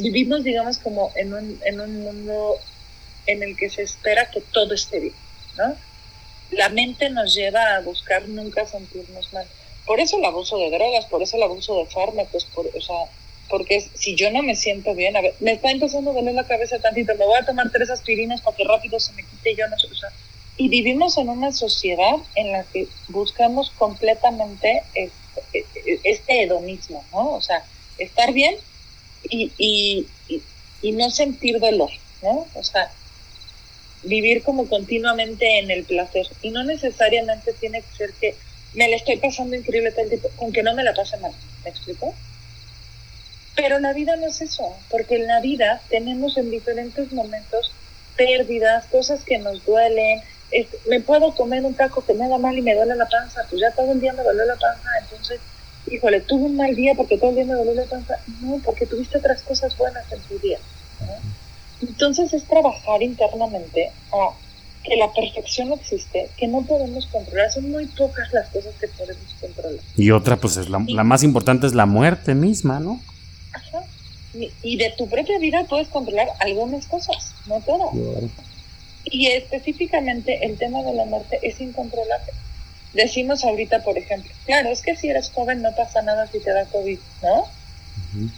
vivimos, 0.00 0.44
digamos, 0.44 0.78
como 0.78 1.10
en 1.14 1.34
un, 1.34 1.60
en 1.64 1.80
un 1.80 2.00
mundo 2.00 2.56
en 3.26 3.42
el 3.42 3.56
que 3.56 3.70
se 3.70 3.82
espera 3.82 4.30
que 4.30 4.40
todo 4.40 4.74
esté 4.74 5.00
bien, 5.00 5.14
¿no? 5.56 5.76
La 6.52 6.68
mente 6.68 7.10
nos 7.10 7.34
lleva 7.34 7.76
a 7.76 7.80
buscar 7.80 8.28
nunca 8.28 8.66
sentirnos 8.66 9.32
mal. 9.32 9.46
Por 9.84 10.00
eso 10.00 10.18
el 10.18 10.24
abuso 10.24 10.58
de 10.58 10.70
drogas, 10.70 11.06
por 11.06 11.22
eso 11.22 11.36
el 11.36 11.42
abuso 11.42 11.76
de 11.78 11.86
fármacos, 11.86 12.44
por, 12.46 12.66
o 12.66 12.80
sea, 12.80 12.96
porque 13.48 13.80
si 13.94 14.14
yo 14.14 14.30
no 14.30 14.42
me 14.42 14.56
siento 14.56 14.94
bien, 14.94 15.16
a 15.16 15.20
ver, 15.20 15.34
me 15.40 15.52
está 15.52 15.70
empezando 15.70 16.10
a 16.10 16.14
doler 16.14 16.34
la 16.34 16.46
cabeza 16.46 16.78
tantito, 16.78 17.14
me 17.14 17.26
voy 17.26 17.38
a 17.38 17.46
tomar 17.46 17.70
tres 17.70 17.90
aspirinas 17.90 18.40
para 18.40 18.56
que 18.56 18.64
rápido 18.64 18.98
se 18.98 19.12
me 19.12 19.22
quite 19.22 19.52
y 19.52 19.56
yo 19.56 19.68
no 19.68 19.78
sé, 19.78 19.86
o 19.86 19.94
sea, 19.94 20.10
y 20.56 20.68
vivimos 20.68 21.18
en 21.18 21.28
una 21.28 21.52
sociedad 21.52 22.16
en 22.34 22.52
la 22.52 22.64
que 22.64 22.88
buscamos 23.08 23.70
completamente 23.70 24.82
este, 24.94 25.75
este 26.04 26.42
hedonismo, 26.42 27.04
¿no? 27.12 27.32
O 27.32 27.40
sea, 27.40 27.64
estar 27.98 28.32
bien 28.32 28.56
y, 29.28 29.52
y, 29.58 30.06
y, 30.82 30.92
no 30.92 31.10
sentir 31.10 31.58
dolor, 31.58 31.90
¿no? 32.22 32.46
O 32.54 32.62
sea, 32.62 32.90
vivir 34.02 34.42
como 34.42 34.68
continuamente 34.68 35.58
en 35.58 35.70
el 35.70 35.84
placer. 35.84 36.26
Y 36.42 36.50
no 36.50 36.64
necesariamente 36.64 37.52
tiene 37.54 37.82
que 37.82 37.96
ser 37.96 38.12
que 38.14 38.34
me 38.74 38.88
le 38.88 38.96
estoy 38.96 39.16
pasando 39.16 39.56
increíble 39.56 39.90
tal 39.92 40.08
tipo, 40.08 40.28
con 40.36 40.52
que 40.52 40.62
no 40.62 40.74
me 40.74 40.84
la 40.84 40.94
pase 40.94 41.16
mal. 41.18 41.32
¿Me 41.64 41.70
explico? 41.70 42.14
Pero 43.56 43.78
la 43.80 43.92
vida 43.94 44.16
no 44.16 44.26
es 44.26 44.40
eso, 44.42 44.76
porque 44.90 45.16
en 45.16 45.26
la 45.26 45.40
vida 45.40 45.80
tenemos 45.88 46.36
en 46.36 46.50
diferentes 46.50 47.10
momentos 47.12 47.72
pérdidas, 48.16 48.86
cosas 48.86 49.24
que 49.24 49.38
nos 49.38 49.64
duelen, 49.64 50.22
me 50.86 51.00
puedo 51.00 51.34
comer 51.34 51.64
un 51.64 51.74
taco 51.74 52.04
que 52.04 52.14
me 52.14 52.28
da 52.28 52.38
mal 52.38 52.56
y 52.56 52.62
me 52.62 52.74
duele 52.74 52.94
la 52.94 53.08
panza, 53.08 53.42
pues 53.48 53.60
ya 53.60 53.70
todo 53.72 53.92
el 53.92 54.00
día 54.00 54.12
me 54.12 54.22
duele 54.22 54.46
la 54.46 54.56
panza, 54.56 54.88
entonces, 55.00 55.40
híjole, 55.90 56.20
tuve 56.20 56.44
un 56.44 56.56
mal 56.56 56.74
día 56.74 56.94
porque 56.94 57.18
todo 57.18 57.30
el 57.30 57.36
día 57.36 57.44
me 57.44 57.54
duele 57.54 57.74
la 57.74 57.84
panza. 57.84 58.14
No, 58.40 58.58
porque 58.64 58.86
tuviste 58.86 59.18
otras 59.18 59.42
cosas 59.42 59.76
buenas 59.76 60.04
en 60.12 60.20
tu 60.20 60.38
día. 60.38 60.58
¿no? 61.00 61.86
Entonces 61.88 62.32
es 62.32 62.44
trabajar 62.44 63.02
internamente 63.02 63.90
a 64.12 64.30
que 64.82 64.96
la 64.96 65.12
perfección 65.12 65.72
existe, 65.72 66.28
que 66.36 66.46
no 66.46 66.62
podemos 66.62 67.06
controlar, 67.06 67.50
son 67.50 67.70
muy 67.70 67.86
pocas 67.86 68.32
las 68.32 68.48
cosas 68.50 68.72
que 68.80 68.86
podemos 68.88 69.34
controlar. 69.40 69.80
Y 69.96 70.10
otra, 70.12 70.36
pues 70.36 70.56
es 70.56 70.68
la, 70.68 70.82
la 70.86 71.02
más 71.02 71.22
importante 71.22 71.66
es 71.66 71.74
la 71.74 71.86
muerte 71.86 72.34
misma, 72.34 72.78
¿no? 72.78 73.00
Ajá. 73.52 73.82
Y, 74.32 74.52
y 74.62 74.76
de 74.76 74.92
tu 74.96 75.08
propia 75.08 75.38
vida 75.38 75.64
puedes 75.68 75.88
controlar 75.88 76.28
algunas 76.38 76.86
cosas, 76.86 77.34
no 77.46 77.60
todas. 77.60 77.90
Claro. 77.90 78.28
Y 79.04 79.26
específicamente 79.28 80.44
el 80.44 80.56
tema 80.56 80.82
de 80.82 80.94
la 80.94 81.04
muerte 81.04 81.38
es 81.42 81.60
incontrolable. 81.60 82.32
Decimos 82.96 83.44
ahorita, 83.44 83.82
por 83.82 83.98
ejemplo, 83.98 84.32
claro, 84.46 84.70
es 84.70 84.80
que 84.80 84.96
si 84.96 85.10
eres 85.10 85.30
joven 85.30 85.60
no 85.60 85.74
pasa 85.74 86.00
nada 86.00 86.26
si 86.28 86.40
te 86.40 86.50
da 86.50 86.64
COVID, 86.64 86.98
¿no? 87.22 87.40
Uh 87.42 87.44
-huh. 88.14 88.30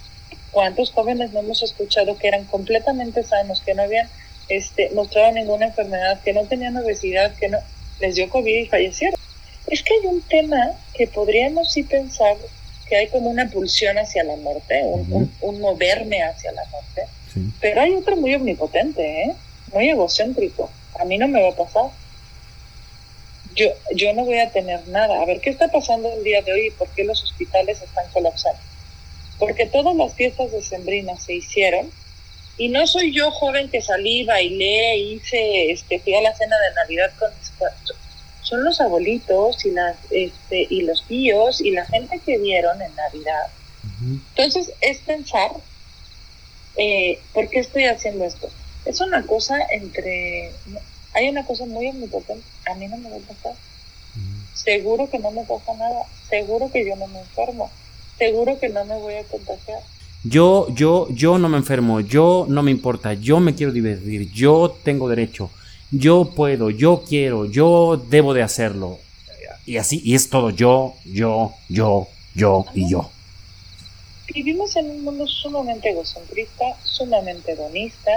¿Cuántos 0.51 0.91
jóvenes 0.91 1.31
no 1.31 1.39
hemos 1.39 1.63
escuchado 1.63 2.17
que 2.17 2.27
eran 2.27 2.43
completamente 2.43 3.23
sanos, 3.23 3.61
que 3.61 3.73
no 3.73 3.83
habían 3.83 4.09
este, 4.49 4.89
mostrado 4.93 5.31
ninguna 5.31 5.67
enfermedad, 5.67 6.19
que 6.23 6.33
no 6.33 6.43
tenían 6.43 6.75
obesidad, 6.75 7.33
que 7.35 7.47
no 7.47 7.59
les 8.01 8.15
dio 8.15 8.29
COVID 8.29 8.63
y 8.63 8.65
fallecieron? 8.65 9.17
Es 9.67 9.81
que 9.81 9.93
hay 9.93 10.07
un 10.07 10.21
tema 10.23 10.73
que 10.93 11.07
podríamos 11.07 11.71
sí 11.71 11.83
pensar 11.83 12.35
que 12.87 12.97
hay 12.97 13.07
como 13.07 13.29
una 13.29 13.49
pulsión 13.49 13.97
hacia 13.97 14.25
la 14.25 14.35
muerte, 14.35 14.81
un, 14.83 14.99
uh 14.99 15.05
-huh. 15.05 15.13
un, 15.13 15.33
un 15.41 15.61
moverme 15.61 16.21
hacia 16.21 16.51
la 16.51 16.65
muerte, 16.65 17.03
sí. 17.33 17.39
pero 17.61 17.79
hay 17.81 17.93
otro 17.93 18.17
muy 18.17 18.35
omnipotente, 18.35 19.23
¿eh? 19.23 19.35
muy 19.73 19.89
egocéntrico. 19.89 20.69
A 20.99 21.05
mí 21.05 21.17
no 21.17 21.29
me 21.29 21.41
va 21.41 21.49
a 21.49 21.55
pasar. 21.55 21.91
Yo, 23.59 23.67
yo 23.93 24.13
no 24.13 24.23
voy 24.23 24.39
a 24.39 24.51
tener 24.51 24.87
nada. 24.87 25.21
A 25.21 25.25
ver, 25.25 25.41
¿qué 25.41 25.49
está 25.49 25.67
pasando 25.67 26.09
el 26.13 26.23
día 26.23 26.41
de 26.41 26.53
hoy 26.53 26.67
y 26.67 26.71
por 26.71 26.87
qué 26.91 27.03
los 27.03 27.21
hospitales 27.21 27.81
están 27.81 28.05
colapsando? 28.13 28.61
Porque 29.37 29.65
todas 29.65 29.93
las 29.97 30.13
fiestas 30.13 30.53
decembrinas 30.53 31.23
se 31.23 31.33
hicieron 31.33 31.91
y 32.57 32.69
no 32.69 32.87
soy 32.87 33.13
yo 33.13 33.31
joven 33.31 33.69
que 33.69 33.81
salí, 33.81 34.23
bailé, 34.23 34.97
hice, 34.97 35.71
este, 35.71 35.99
fui 35.99 36.13
a 36.15 36.21
la 36.21 36.33
cena 36.33 36.55
de 36.57 36.75
Navidad 36.75 37.11
con 37.19 37.29
mis 37.37 37.49
cuatro. 37.57 37.95
Son 38.43 38.63
los 38.63 38.79
abuelitos 38.79 39.65
y, 39.65 39.71
las, 39.71 39.97
este, 40.09 40.65
y 40.69 40.83
los 40.83 41.05
tíos 41.05 41.59
y 41.59 41.71
la 41.71 41.85
gente 41.85 42.21
que 42.25 42.37
vieron 42.37 42.81
en 42.81 42.95
Navidad. 42.95 43.47
Uh 43.83 43.87
-huh. 43.87 44.21
Entonces 44.29 44.71
es 44.79 44.99
pensar, 44.99 45.51
eh, 46.77 47.19
¿por 47.33 47.49
qué 47.49 47.59
estoy 47.59 47.85
haciendo 47.85 48.23
esto? 48.23 48.49
es 48.85 49.01
una 49.01 49.25
cosa 49.25 49.57
entre 49.71 50.51
hay 51.13 51.29
una 51.29 51.45
cosa 51.45 51.65
muy 51.65 51.87
omnipotente 51.87 52.45
a 52.69 52.75
mí 52.75 52.87
no 52.87 52.97
me 52.97 53.09
va 53.09 53.17
a 53.17 53.19
pasar. 53.19 53.53
Mm. 54.15 54.55
seguro 54.55 55.09
que 55.09 55.19
no 55.19 55.31
me 55.31 55.43
pasa 55.43 55.73
nada. 55.75 56.03
Seguro 56.29 56.71
que 56.71 56.85
yo 56.85 56.95
no 56.95 57.07
me 57.07 57.19
enfermo. 57.19 57.69
Seguro 58.17 58.59
que 58.59 58.69
no 58.69 58.85
me 58.85 58.97
voy 58.97 59.15
a 59.15 59.23
contagiar. 59.23 59.81
Yo 60.23 60.67
yo 60.73 61.07
yo 61.11 61.37
no 61.37 61.49
me 61.49 61.57
enfermo. 61.57 62.01
Yo 62.01 62.45
no 62.49 62.63
me 62.63 62.71
importa. 62.71 63.13
Yo 63.13 63.39
me 63.39 63.55
quiero 63.55 63.71
divertir. 63.71 64.31
Yo 64.31 64.75
tengo 64.83 65.09
derecho. 65.09 65.49
Yo 65.91 66.31
puedo. 66.35 66.69
Yo 66.69 67.03
quiero. 67.07 67.45
Yo 67.45 67.97
debo 68.09 68.33
de 68.33 68.43
hacerlo. 68.43 68.99
Y 69.65 69.77
así 69.77 70.01
y 70.03 70.15
es 70.15 70.29
todo. 70.29 70.49
Yo 70.49 70.95
yo 71.05 71.53
yo 71.69 72.07
yo 72.35 72.65
y 72.73 72.89
yo. 72.89 73.09
Vivimos 74.33 74.75
en 74.75 74.91
un 74.91 75.03
mundo 75.03 75.25
sumamente 75.27 75.89
egocentrista 75.89 76.65
sumamente 76.83 77.53
hedonista 77.53 78.11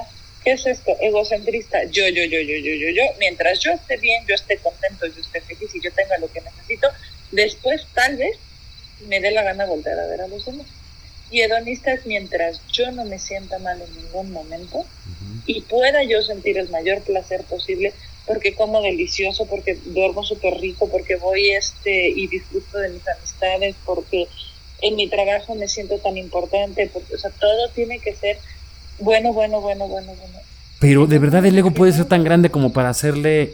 ¿Qué 0.44 0.52
es 0.52 0.66
esto? 0.66 0.96
Egocentrista. 1.00 1.84
Yo, 1.84 2.08
yo, 2.08 2.24
yo, 2.24 2.40
yo, 2.40 2.56
yo, 2.56 2.74
yo, 2.74 2.88
yo. 2.90 3.02
Mientras 3.18 3.60
yo 3.60 3.72
esté 3.72 3.96
bien, 3.96 4.24
yo 4.28 4.34
esté 4.34 4.58
contento, 4.58 5.06
yo 5.06 5.20
esté 5.20 5.40
feliz 5.40 5.74
y 5.74 5.80
yo 5.80 5.92
tenga 5.92 6.18
lo 6.18 6.30
que 6.30 6.40
necesito, 6.40 6.88
después 7.30 7.86
tal 7.94 8.16
vez 8.16 8.36
me 9.06 9.20
dé 9.20 9.30
la 9.30 9.42
gana 9.42 9.66
volver 9.66 9.98
a 9.98 10.06
ver 10.06 10.20
a 10.22 10.28
los 10.28 10.44
demás. 10.44 10.66
Y 11.30 11.40
hedonista 11.40 11.92
es 11.92 12.04
mientras 12.06 12.60
yo 12.72 12.90
no 12.90 13.04
me 13.04 13.18
sienta 13.18 13.58
mal 13.58 13.80
en 13.80 13.96
ningún 13.96 14.32
momento 14.32 14.78
uh 14.78 14.84
-huh. 14.84 15.42
y 15.46 15.62
pueda 15.62 16.02
yo 16.02 16.22
sentir 16.22 16.58
el 16.58 16.68
mayor 16.68 17.00
placer 17.02 17.42
posible 17.44 17.94
porque 18.26 18.54
como 18.54 18.80
delicioso, 18.82 19.46
porque 19.46 19.76
duermo 19.84 20.22
súper 20.22 20.54
rico, 20.54 20.88
porque 20.88 21.16
voy 21.16 21.50
este 21.50 22.08
y 22.08 22.28
disfruto 22.28 22.78
de 22.78 22.90
mis 22.90 23.06
amistades, 23.08 23.74
porque 23.84 24.28
en 24.80 24.96
mi 24.96 25.08
trabajo 25.08 25.54
me 25.54 25.68
siento 25.68 25.98
tan 25.98 26.16
importante, 26.16 26.88
porque, 26.92 27.14
o 27.14 27.18
sea, 27.18 27.30
todo 27.30 27.68
tiene 27.70 27.98
que 27.98 28.14
ser 28.14 28.38
bueno, 28.98 29.32
bueno, 29.32 29.60
bueno, 29.60 29.88
bueno, 29.88 30.12
bueno. 30.14 30.38
Pero 30.80 31.06
de 31.06 31.18
verdad 31.20 31.46
el 31.46 31.56
ego 31.56 31.70
puede 31.70 31.92
ser 31.92 32.06
tan 32.06 32.24
grande 32.24 32.50
como 32.50 32.72
para 32.72 32.88
hacerle, 32.88 33.52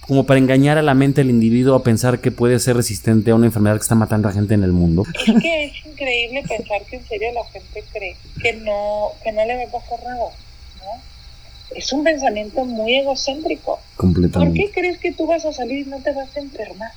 como 0.00 0.24
para 0.24 0.38
engañar 0.38 0.76
a 0.76 0.82
la 0.82 0.92
mente 0.92 1.22
del 1.22 1.30
individuo 1.30 1.74
a 1.74 1.82
pensar 1.82 2.20
que 2.20 2.30
puede 2.30 2.58
ser 2.58 2.76
resistente 2.76 3.30
a 3.30 3.34
una 3.34 3.46
enfermedad 3.46 3.76
que 3.76 3.82
está 3.82 3.94
matando 3.94 4.28
a 4.28 4.32
gente 4.32 4.52
en 4.52 4.64
el 4.64 4.72
mundo. 4.72 5.04
Es 5.14 5.42
que 5.42 5.64
es 5.64 5.86
increíble 5.86 6.42
pensar 6.46 6.82
que 6.82 6.96
en 6.96 7.06
serio 7.06 7.32
la 7.32 7.44
gente 7.46 7.84
cree 7.90 8.16
que 8.42 8.52
no, 8.52 9.12
que 9.24 9.32
no 9.32 9.46
le 9.46 9.56
va 9.56 9.62
a 9.62 9.80
pasar 9.80 9.98
nada, 10.04 10.16
¿no? 10.18 11.74
Es 11.74 11.90
un 11.92 12.04
pensamiento 12.04 12.64
muy 12.66 12.96
egocéntrico. 12.96 13.78
Completamente. 13.96 14.60
¿Por 14.60 14.68
qué 14.68 14.80
crees 14.80 14.98
que 14.98 15.12
tú 15.12 15.26
vas 15.26 15.46
a 15.46 15.52
salir 15.54 15.86
y 15.86 15.90
no 15.90 16.00
te 16.00 16.12
vas 16.12 16.36
a 16.36 16.40
enfermar? 16.40 16.92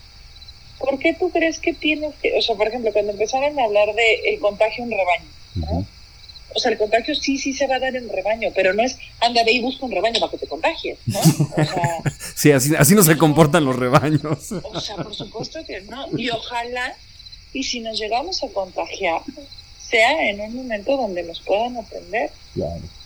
¿Por 0.79 0.99
qué 0.99 1.13
tú 1.13 1.29
crees 1.29 1.59
que 1.59 1.73
tienes 1.73 2.13
que, 2.21 2.37
o 2.37 2.41
sea, 2.41 2.55
por 2.55 2.67
ejemplo, 2.67 2.91
cuando 2.91 3.13
empezaron 3.13 3.57
a 3.57 3.63
hablar 3.63 3.87
de 3.95 4.33
el 4.33 4.39
contagio 4.39 4.83
en 4.83 4.91
rebaño, 4.91 5.29
¿no? 5.55 5.71
Uh 5.71 5.81
-huh 5.81 5.85
O 6.55 6.59
sea, 6.59 6.71
el 6.71 6.77
contagio 6.77 7.15
sí, 7.15 7.37
sí 7.37 7.53
se 7.53 7.67
va 7.67 7.75
a 7.75 7.79
dar 7.79 7.95
en 7.95 8.09
rebaño, 8.09 8.49
pero 8.53 8.73
no 8.73 8.83
es 8.83 8.97
anda 9.19 9.43
de 9.43 9.51
y 9.51 9.61
busca 9.61 9.85
un 9.85 9.91
rebaño 9.91 10.19
para 10.19 10.31
que 10.31 10.37
te 10.37 10.47
contagies, 10.47 10.97
¿no? 11.05 11.19
O 11.19 11.65
sea, 11.65 12.01
sí, 12.35 12.51
así, 12.51 12.75
así 12.77 12.95
no 12.95 13.03
se 13.03 13.17
comportan 13.17 13.65
los 13.65 13.75
rebaños. 13.75 14.51
O 14.51 14.79
sea, 14.79 14.95
por 14.97 15.15
supuesto 15.15 15.59
que 15.65 15.81
no. 15.81 16.07
Y 16.17 16.29
ojalá, 16.29 16.95
y 17.53 17.63
si 17.63 17.79
nos 17.79 17.99
llegamos 17.99 18.43
a 18.43 18.47
contagiar, 18.49 19.21
sea 19.91 20.29
en 20.29 20.39
un 20.41 20.55
momento 20.55 20.97
donde 20.97 21.23
nos 21.23 21.41
puedan 21.41 21.77
atender. 21.77 22.31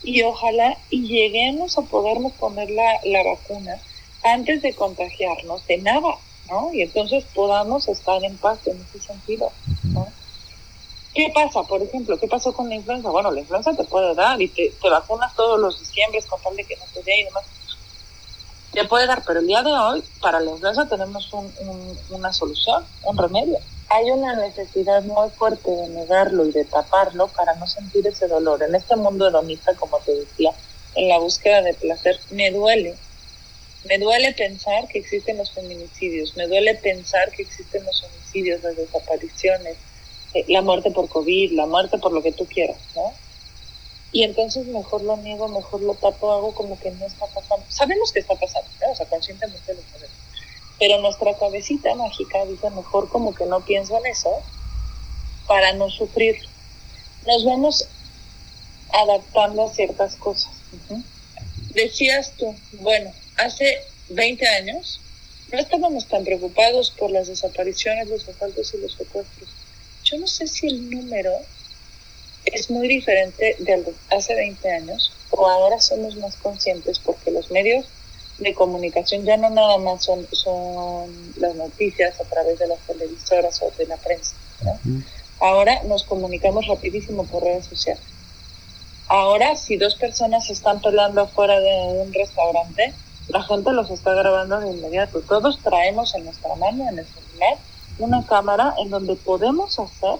Y 0.03 0.21
ojalá 0.21 0.77
y 0.89 1.07
lleguemos 1.07 1.77
a 1.77 1.81
podernos 1.81 2.33
poner 2.33 2.69
la, 2.69 2.99
la 3.05 3.23
vacuna 3.23 3.77
antes 4.23 4.61
de 4.61 4.73
contagiarnos 4.73 5.65
de 5.67 5.77
nada, 5.79 6.15
¿no? 6.49 6.73
Y 6.73 6.81
entonces 6.81 7.25
podamos 7.33 7.87
estar 7.87 8.23
en 8.23 8.37
paz 8.37 8.59
en 8.65 8.77
ese 8.81 9.05
sentido, 9.05 9.51
¿no? 9.83 10.07
¿Qué 11.15 11.31
pasa, 11.33 11.63
por 11.63 11.81
ejemplo? 11.81 12.19
¿Qué 12.19 12.27
pasó 12.27 12.53
con 12.53 12.67
la 12.67 12.75
influenza? 12.75 13.09
Bueno, 13.09 13.31
la 13.31 13.39
influenza 13.39 13.73
te 13.73 13.85
puede 13.85 14.13
dar 14.15 14.41
y 14.41 14.49
te, 14.49 14.73
vacunas 14.81 15.33
todos 15.33 15.57
los 15.57 15.79
diciembre 15.79 16.21
con 16.29 16.41
tal 16.41 16.57
de 16.57 16.65
que 16.65 16.75
no 16.75 16.83
te 16.93 17.01
dé 17.03 17.21
y 17.21 17.23
demás. 17.23 17.45
Te 18.73 18.83
puede 18.83 19.07
dar, 19.07 19.23
pero 19.25 19.39
el 19.39 19.47
día 19.47 19.63
de 19.63 19.71
hoy, 19.71 20.03
para 20.19 20.41
la 20.41 20.51
influenza 20.51 20.89
tenemos 20.89 21.31
una 22.09 22.33
solución, 22.33 22.83
un 23.03 23.17
remedio. 23.17 23.57
Hay 23.87 24.11
una 24.11 24.35
necesidad 24.35 25.03
muy 25.03 25.29
fuerte 25.29 25.71
de 25.71 25.87
negarlo 25.87 26.47
y 26.47 26.51
de 26.51 26.65
taparlo 26.65 27.29
para 27.29 27.55
no 27.55 27.65
sentir 27.65 28.05
ese 28.05 28.27
dolor. 28.27 28.61
En 28.63 28.75
este 28.75 28.97
mundo 28.97 29.29
hedonista, 29.29 29.73
como 29.75 29.99
te 29.99 30.13
decía, 30.13 30.51
en 30.95 31.07
la 31.07 31.19
búsqueda 31.19 31.61
de 31.61 31.75
placer, 31.75 32.19
me 32.31 32.51
duele. 32.51 32.93
Me 33.85 33.99
duele 33.99 34.33
pensar 34.33 34.89
que 34.89 34.99
existen 34.99 35.37
los 35.37 35.51
feminicidios, 35.51 36.35
me 36.35 36.47
duele 36.47 36.75
pensar 36.75 37.31
que 37.31 37.43
existen 37.43 37.85
los 37.85 38.03
homicidios, 38.03 38.61
las 38.63 38.75
desapariciones, 38.75 39.77
la 40.47 40.61
muerte 40.61 40.91
por 40.91 41.07
COVID, 41.07 41.53
la 41.53 41.65
muerte 41.65 41.97
por 41.97 42.11
lo 42.11 42.21
que 42.21 42.31
tú 42.31 42.45
quieras, 42.45 42.77
¿no? 42.95 43.13
Y 44.11 44.23
entonces 44.23 44.65
mejor 44.67 45.01
lo 45.03 45.17
niego, 45.17 45.47
mejor 45.47 45.81
lo 45.81 45.93
tapo, 45.93 46.31
hago 46.31 46.53
como 46.53 46.79
que 46.79 46.91
no 46.91 47.05
está 47.05 47.25
pasando. 47.27 47.65
Sabemos 47.69 48.11
que 48.11 48.19
está 48.19 48.35
pasando, 48.35 48.69
¿no? 48.81 48.91
o 48.91 48.95
sea, 48.95 49.05
conscientemente 49.07 49.73
lo 49.73 49.81
sabemos. 49.81 50.17
Pero 50.79 51.01
nuestra 51.01 51.37
cabecita 51.37 51.95
mágica 51.95 52.45
dice 52.45 52.69
mejor 52.69 53.09
como 53.09 53.33
que 53.33 53.45
no 53.45 53.61
pienso 53.61 53.97
en 53.97 54.05
eso 54.07 54.29
para 55.47 55.73
no 55.73 55.89
sufrir. 55.89 56.37
Nos 57.25 57.45
vamos 57.45 57.87
adaptando 58.89 59.65
a 59.65 59.73
ciertas 59.73 60.15
cosas. 60.15 60.51
Decías 61.73 62.31
tú, 62.37 62.55
bueno, 62.79 63.11
hace 63.37 63.79
20 64.09 64.47
años 64.47 65.01
no 65.51 65.59
estábamos 65.59 66.07
tan 66.07 66.23
preocupados 66.23 66.91
por 66.91 67.11
las 67.11 67.27
desapariciones, 67.27 68.07
los 68.07 68.27
asaltos 68.27 68.73
y 68.73 68.77
los 68.77 68.93
secuestros 68.93 69.54
yo 70.05 70.19
no 70.19 70.27
sé 70.27 70.47
si 70.47 70.67
el 70.67 70.89
número 70.89 71.31
es 72.45 72.69
muy 72.69 72.87
diferente 72.87 73.55
de 73.59 73.93
hace 74.11 74.35
20 74.35 74.71
años 74.71 75.11
o 75.31 75.47
ahora 75.47 75.81
somos 75.81 76.15
más 76.17 76.35
conscientes 76.37 76.99
porque 76.99 77.31
los 77.31 77.49
medios 77.51 77.85
de 78.37 78.53
comunicación 78.53 79.25
ya 79.25 79.35
no 79.37 79.49
nada 79.49 79.77
más 79.79 80.03
son, 80.03 80.27
son 80.31 81.09
las 81.37 81.55
noticias 81.55 82.19
a 82.21 82.23
través 82.25 82.59
de 82.59 82.67
las 82.67 82.79
televisoras 82.79 83.61
o 83.61 83.71
de 83.77 83.87
la 83.87 83.97
prensa. 83.97 84.35
Ahora 85.39 85.81
nos 85.83 86.03
comunicamos 86.03 86.67
rapidísimo 86.67 87.25
por 87.25 87.43
redes 87.43 87.65
sociales. 87.65 88.03
Ahora, 89.07 89.55
si 89.55 89.77
dos 89.77 89.95
personas 89.95 90.47
se 90.47 90.53
están 90.53 90.81
peleando 90.81 91.21
afuera 91.21 91.59
de 91.59 92.01
un 92.01 92.13
restaurante, 92.13 92.93
la 93.27 93.43
gente 93.43 93.71
los 93.71 93.89
está 93.89 94.13
grabando 94.13 94.59
de 94.59 94.71
inmediato. 94.71 95.21
Todos 95.21 95.59
traemos 95.59 96.13
en 96.15 96.25
nuestra 96.25 96.55
mano, 96.55 96.89
en 96.89 96.99
el 96.99 97.05
celular, 97.05 97.57
una 97.99 98.25
cámara 98.25 98.73
en 98.79 98.89
donde 98.89 99.15
podemos 99.15 99.79
hacer 99.79 100.19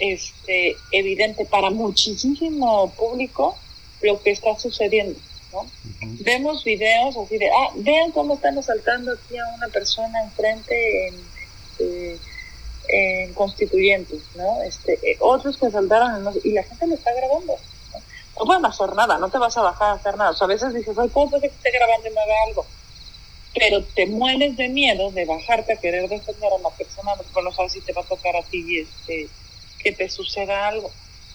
este, 0.00 0.76
evidente 0.92 1.44
para 1.44 1.70
muchísimo 1.70 2.90
público 2.92 3.56
lo 4.02 4.20
que 4.22 4.30
está 4.30 4.58
sucediendo. 4.58 5.18
¿no? 5.52 5.66
Vemos 6.24 6.64
videos 6.64 7.16
así 7.16 7.38
de, 7.38 7.50
ah, 7.50 7.70
vean 7.76 8.12
cómo 8.12 8.34
están 8.34 8.56
asaltando 8.56 9.12
aquí 9.12 9.36
a 9.36 9.54
una 9.56 9.68
persona 9.68 10.22
enfrente 10.22 11.08
en, 11.08 11.14
este, 11.70 12.18
en 12.88 13.34
constituyentes, 13.34 14.22
¿no? 14.36 14.62
Este, 14.62 14.94
eh, 14.94 15.16
otros 15.20 15.56
que 15.56 15.66
asaltaron 15.66 16.32
y 16.44 16.52
la 16.52 16.62
gente 16.62 16.86
lo 16.86 16.94
está 16.94 17.12
grabando. 17.14 17.54
¿no? 17.92 17.98
no 18.38 18.46
pueden 18.46 18.64
hacer 18.64 18.94
nada, 18.94 19.18
no 19.18 19.28
te 19.28 19.38
vas 19.38 19.56
a 19.56 19.62
bajar 19.62 19.90
a 19.90 19.92
hacer 19.94 20.16
nada. 20.16 20.30
O 20.30 20.34
sea, 20.34 20.46
a 20.46 20.48
veces 20.48 20.72
dices, 20.72 20.96
ay, 20.98 21.08
¿cómo 21.10 21.30
puede 21.30 21.48
que 21.48 21.54
esté 21.54 21.70
grabando 21.72 22.08
y 22.08 22.12
me 22.12 22.20
haga 22.20 22.34
algo? 22.48 22.66
Pero 23.54 23.82
te 23.82 24.06
mueres 24.06 24.56
de 24.56 24.68
miedo 24.68 25.10
de 25.10 25.24
bajarte 25.24 25.72
a 25.72 25.76
querer 25.76 26.08
defender 26.08 26.52
a 26.52 26.58
la 26.58 26.70
persona, 26.70 27.12
porque 27.16 27.42
no 27.42 27.52
sabes 27.52 27.72
si 27.72 27.80
te 27.80 27.92
va 27.92 28.02
a 28.02 28.06
tocar 28.06 28.36
a 28.36 28.42
ti 28.42 28.78
este, 28.78 29.28
que 29.82 29.92
te 29.92 30.08
suceda 30.08 30.68
algo. 30.68 30.90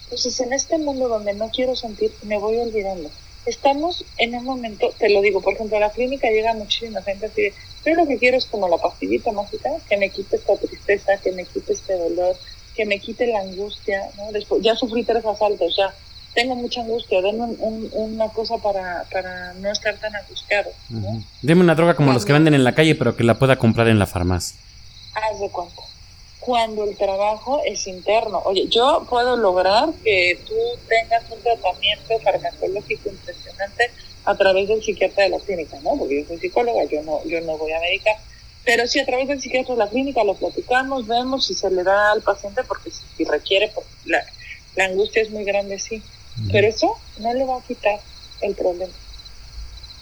Entonces, 0.06 0.40
en 0.40 0.54
este 0.54 0.78
mundo 0.78 1.08
donde 1.08 1.34
no 1.34 1.50
quiero 1.50 1.76
sentir, 1.76 2.12
me 2.24 2.38
voy 2.38 2.58
olvidando. 2.58 3.10
Estamos 3.46 4.06
en 4.18 4.34
un 4.36 4.44
momento, 4.44 4.92
te 4.98 5.10
lo 5.10 5.22
digo, 5.22 5.42
por 5.42 5.54
ejemplo, 5.54 5.78
a 5.78 5.82
la 5.82 5.92
clínica 5.92 6.30
llega 6.30 6.54
muchísima 6.54 7.02
gente 7.04 7.28
así 7.28 7.44
de, 7.44 7.54
pero 7.84 7.98
lo 7.98 8.08
que 8.08 8.18
quiero 8.18 8.38
es 8.38 8.46
como 8.46 8.68
la 8.68 8.78
pastillita 8.78 9.32
mágica, 9.32 9.70
que 9.88 9.98
me 9.98 10.10
quite 10.10 10.38
esta 10.38 10.58
tristeza, 10.58 11.18
que 11.22 11.32
me 11.32 11.46
quite 11.46 11.74
este 11.74 11.94
dolor, 11.94 12.36
que 12.76 12.86
me 12.86 13.00
quite 13.00 13.28
la 13.28 13.42
angustia, 13.42 14.10
¿no? 14.18 14.32
Después, 14.32 14.64
ya 14.64 14.76
sufrí 14.76 15.04
tres 15.04 15.26
asaltos, 15.26 15.76
ya 15.76 15.94
tengo 16.36 16.56
mucha 16.56 16.82
angustia, 16.82 17.22
denme 17.22 17.46
una 17.94 18.28
cosa 18.30 18.58
para, 18.58 19.06
para, 19.12 19.54
no 19.54 19.72
estar 19.72 19.96
tan 19.96 20.16
angustiado. 20.16 20.70
¿no? 20.90 21.24
Deme 21.42 21.62
una 21.62 21.76
droga 21.76 21.96
como 21.96 22.14
los 22.14 22.26
que 22.26 22.34
venden 22.34 22.54
en 22.54 22.64
la 22.64 22.76
calle, 22.76 22.94
pero 22.94 23.16
que 23.16 23.24
la 23.24 23.40
pueda 23.40 23.58
comprar 23.58 23.88
en 23.88 23.98
la 23.98 24.06
farmacia. 24.06 24.60
Haz 25.16 25.40
de 25.40 25.50
cuenta. 25.50 25.82
Cuando 26.42 26.84
el 26.84 26.96
trabajo 26.96 27.62
es 27.66 27.88
interno. 27.88 28.42
Oye, 28.46 28.68
yo 28.68 29.08
puedo 29.10 29.38
lograr 29.38 29.90
que 30.04 30.38
tú 30.46 30.54
tengas 30.88 31.24
un 31.32 31.42
tratamiento 31.42 32.20
farmacológico 32.20 33.10
impresionante 33.10 33.90
a 34.26 34.36
través 34.36 34.68
del 34.68 34.84
psiquiatra 34.84 35.24
de 35.24 35.30
la 35.30 35.40
clínica, 35.40 35.78
¿no? 35.84 35.98
Porque 35.98 36.22
yo 36.22 36.28
soy 36.28 36.38
psicóloga, 36.38 36.84
yo 36.84 37.02
no, 37.04 37.24
yo 37.26 37.42
no 37.42 37.58
voy 37.58 37.72
a 37.72 37.80
medicar. 37.80 38.18
Pero 38.66 38.86
sí, 38.88 39.00
a 39.00 39.06
través 39.06 39.28
del 39.28 39.42
psiquiatra 39.42 39.74
de 39.74 39.80
la 39.80 39.90
clínica 39.90 40.24
lo 40.24 40.36
platicamos, 40.36 41.08
vemos 41.08 41.48
si 41.48 41.54
se 41.54 41.72
le 41.72 41.84
da 41.84 42.12
al 42.12 42.22
paciente, 42.22 42.62
porque 42.68 42.92
si, 42.92 43.24
requiere, 43.24 43.72
porque 43.74 43.90
la, 44.06 44.24
la 44.76 44.86
angustia 44.86 45.22
es 45.22 45.32
muy 45.32 45.46
grande, 45.46 45.80
sí. 45.80 46.04
Pero 46.52 46.68
eso 46.68 46.98
no 47.20 47.34
le 47.34 47.46
va 47.46 47.58
a 47.58 47.62
quitar 47.62 48.00
el 48.42 48.56
problema. 48.56 48.94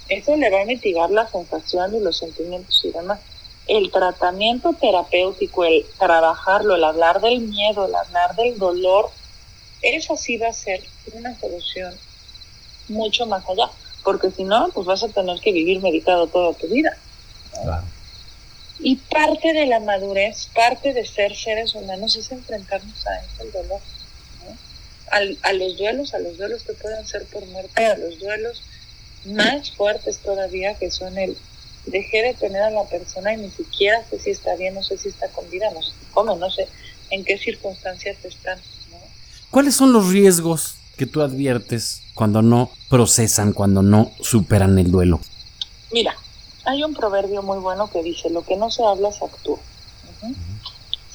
Eso 0.09 0.35
le 0.35 0.49
va 0.49 0.61
a 0.61 0.65
mitigar 0.65 1.11
la 1.11 1.27
sensación 1.27 1.95
y 1.95 1.99
los 1.99 2.17
sentimientos 2.17 2.81
y 2.83 2.91
demás. 2.91 3.19
El 3.67 3.91
tratamiento 3.91 4.73
terapéutico, 4.73 5.63
el 5.63 5.85
trabajarlo, 5.97 6.75
el 6.75 6.83
hablar 6.83 7.21
del 7.21 7.41
miedo, 7.41 7.85
el 7.85 7.95
hablar 7.95 8.35
del 8.35 8.57
dolor, 8.57 9.09
eso 9.81 10.17
sí 10.17 10.37
va 10.37 10.49
a 10.49 10.53
ser 10.53 10.83
una 11.13 11.37
solución 11.39 11.93
mucho 12.89 13.25
más 13.25 13.47
allá. 13.47 13.69
Porque 14.03 14.31
si 14.31 14.43
no, 14.43 14.69
pues 14.73 14.85
vas 14.85 15.03
a 15.03 15.09
tener 15.09 15.39
que 15.39 15.53
vivir 15.53 15.81
meditado 15.81 16.27
toda 16.27 16.53
tu 16.53 16.67
vida. 16.67 16.97
Y 18.79 18.97
parte 18.97 19.53
de 19.53 19.65
la 19.65 19.79
madurez, 19.79 20.49
parte 20.53 20.93
de 20.93 21.05
ser 21.05 21.35
seres 21.35 21.73
humanos 21.73 22.17
es 22.17 22.31
enfrentarnos 22.31 23.07
a 23.07 23.19
ese 23.21 23.51
dolor 23.51 23.79
a 25.13 25.53
los 25.53 25.77
duelos, 25.77 26.13
a 26.13 26.19
los 26.19 26.37
duelos 26.37 26.63
que 26.63 26.73
pueden 26.73 27.05
ser 27.05 27.25
por 27.25 27.45
muerte, 27.47 27.85
a 27.85 27.97
los 27.97 28.19
duelos 28.19 28.63
más 29.25 29.71
fuertes 29.71 30.19
todavía, 30.19 30.75
que 30.75 30.91
son 30.91 31.17
el 31.17 31.37
dejé 31.85 32.21
de 32.23 32.33
tener 32.33 32.61
a 32.61 32.71
la 32.71 32.85
persona 32.85 33.33
y 33.33 33.37
ni 33.37 33.49
siquiera 33.49 34.03
sé 34.09 34.19
si 34.19 34.29
está 34.31 34.55
bien, 34.55 34.73
no 34.73 34.83
sé 34.83 34.97
si 34.97 35.09
está 35.09 35.27
con 35.29 35.49
vida, 35.49 35.69
no 35.73 35.81
sé 35.81 35.91
cómo, 36.13 36.35
no 36.35 36.49
sé 36.49 36.67
en 37.09 37.23
qué 37.23 37.37
circunstancias 37.37 38.17
están. 38.23 38.59
¿Cuáles 39.51 39.75
son 39.75 39.93
los 39.93 40.09
riesgos 40.09 40.75
que 40.97 41.05
tú 41.05 41.21
adviertes 41.21 42.01
cuando 42.15 42.41
no 42.41 42.71
procesan, 42.89 43.53
cuando 43.53 43.81
no 43.81 44.11
superan 44.21 44.79
el 44.79 44.89
duelo? 44.89 45.19
Mira, 45.91 46.15
hay 46.65 46.83
un 46.83 46.93
proverbio 46.93 47.43
muy 47.43 47.59
bueno 47.59 47.89
que 47.91 48.01
dice, 48.01 48.29
lo 48.29 48.43
que 48.43 48.55
no 48.55 48.71
se 48.71 48.83
habla 48.83 49.11
se 49.11 49.25
actúa. 49.25 49.59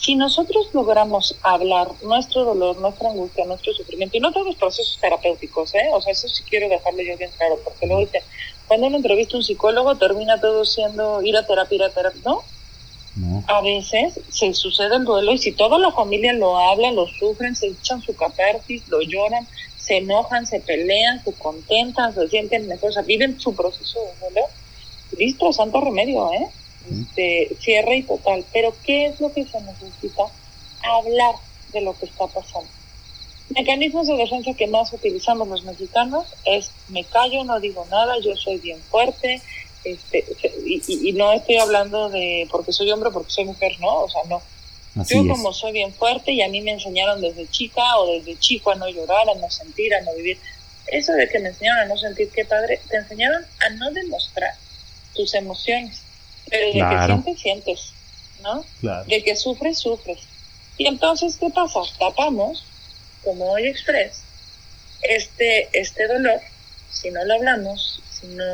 Si 0.00 0.14
nosotros 0.14 0.68
logramos 0.72 1.36
hablar 1.42 1.88
nuestro 2.02 2.44
dolor, 2.44 2.78
nuestra 2.78 3.10
angustia, 3.10 3.44
nuestro 3.46 3.72
sufrimiento, 3.72 4.16
y 4.16 4.20
no 4.20 4.32
todos 4.32 4.46
los 4.46 4.56
procesos 4.56 4.98
terapéuticos, 5.00 5.74
¿eh? 5.74 5.88
o 5.92 6.00
sea, 6.00 6.12
eso 6.12 6.28
sí 6.28 6.44
quiero 6.48 6.68
dejarlo 6.68 7.02
yo 7.02 7.16
bien 7.16 7.30
claro, 7.36 7.58
porque 7.64 7.86
luego 7.86 8.02
dice, 8.02 8.22
cuando 8.68 8.86
uno 8.86 8.98
entrevista 8.98 9.36
a 9.36 9.38
un 9.38 9.44
psicólogo 9.44 9.96
termina 9.96 10.40
todo 10.40 10.64
siendo 10.64 11.20
ir 11.22 11.36
a 11.36 11.46
terapia, 11.46 11.76
ir 11.76 11.82
a 11.82 11.90
terapia, 11.90 12.22
¿no? 12.24 12.42
A 13.48 13.60
veces 13.62 14.20
se 14.28 14.54
sucede 14.54 14.94
el 14.94 15.04
duelo 15.04 15.32
y 15.32 15.38
si 15.38 15.50
toda 15.50 15.76
la 15.78 15.90
familia 15.90 16.32
lo 16.32 16.56
habla, 16.56 16.92
lo 16.92 17.08
sufren, 17.08 17.56
se 17.56 17.66
echan 17.66 18.00
su 18.00 18.14
catarsis, 18.14 18.86
lo 18.86 19.00
lloran, 19.00 19.44
se 19.76 19.96
enojan, 19.96 20.46
se 20.46 20.60
pelean, 20.60 21.24
se 21.24 21.32
contentan, 21.32 22.14
se 22.14 22.28
sienten 22.28 22.68
mejor, 22.68 22.90
o 22.90 22.92
sea, 22.92 23.02
viven 23.02 23.40
su 23.40 23.56
proceso 23.56 23.98
de 23.98 24.20
duelo, 24.20 24.46
listo, 25.16 25.52
santo 25.52 25.80
remedio, 25.80 26.32
¿eh? 26.32 26.46
Este, 26.90 27.56
cierre 27.60 27.96
y 27.96 28.02
total. 28.02 28.44
Pero 28.52 28.74
¿qué 28.84 29.06
es 29.06 29.20
lo 29.20 29.32
que 29.32 29.44
se 29.44 29.60
necesita? 29.60 30.24
Hablar 30.82 31.34
de 31.72 31.80
lo 31.80 31.98
que 31.98 32.06
está 32.06 32.26
pasando. 32.26 32.68
Mecanismos 33.50 34.06
de 34.06 34.16
defensa 34.16 34.52
que 34.54 34.66
más 34.66 34.92
utilizamos 34.92 35.48
los 35.48 35.64
mexicanos 35.64 36.26
es 36.44 36.70
me 36.88 37.04
callo, 37.04 37.44
no 37.44 37.60
digo 37.60 37.86
nada, 37.90 38.14
yo 38.22 38.36
soy 38.36 38.58
bien 38.58 38.78
fuerte, 38.90 39.40
este, 39.84 40.24
y, 40.66 41.12
no 41.12 41.32
estoy 41.32 41.56
hablando 41.56 42.10
de 42.10 42.46
porque 42.50 42.72
soy 42.72 42.90
hombre, 42.90 43.10
porque 43.10 43.30
soy 43.30 43.44
mujer, 43.44 43.72
no, 43.80 44.00
o 44.00 44.08
sea, 44.08 44.22
no. 44.28 44.42
yo 45.08 45.26
como 45.26 45.52
soy 45.52 45.72
bien 45.72 45.94
fuerte 45.94 46.32
y 46.32 46.42
a 46.42 46.48
mí 46.48 46.60
me 46.60 46.72
enseñaron 46.72 47.20
desde 47.20 47.48
chica 47.48 47.98
o 47.98 48.12
desde 48.12 48.38
chico 48.38 48.70
a 48.70 48.74
no 48.74 48.88
llorar, 48.88 49.28
a 49.28 49.34
no 49.34 49.50
sentir, 49.50 49.94
a 49.94 50.02
no 50.02 50.14
vivir. 50.14 50.38
Eso 50.88 51.12
de 51.12 51.28
que 51.28 51.38
me 51.38 51.50
enseñaron 51.50 51.80
a 51.80 51.86
no 51.86 51.96
sentir, 51.96 52.30
qué 52.30 52.44
padre, 52.44 52.80
te 52.88 52.96
enseñaron 52.96 53.44
a 53.60 53.70
no 53.70 53.90
demostrar 53.92 54.54
tus 55.14 55.32
emociones, 55.34 56.02
pero 56.50 56.66
de 56.66 56.72
que 56.72 57.06
sientes, 57.06 57.40
sientes, 57.40 57.92
¿no? 58.42 58.64
De 59.06 59.22
que 59.22 59.36
sufres, 59.36 59.78
sufres. 59.78 60.20
Y 60.76 60.86
entonces, 60.86 61.36
¿qué 61.36 61.50
pasa? 61.50 61.80
Tapamos, 61.98 62.64
como 63.24 63.50
hoy 63.52 63.66
Express, 63.66 64.22
este, 65.02 65.68
este 65.72 66.06
dolor, 66.06 66.40
si 66.90 67.10
no 67.10 67.24
lo 67.24 67.34
hablamos, 67.34 68.00
si 68.10 68.26
no 68.28 68.44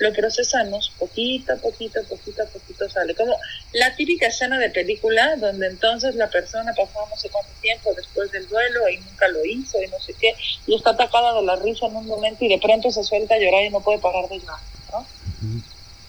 lo 0.00 0.12
procesamos, 0.14 0.92
poquito 0.98 1.52
a 1.52 1.56
poquito, 1.56 2.02
poquito 2.04 2.42
a 2.42 2.46
poquito 2.46 2.88
sale. 2.88 3.14
Como 3.14 3.36
la 3.72 3.94
típica 3.94 4.28
escena 4.28 4.58
de 4.58 4.70
película 4.70 5.36
donde 5.36 5.66
entonces 5.66 6.14
la 6.14 6.28
persona 6.30 6.72
pasaba 6.74 7.06
no 7.08 7.16
sé 7.16 7.28
cuánto 7.28 7.50
tiempo 7.60 7.92
después 7.94 8.32
del 8.32 8.48
duelo 8.48 8.88
y 8.88 8.96
nunca 8.98 9.28
lo 9.28 9.44
hizo 9.44 9.80
y 9.82 9.88
no 9.88 10.00
sé 10.00 10.14
qué, 10.18 10.34
y 10.66 10.74
está 10.74 10.90
atacada 10.90 11.34
de 11.34 11.42
la 11.42 11.56
risa 11.56 11.86
en 11.86 11.96
un 11.96 12.06
momento 12.06 12.44
y 12.44 12.48
de 12.48 12.58
pronto 12.58 12.90
se 12.90 13.04
suelta 13.04 13.34
a 13.34 13.38
llorar 13.38 13.64
y 13.64 13.70
no 13.70 13.80
puede 13.80 13.98
parar 13.98 14.26
de 14.28 14.38
llorar, 14.38 14.60
¿no? 14.90 15.06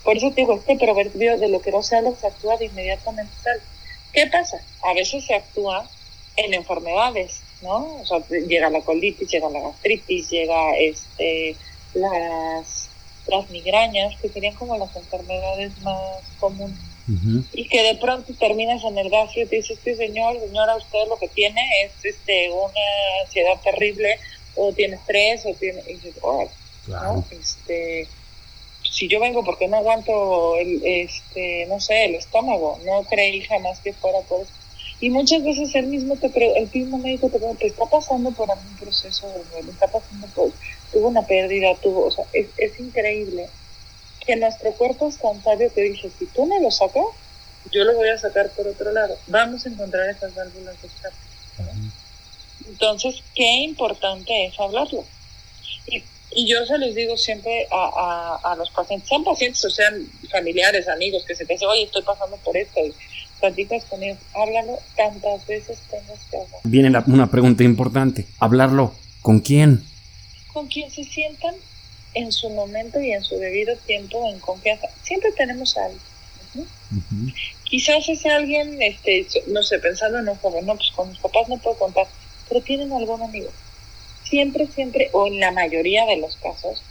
Por 0.04 0.18
eso 0.18 0.30
te 0.30 0.42
digo, 0.42 0.56
este 0.56 0.78
proverbio 0.78 1.38
de 1.38 1.50
lo 1.50 1.62
que 1.62 1.72
no 1.72 1.84
se 1.84 1.96
habla 1.96 2.12
se 2.20 2.28
actúa 2.28 2.58
de 2.58 2.66
inmediatamente 2.66 3.34
tal. 3.44 3.62
¿Qué 4.14 4.28
pasa? 4.28 4.62
A 4.84 4.94
veces 4.94 5.26
se 5.26 5.36
actúa 5.36 5.90
en 6.36 6.54
enfermedades, 6.54 7.42
¿no? 7.62 8.02
O 8.02 8.06
sea, 8.06 8.20
llega 8.28 8.70
la 8.70 8.82
colitis, 8.82 9.30
llega 9.30 9.50
la 9.50 9.60
gastritis, 9.60 10.30
llega 10.30 10.78
este 10.78 11.56
las, 11.94 12.90
las 13.28 13.50
migrañas, 13.50 14.20
que 14.22 14.30
serían 14.30 14.56
como 14.56 14.78
las 14.78 14.96
enfermedades 14.96 15.78
más 15.82 16.24
comunes. 16.40 16.78
Y 17.52 17.68
que 17.68 17.84
de 17.84 17.96
pronto 17.96 18.34
terminas 18.40 18.84
en 18.86 18.98
el 18.98 19.10
gastro 19.10 19.42
y 19.42 19.46
te 19.46 19.58
dices, 19.58 19.78
este 19.78 19.98
señor, 19.98 20.40
señora, 20.40 20.78
usted 20.78 21.08
lo 21.10 21.18
que 21.18 21.28
tiene 21.28 21.62
es 21.84 22.06
este 22.06 22.50
una 22.52 22.72
ansiedad 23.26 23.60
terrible, 23.62 24.18
o 24.56 24.72
tiene 24.72 24.96
estrés, 24.96 25.46
o 25.46 25.54
tiene... 25.56 25.82
Y 25.88 25.94
dices, 25.96 26.16
oh, 26.22 26.48
¿no? 26.88 27.26
Este, 27.32 28.08
si 28.92 29.08
yo 29.08 29.20
vengo 29.22 29.44
porque 29.44 29.70
no 29.70 29.78
aguanto 29.78 30.58
el, 30.58 30.82
este, 30.84 31.66
no 31.68 31.80
sé, 31.80 32.06
el 32.06 32.16
estómago, 32.16 32.78
no 32.86 33.04
creí 33.04 33.42
jamás 33.42 33.80
que 33.80 33.94
fuera 33.94 34.20
por. 34.22 34.46
Y 35.00 35.10
muchas 35.10 35.44
veces 35.44 35.74
el 35.76 35.88
mismo 35.88 36.18
te 36.18 36.28
el 36.58 36.70
mismo 36.72 36.98
médico 36.98 37.30
te 37.30 37.40
pregunta, 37.40 37.66
está 37.66 37.86
pasando 37.86 38.32
por 38.32 38.52
algún 38.52 38.76
proceso 38.76 39.28
de 39.30 39.44
duelo, 39.46 39.72
está 39.72 39.88
pasando 39.88 40.28
por, 40.36 40.52
tuvo 40.92 41.08
una 41.08 41.26
pérdida, 41.26 41.74
tuvo, 41.76 42.06
o 42.06 42.12
sea, 42.12 42.26
es, 42.34 42.48
es 42.58 42.80
increíble 42.80 43.48
que 44.26 44.36
nuestro 44.36 44.72
cuerpo 44.74 45.08
es 45.08 45.18
tan 45.18 45.42
sabio 45.42 45.74
que 45.74 45.82
dice, 45.82 46.12
si 46.20 46.26
tú 46.28 46.46
me 46.46 46.60
lo 46.60 46.70
sacas, 46.70 47.06
yo 47.72 47.84
lo 47.86 47.96
voy 47.96 48.10
a 48.10 48.18
sacar 48.18 48.50
por 48.52 48.68
otro 48.68 48.92
lado. 48.92 49.18
Vamos 49.28 49.66
a 49.66 49.70
encontrar 49.70 50.10
esas 50.10 50.36
válvulas 50.36 50.80
de 50.82 50.88
escape. 50.88 51.16
Entonces, 52.68 53.24
qué 53.36 53.64
importante 53.64 54.46
es 54.46 54.60
hablarlo. 54.60 55.06
Y 55.88 56.04
y 56.34 56.48
yo 56.48 56.66
se 56.66 56.78
les 56.78 56.96
digo 56.96 57.18
siempre 57.18 57.68
a, 57.72 58.40
a, 58.44 58.56
los 58.56 58.70
pacientes, 58.72 59.10
sean 59.10 59.24
pacientes 59.24 59.64
o 59.66 59.70
sean 59.70 60.08
familiares, 60.30 60.88
amigos, 60.88 61.26
que 61.26 61.36
se 61.36 61.46
te 61.46 61.54
dicen, 61.54 61.68
oye, 61.68 61.84
estoy 61.84 62.04
pasando 62.04 62.38
por 62.38 62.56
esto, 62.56 62.80
y 62.80 62.94
platicas 63.40 63.84
con 63.86 64.02
ellos, 64.02 64.18
háblalo 64.34 64.80
tantas 64.96 65.46
veces 65.46 65.80
tengas 65.90 66.20
que 66.30 66.38
hablar. 66.38 66.62
Viene 66.64 66.98
una 67.08 67.30
pregunta 67.30 67.64
importante, 67.64 68.26
¿hablarlo 68.40 68.94
con 69.22 69.40
quién? 69.40 69.84
Con 70.54 70.68
quien 70.68 70.90
se 70.90 71.04
sientan 71.04 71.56
en 72.14 72.32
su 72.32 72.50
momento 72.50 73.02
y 73.02 73.12
en 73.12 73.24
su 73.24 73.38
debido 73.38 73.76
tiempo 73.78 74.30
en 74.30 74.40
confianza. 74.40 74.88
Siempre 75.04 75.32
tenemos 75.34 75.78
a 75.78 75.86
alguien. 75.86 76.02
Quizás 77.64 78.08
ese 78.10 78.30
alguien, 78.30 78.82
este, 78.82 79.26
no 79.48 79.64
sé, 79.64 79.80
pensando 79.80 80.20
en 80.20 80.28
un 80.28 80.36
joven, 80.36 80.66
no, 80.66 80.76
pues 80.76 80.92
con 80.92 81.10
mis 81.10 81.20
papás 81.20 81.48
no 81.48 81.58
puedo 81.58 81.78
contar, 81.78 82.08
pero 82.48 82.62
tienen 82.62 82.92
algún 82.92 83.22
amigo 83.22 83.50
siempre, 84.32 84.66
siempre, 84.66 85.10
o 85.12 85.28
en 85.28 85.40
la 85.40 85.52
mayoría 85.52 86.06
de 86.06 86.18
los 86.18 86.38
casos, 86.38 86.82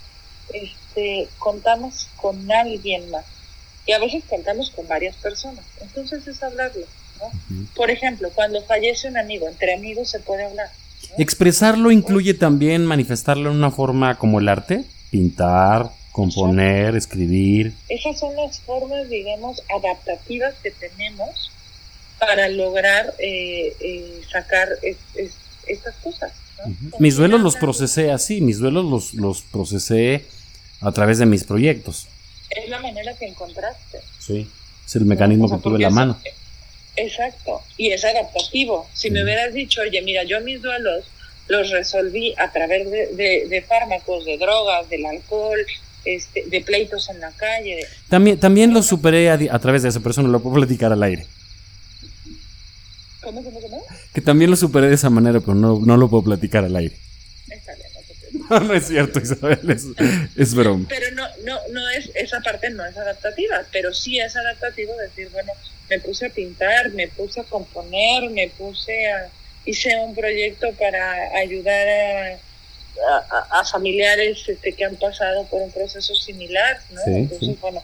este, 0.53 1.27
contamos 1.39 2.07
con 2.17 2.53
alguien 2.53 3.11
más. 3.11 3.25
Y 3.87 3.93
a 3.93 3.99
veces 3.99 4.23
contamos 4.29 4.71
con 4.71 4.87
varias 4.87 5.17
personas. 5.17 5.65
Entonces 5.81 6.29
es 6.29 6.41
hablarlo. 6.43 6.85
¿no? 7.19 7.67
Por 7.75 7.91
ejemplo, 7.91 8.31
cuando 8.35 8.63
fallece 8.63 9.09
un 9.09 9.17
amigo, 9.17 9.49
entre 9.49 9.75
amigos 9.75 10.11
se 10.11 10.21
puede 10.21 10.45
hablar. 10.45 10.69
¿Expresarlo 11.19 11.91
incluye 11.91 12.35
también 12.35 12.85
manifestarlo 12.85 13.51
en 13.51 13.57
una 13.57 13.71
forma 13.71 14.19
como 14.19 14.39
el 14.39 14.49
arte? 14.49 14.85
Pintar, 15.11 15.91
componer, 16.13 16.95
escribir. 16.95 17.73
Esas 17.89 18.21
son 18.21 18.37
las 18.37 18.61
formas, 18.61 19.09
digamos, 19.09 19.63
adaptativas 19.75 20.55
que 20.63 20.71
tenemos 20.71 21.51
para 22.19 22.49
lograr 22.49 23.15
eh, 23.19 23.75
eh, 23.81 24.21
sacar 24.31 24.69
estas 25.67 25.95
cosas. 26.03 26.33
Mis 26.99 27.17
duelos 27.17 27.41
los 27.41 27.57
procesé 27.57 28.11
así, 28.11 28.41
mis 28.41 28.59
duelos 28.59 28.85
los, 28.85 29.15
los 29.15 29.43
procesé 29.43 30.25
a 30.81 30.93
través 30.93 31.19
de 31.19 31.27
mis 31.27 31.45
proyectos. 31.45 32.07
Es 32.51 32.69
la 32.69 32.81
manera 32.81 33.15
que 33.15 33.27
encontraste. 33.27 34.01
Sí, 34.19 34.49
es 34.87 34.97
el 34.97 35.05
mecanismo 35.05 35.51
que 35.51 35.63
tuve 35.63 35.77
en 35.77 35.83
la 35.83 35.91
mano. 35.91 36.21
Exacto, 36.97 37.63
y 37.77 37.91
es 37.93 38.05
adaptativo. 38.05 38.89
Si 38.93 39.11
me 39.11 39.23
hubieras 39.23 39.55
dicho, 39.55 39.81
oye, 39.81 40.03
mira, 40.03 40.25
yo 40.25 40.41
mis 40.41 40.61
duelos 40.61 41.05
los 41.49 41.71
resolví 41.71 42.35
a 42.37 42.51
través 42.53 42.91
de, 42.91 43.47
de, 43.49 43.63
fármacos, 43.63 44.25
de 44.25 44.39
drogas, 44.39 44.89
del 44.89 45.05
alcohol, 45.07 45.59
este, 46.05 46.45
de 46.47 46.61
pleitos 46.61 47.09
en 47.09 47.21
la 47.21 47.31
calle. 47.33 47.87
También, 48.09 48.39
también 48.39 48.73
los 48.73 48.87
superé 48.87 49.31
a, 49.31 49.39
a, 49.51 49.59
través 49.59 49.83
de 49.83 49.89
esa 49.89 50.01
persona, 50.01 50.29
lo 50.29 50.41
puedo 50.41 50.57
platicar 50.57 50.93
al 50.93 51.03
aire. 51.03 51.27
¿Cómo, 53.23 53.45
cómo, 53.45 53.61
cómo? 53.61 53.85
Que 54.15 54.21
también 54.21 54.51
lo 54.51 54.57
superé 54.57 54.89
de 54.89 54.95
esa 54.95 55.11
manera, 55.11 55.41
pero 55.41 55.55
no, 55.55 55.81
no 55.81 55.97
lo 55.97 56.09
puedo 56.09 56.25
platicar 56.25 56.65
al 56.65 56.77
aire. 56.77 56.97
no, 58.51 58.61
no 58.61 58.75
es 58.75 58.87
cierto, 58.87 59.21
Isabel, 59.21 59.71
es, 59.71 59.87
es 60.37 60.55
broma. 60.55 60.87
Pero 60.89 61.15
no, 61.15 61.27
no, 61.45 61.59
no 61.71 61.91
es, 61.91 62.11
esa 62.15 62.41
parte 62.41 62.71
no 62.71 62.85
es 62.87 62.97
adaptativa, 62.97 63.65
pero 63.73 63.93
sí 63.93 64.19
es 64.19 64.35
adaptativo 64.37 64.97
decir, 64.97 65.29
bueno, 65.33 65.53
me 65.89 65.99
puse 66.01 66.27
a 66.27 66.31
pintar, 66.31 66.91
me 66.93 67.09
puse 67.09 67.41
a 67.41 67.45
componer, 67.45 68.31
me 68.31 68.49
puse 68.49 69.11
a, 69.11 69.29
hice 69.65 69.95
un 69.99 70.15
proyecto 70.15 70.73
para 70.79 71.37
ayudar 71.37 71.89
a, 71.89 73.61
a, 73.61 73.65
familiares 73.65 74.49
este, 74.49 74.73
que 74.73 74.85
han 74.85 74.97
pasado 74.97 75.47
por 75.47 75.63
un 75.63 75.71
proceso 75.71 76.15
similar, 76.15 76.81
¿no? 76.91 77.01
Entonces, 77.07 77.61
bueno, 77.61 77.83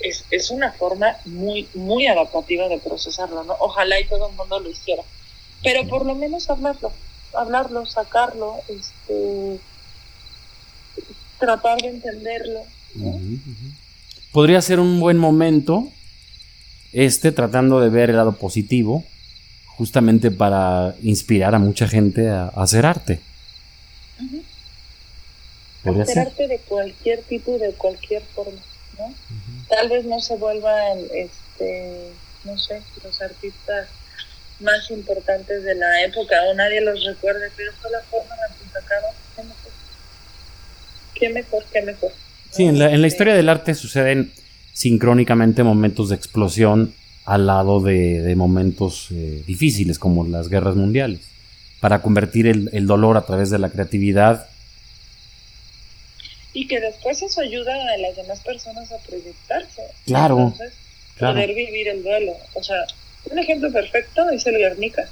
es, 0.00 0.24
es, 0.30 0.50
una 0.50 0.72
forma 0.72 1.16
muy, 1.24 1.68
muy 1.74 2.06
adaptativa 2.06 2.68
de 2.68 2.78
procesarlo, 2.78 3.44
¿no? 3.44 3.56
Ojalá 3.60 4.00
y 4.00 4.06
todo 4.06 4.28
el 4.28 4.36
mundo 4.36 4.60
lo 4.60 4.70
hiciera. 4.70 5.02
Pero 5.62 5.86
por 5.88 6.04
lo 6.04 6.14
menos 6.14 6.50
hablarlo, 6.50 6.92
hablarlo, 7.34 7.86
sacarlo, 7.86 8.56
este, 8.68 9.58
tratar 11.38 11.80
de 11.80 11.88
entenderlo. 11.88 12.60
Podría 14.32 14.60
ser 14.60 14.80
un 14.80 15.00
buen 15.00 15.18
momento, 15.18 15.88
este, 16.92 17.32
tratando 17.32 17.80
de 17.80 17.88
ver 17.88 18.10
el 18.10 18.16
lado 18.16 18.32
positivo, 18.32 19.04
justamente 19.76 20.30
para 20.30 20.94
inspirar 21.02 21.54
a 21.54 21.58
mucha 21.58 21.88
gente 21.88 22.28
a, 22.28 22.46
hacer 22.48 22.86
arte. 22.86 23.20
Hacer 25.84 26.18
arte 26.18 26.48
de 26.48 26.58
cualquier 26.58 27.22
tipo, 27.22 27.58
de 27.58 27.72
cualquier 27.72 28.22
forma. 28.22 28.60
¿no? 28.98 29.12
Tal 29.68 29.88
vez 29.88 30.04
no 30.04 30.20
se 30.20 30.36
vuelvan, 30.36 30.98
este, 31.12 32.10
no 32.44 32.58
sé, 32.58 32.82
los 33.02 33.20
artistas 33.22 33.88
más 34.60 34.90
importantes 34.90 35.64
de 35.64 35.74
la 35.74 36.04
época 36.04 36.36
o 36.50 36.54
nadie 36.54 36.80
los 36.80 37.04
recuerde, 37.04 37.50
pero 37.56 37.72
fue 37.80 37.90
la 37.90 38.00
forma 38.02 38.34
en 38.34 38.40
la 38.40 38.56
que 38.56 38.70
sacaron. 38.72 39.10
Qué 41.14 41.28
mejor, 41.30 41.64
qué 41.72 41.82
mejor. 41.82 42.10
Sí, 42.50 42.64
en 42.64 42.78
la, 42.78 42.92
en 42.92 43.00
la 43.00 43.06
historia 43.06 43.34
del 43.34 43.48
arte 43.48 43.74
suceden 43.74 44.32
sincrónicamente 44.72 45.62
momentos 45.62 46.08
de 46.08 46.16
explosión 46.16 46.94
al 47.24 47.46
lado 47.46 47.80
de, 47.80 48.34
momentos 48.36 49.08
eh, 49.10 49.42
difíciles 49.46 49.98
como 49.98 50.26
las 50.26 50.48
guerras 50.48 50.76
mundiales, 50.76 51.20
para 51.80 52.02
convertir 52.02 52.46
el, 52.46 52.68
el 52.72 52.86
dolor 52.86 53.16
a 53.16 53.24
través 53.24 53.50
de 53.50 53.58
la 53.58 53.70
creatividad 53.70 54.48
y 56.54 56.68
que 56.68 56.80
después 56.80 57.20
eso 57.20 57.40
ayuda 57.40 57.74
a 57.92 57.98
las 57.98 58.16
demás 58.16 58.40
personas 58.40 58.90
a 58.92 58.98
proyectarse. 58.98 59.82
Claro. 60.06 60.38
Entonces, 60.38 60.72
poder 61.18 61.52
vivir 61.52 61.88
el 61.88 62.02
duelo. 62.02 62.36
O 62.54 62.62
sea, 62.62 62.86
un 63.30 63.38
ejemplo 63.38 63.70
perfecto 63.72 64.30
es 64.30 64.46
el 64.46 64.56
Guernica, 64.56 65.06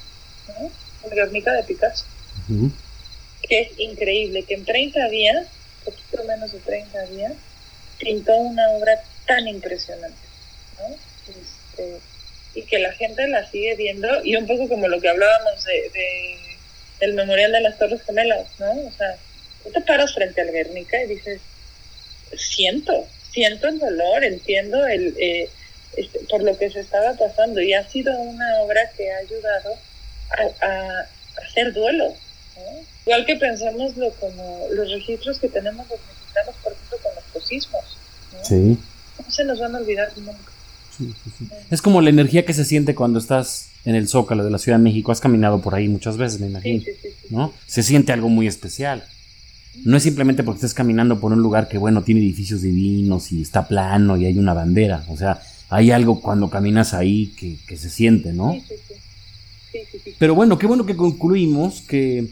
¿no? 0.49 0.71
el 1.05 1.15
Guernica 1.15 1.53
de 1.53 1.65
Picasso, 1.65 2.07
que 3.43 3.61
es 3.61 3.79
increíble, 3.79 4.45
que 4.45 4.55
en 4.55 4.65
30 4.65 5.09
días, 5.09 5.49
poquito 5.85 6.25
menos 6.25 6.53
de 6.53 6.61
30 6.61 7.03
días, 7.07 7.33
pintó 7.99 8.37
una 8.37 8.71
obra 8.71 9.03
tan 9.27 9.47
impresionante, 9.49 10.17
¿no? 10.79 10.95
Este, 11.29 11.99
y 12.55 12.63
que 12.63 12.79
la 12.79 12.93
gente 12.93 13.27
la 13.29 13.51
sigue 13.51 13.75
viendo, 13.75 14.25
y 14.25 14.37
un 14.37 14.47
poco 14.47 14.69
como 14.69 14.87
lo 14.87 15.01
que 15.01 15.09
hablábamos 15.09 15.65
de, 15.65 15.91
de 15.91 16.53
del 17.01 17.15
Memorial 17.15 17.51
de 17.51 17.61
las 17.63 17.79
Torres 17.79 18.01
Gemelas, 18.03 18.47
¿no? 18.61 18.71
O 18.71 18.93
sea, 18.93 19.17
Tú 19.63 19.71
te 19.71 19.81
paras 19.81 20.15
frente 20.15 20.41
al 20.41 20.51
Guernica 20.51 21.03
y 21.03 21.09
dices, 21.09 21.41
siento, 22.37 23.07
siento 23.31 23.69
el 23.69 23.79
dolor, 23.79 24.25
entiendo 24.25 24.87
el, 24.87 25.15
eh, 25.19 25.49
este, 25.97 26.21
por 26.31 26.43
lo 26.43 26.57
que 26.57 26.71
se 26.71 26.81
estaba 26.81 27.15
pasando 27.15 27.61
y 27.61 27.75
ha 27.75 27.89
sido 27.89 28.17
una 28.19 28.61
obra 28.61 28.81
que 28.97 29.11
ha 29.11 29.19
ayudado 29.19 29.77
a, 30.63 31.07
hacer 31.45 31.73
duelo. 31.73 32.15
Igual 33.05 33.27
que 33.27 33.37
pensemos 33.37 33.93
como 34.21 34.67
los 34.73 34.91
registros 34.91 35.39
que 35.39 35.49
tenemos 35.49 35.87
los 35.89 35.99
mexicanos, 35.99 36.55
por 36.63 36.73
ejemplo, 36.73 36.99
con 37.03 37.15
los 37.15 37.25
posismos. 37.33 37.99
Sí. 38.43 38.79
No 39.19 39.31
se 39.31 39.45
nos 39.45 39.59
van 39.59 39.75
a 39.75 39.79
olvidar 39.79 40.11
nunca. 40.17 40.53
Es 41.71 41.83
como 41.83 42.01
la 42.01 42.11
energía 42.11 42.45
que 42.45 42.55
se 42.55 42.65
siente 42.65 42.95
cuando 42.95 43.19
estás 43.19 43.71
en 43.85 43.95
el 43.95 44.09
Zócalo 44.09 44.45
de 44.45 44.51
la 44.51 44.59
Ciudad 44.59 44.79
de 44.79 44.85
México. 44.85 45.11
Has 45.11 45.21
caminado 45.21 45.61
por 45.61 45.75
ahí 45.75 45.89
muchas 45.89 46.17
veces, 46.17 46.41
me 46.41 46.47
imagino. 46.47 46.85
¿no? 47.31 47.53
Se 47.67 47.83
siente 47.83 48.13
algo 48.13 48.29
muy 48.29 48.47
especial. 48.47 49.05
No 49.85 49.97
es 49.97 50.03
simplemente 50.03 50.43
porque 50.43 50.59
estés 50.59 50.75
caminando 50.75 51.19
por 51.19 51.33
un 51.33 51.41
lugar 51.41 51.69
que, 51.69 51.79
bueno, 51.79 52.03
tiene 52.03 52.21
edificios 52.21 52.63
divinos 52.63 53.33
y 53.33 53.43
está 53.43 53.67
plano 53.67 54.17
y 54.17 54.27
hay 54.27 54.39
una 54.39 54.55
bandera. 54.55 55.05
O 55.09 55.17
sea, 55.17 55.41
hay 55.71 55.91
algo 55.91 56.21
cuando 56.21 56.51
caminas 56.51 56.95
ahí 56.95 57.33
que, 57.37 57.57
que 57.67 57.77
se 57.77 57.91
siente, 57.91 58.33
¿no? 58.33 58.55
Pero 60.19 60.35
bueno, 60.35 60.59
qué 60.59 60.67
bueno 60.67 60.87
que 60.87 60.97
concluimos 60.97 61.81
que 61.81 62.29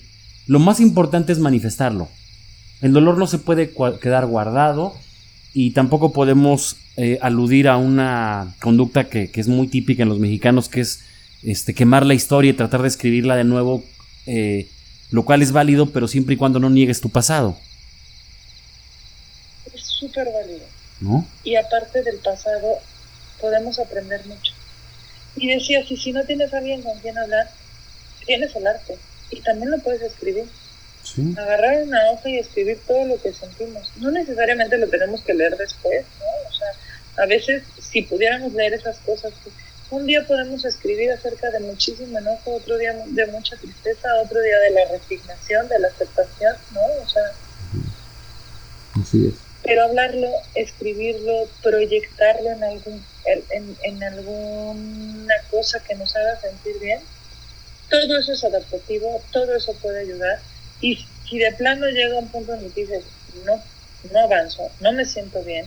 lo 0.46 0.58
más 0.58 0.80
importante 0.80 1.32
es 1.32 1.38
manifestarlo. 1.38 2.08
El 2.80 2.92
dolor 2.92 3.18
no 3.18 3.26
se 3.26 3.38
puede 3.38 3.70
quedar 4.00 4.26
guardado 4.26 4.94
y 5.52 5.72
tampoco 5.72 6.12
podemos 6.12 6.76
eh, 6.96 7.18
aludir 7.22 7.68
a 7.68 7.76
una 7.76 8.54
conducta 8.60 9.08
que, 9.08 9.30
es 9.32 9.48
muy 9.48 9.68
típica 9.68 10.02
en 10.02 10.08
los 10.08 10.18
mexicanos, 10.18 10.68
que 10.68 10.80
es 10.80 11.00
este, 11.42 11.74
quemar 11.74 12.06
la 12.06 12.14
historia 12.14 12.50
y 12.50 12.54
tratar 12.54 12.82
de 12.82 12.88
escribirla 12.88 13.36
de 13.36 13.44
nuevo, 13.44 13.84
eh, 14.26 14.68
lo 15.10 15.24
cual 15.24 15.42
es 15.42 15.52
válido, 15.52 15.90
pero 15.90 16.08
siempre 16.08 16.34
y 16.34 16.38
cuando 16.38 16.58
no 16.58 16.70
niegues 16.70 17.00
tu 17.00 17.08
pasado. 17.10 17.56
Es 19.72 19.82
súper 19.82 20.28
válido. 20.32 20.64
¿No? 21.00 21.26
Y 21.44 21.56
aparte 21.56 22.02
del 22.02 22.18
pasado, 22.18 22.78
podemos 23.40 23.78
aprender 23.78 24.24
mucho. 24.26 24.52
Y 25.36 25.48
decía, 25.48 25.86
si, 25.86 25.96
si 25.96 26.12
no 26.12 26.24
tienes 26.24 26.52
a 26.52 26.58
alguien 26.58 26.82
con 26.82 26.98
quien 27.00 27.16
hablar, 27.16 27.50
tienes 28.26 28.54
el 28.54 28.66
arte. 28.66 28.98
Y 29.30 29.40
también 29.40 29.70
lo 29.70 29.78
puedes 29.78 30.02
escribir. 30.02 30.44
Agarrar 31.36 31.82
una 31.82 32.10
hoja 32.10 32.28
y 32.28 32.38
escribir 32.38 32.78
todo 32.86 33.04
lo 33.06 33.20
que 33.20 33.32
sentimos. 33.32 33.90
No 33.96 34.10
necesariamente 34.10 34.78
lo 34.78 34.88
tenemos 34.88 35.22
que 35.22 35.34
leer 35.34 35.56
después, 35.56 36.04
¿no? 36.18 36.48
O 36.48 36.52
sea, 36.52 37.24
a 37.24 37.26
veces 37.26 37.62
si 37.80 38.02
pudiéramos 38.02 38.52
leer 38.52 38.74
esas 38.74 38.98
cosas, 38.98 39.32
pues, 39.42 39.54
un 39.90 40.06
día 40.06 40.26
podemos 40.26 40.64
escribir 40.64 41.10
acerca 41.10 41.50
de 41.50 41.60
muchísimo 41.60 42.18
enojo, 42.18 42.54
otro 42.54 42.78
día 42.78 42.94
de 43.06 43.26
mucha 43.26 43.56
tristeza, 43.56 44.08
otro 44.22 44.40
día 44.40 44.58
de 44.58 44.70
la 44.70 44.84
resignación, 44.92 45.68
de 45.68 45.78
la 45.78 45.88
aceptación, 45.88 46.56
¿no? 46.72 46.80
O 47.02 47.08
sea... 47.08 47.22
Así 49.00 49.28
es. 49.28 49.34
Pero 49.62 49.84
hablarlo, 49.84 50.28
escribirlo, 50.54 51.48
proyectarlo 51.62 52.50
en, 52.50 52.64
algún, 52.64 53.04
en, 53.26 53.76
en 53.82 54.02
alguna 54.02 55.34
cosa 55.50 55.80
que 55.80 55.94
nos 55.94 56.14
haga 56.16 56.40
sentir 56.40 56.78
bien, 56.80 57.00
todo 57.90 58.18
eso 58.18 58.32
es 58.32 58.44
adaptativo, 58.44 59.20
todo 59.32 59.54
eso 59.54 59.74
puede 59.74 60.00
ayudar 60.00 60.40
y 60.80 61.04
si 61.28 61.38
de 61.38 61.52
plano 61.52 61.86
llega 61.88 62.18
un 62.18 62.28
punto 62.28 62.54
en 62.54 62.64
el 62.64 62.72
que 62.72 62.82
dices, 62.82 63.04
no, 63.44 63.62
no 64.12 64.20
avanzo, 64.20 64.70
no 64.80 64.92
me 64.92 65.04
siento 65.04 65.42
bien, 65.42 65.66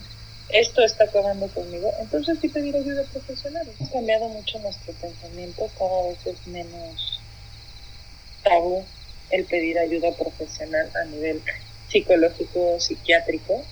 esto 0.49 0.83
está 0.83 1.05
acabando 1.05 1.47
conmigo, 1.47 1.91
entonces 1.99 2.37
sí 2.41 2.49
pedir 2.49 2.75
ayuda 2.75 3.03
profesional. 3.11 3.67
Ha 3.81 3.91
cambiado 3.91 4.29
mucho 4.29 4.59
nuestro 4.59 4.93
pensamiento, 4.93 5.69
cada 5.77 6.09
vez 6.09 6.19
es 6.25 6.47
menos 6.47 7.21
tabú 8.43 8.85
el 9.29 9.45
pedir 9.45 9.79
ayuda 9.79 10.11
profesional 10.11 10.89
a 10.95 11.05
nivel 11.05 11.41
psicológico, 11.89 12.79
psiquiátrico. 12.79 13.63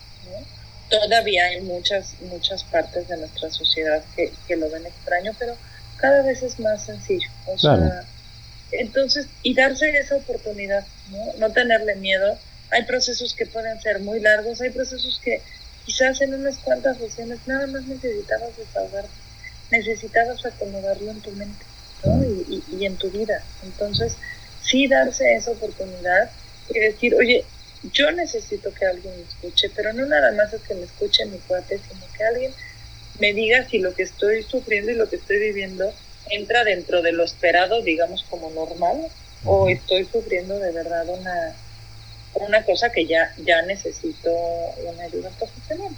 Todavía 0.89 1.45
hay 1.45 1.61
muchas, 1.61 2.15
muchas 2.21 2.63
partes 2.65 3.07
de 3.07 3.17
nuestra 3.17 3.49
sociedad 3.49 4.03
que, 4.15 4.31
que, 4.47 4.57
lo 4.57 4.69
ven 4.69 4.85
extraño, 4.85 5.33
pero 5.39 5.55
cada 5.97 6.21
vez 6.21 6.43
es 6.43 6.59
más 6.59 6.85
sencillo. 6.85 7.29
O 7.45 7.57
sea, 7.57 8.03
entonces, 8.71 9.27
y 9.43 9.53
darse 9.53 9.89
esa 9.97 10.17
oportunidad, 10.17 10.85
¿no? 11.11 11.33
No 11.37 11.51
tenerle 11.51 11.95
miedo. 11.95 12.37
Hay 12.71 12.83
procesos 12.83 13.33
que 13.33 13.45
pueden 13.45 13.79
ser 13.81 13.99
muy 13.99 14.19
largos, 14.19 14.61
hay 14.61 14.69
procesos 14.69 15.21
que 15.23 15.41
quizás 15.85 16.21
en 16.21 16.33
unas 16.33 16.57
cuantas 16.59 16.97
sesiones 16.97 17.39
nada 17.45 17.67
más 17.67 17.83
necesitabas 17.83 18.55
desahogar, 18.57 19.05
necesitabas 19.69 20.45
acomodarlo 20.45 21.11
en 21.11 21.21
tu 21.21 21.31
mente 21.31 21.65
¿no? 22.05 22.23
y, 22.23 22.63
y, 22.77 22.85
en 22.85 22.97
tu 22.97 23.09
vida. 23.09 23.43
Entonces, 23.63 24.17
sí 24.61 24.87
darse 24.87 25.33
esa 25.33 25.51
oportunidad 25.51 26.31
y 26.69 26.79
decir, 26.79 27.15
oye, 27.15 27.45
yo 27.93 28.11
necesito 28.11 28.73
que 28.73 28.85
alguien 28.85 29.13
me 29.17 29.23
escuche, 29.23 29.71
pero 29.75 29.93
no 29.93 30.05
nada 30.05 30.31
más 30.33 30.53
es 30.53 30.61
que 30.61 30.75
me 30.75 30.85
escuche 30.85 31.25
mi 31.25 31.37
cuate, 31.39 31.79
sino 31.79 32.05
que 32.15 32.23
alguien 32.23 32.53
me 33.19 33.33
diga 33.33 33.67
si 33.67 33.79
lo 33.79 33.93
que 33.93 34.03
estoy 34.03 34.43
sufriendo 34.43 34.91
y 34.91 34.95
lo 34.95 35.09
que 35.09 35.15
estoy 35.15 35.37
viviendo 35.37 35.91
entra 36.29 36.63
dentro 36.63 37.01
de 37.01 37.11
lo 37.11 37.23
esperado, 37.23 37.81
digamos, 37.81 38.23
como 38.29 38.51
normal, 38.51 39.07
o 39.43 39.69
estoy 39.69 40.05
sufriendo 40.05 40.59
de 40.59 40.71
verdad 40.71 41.07
una, 41.09 41.55
una 42.35 42.63
cosa 42.63 42.91
que 42.91 43.05
ya, 43.05 43.33
ya 43.45 43.61
necesito 43.63 44.29
una 44.87 45.03
ayuda 45.03 45.29
profesional. 45.31 45.91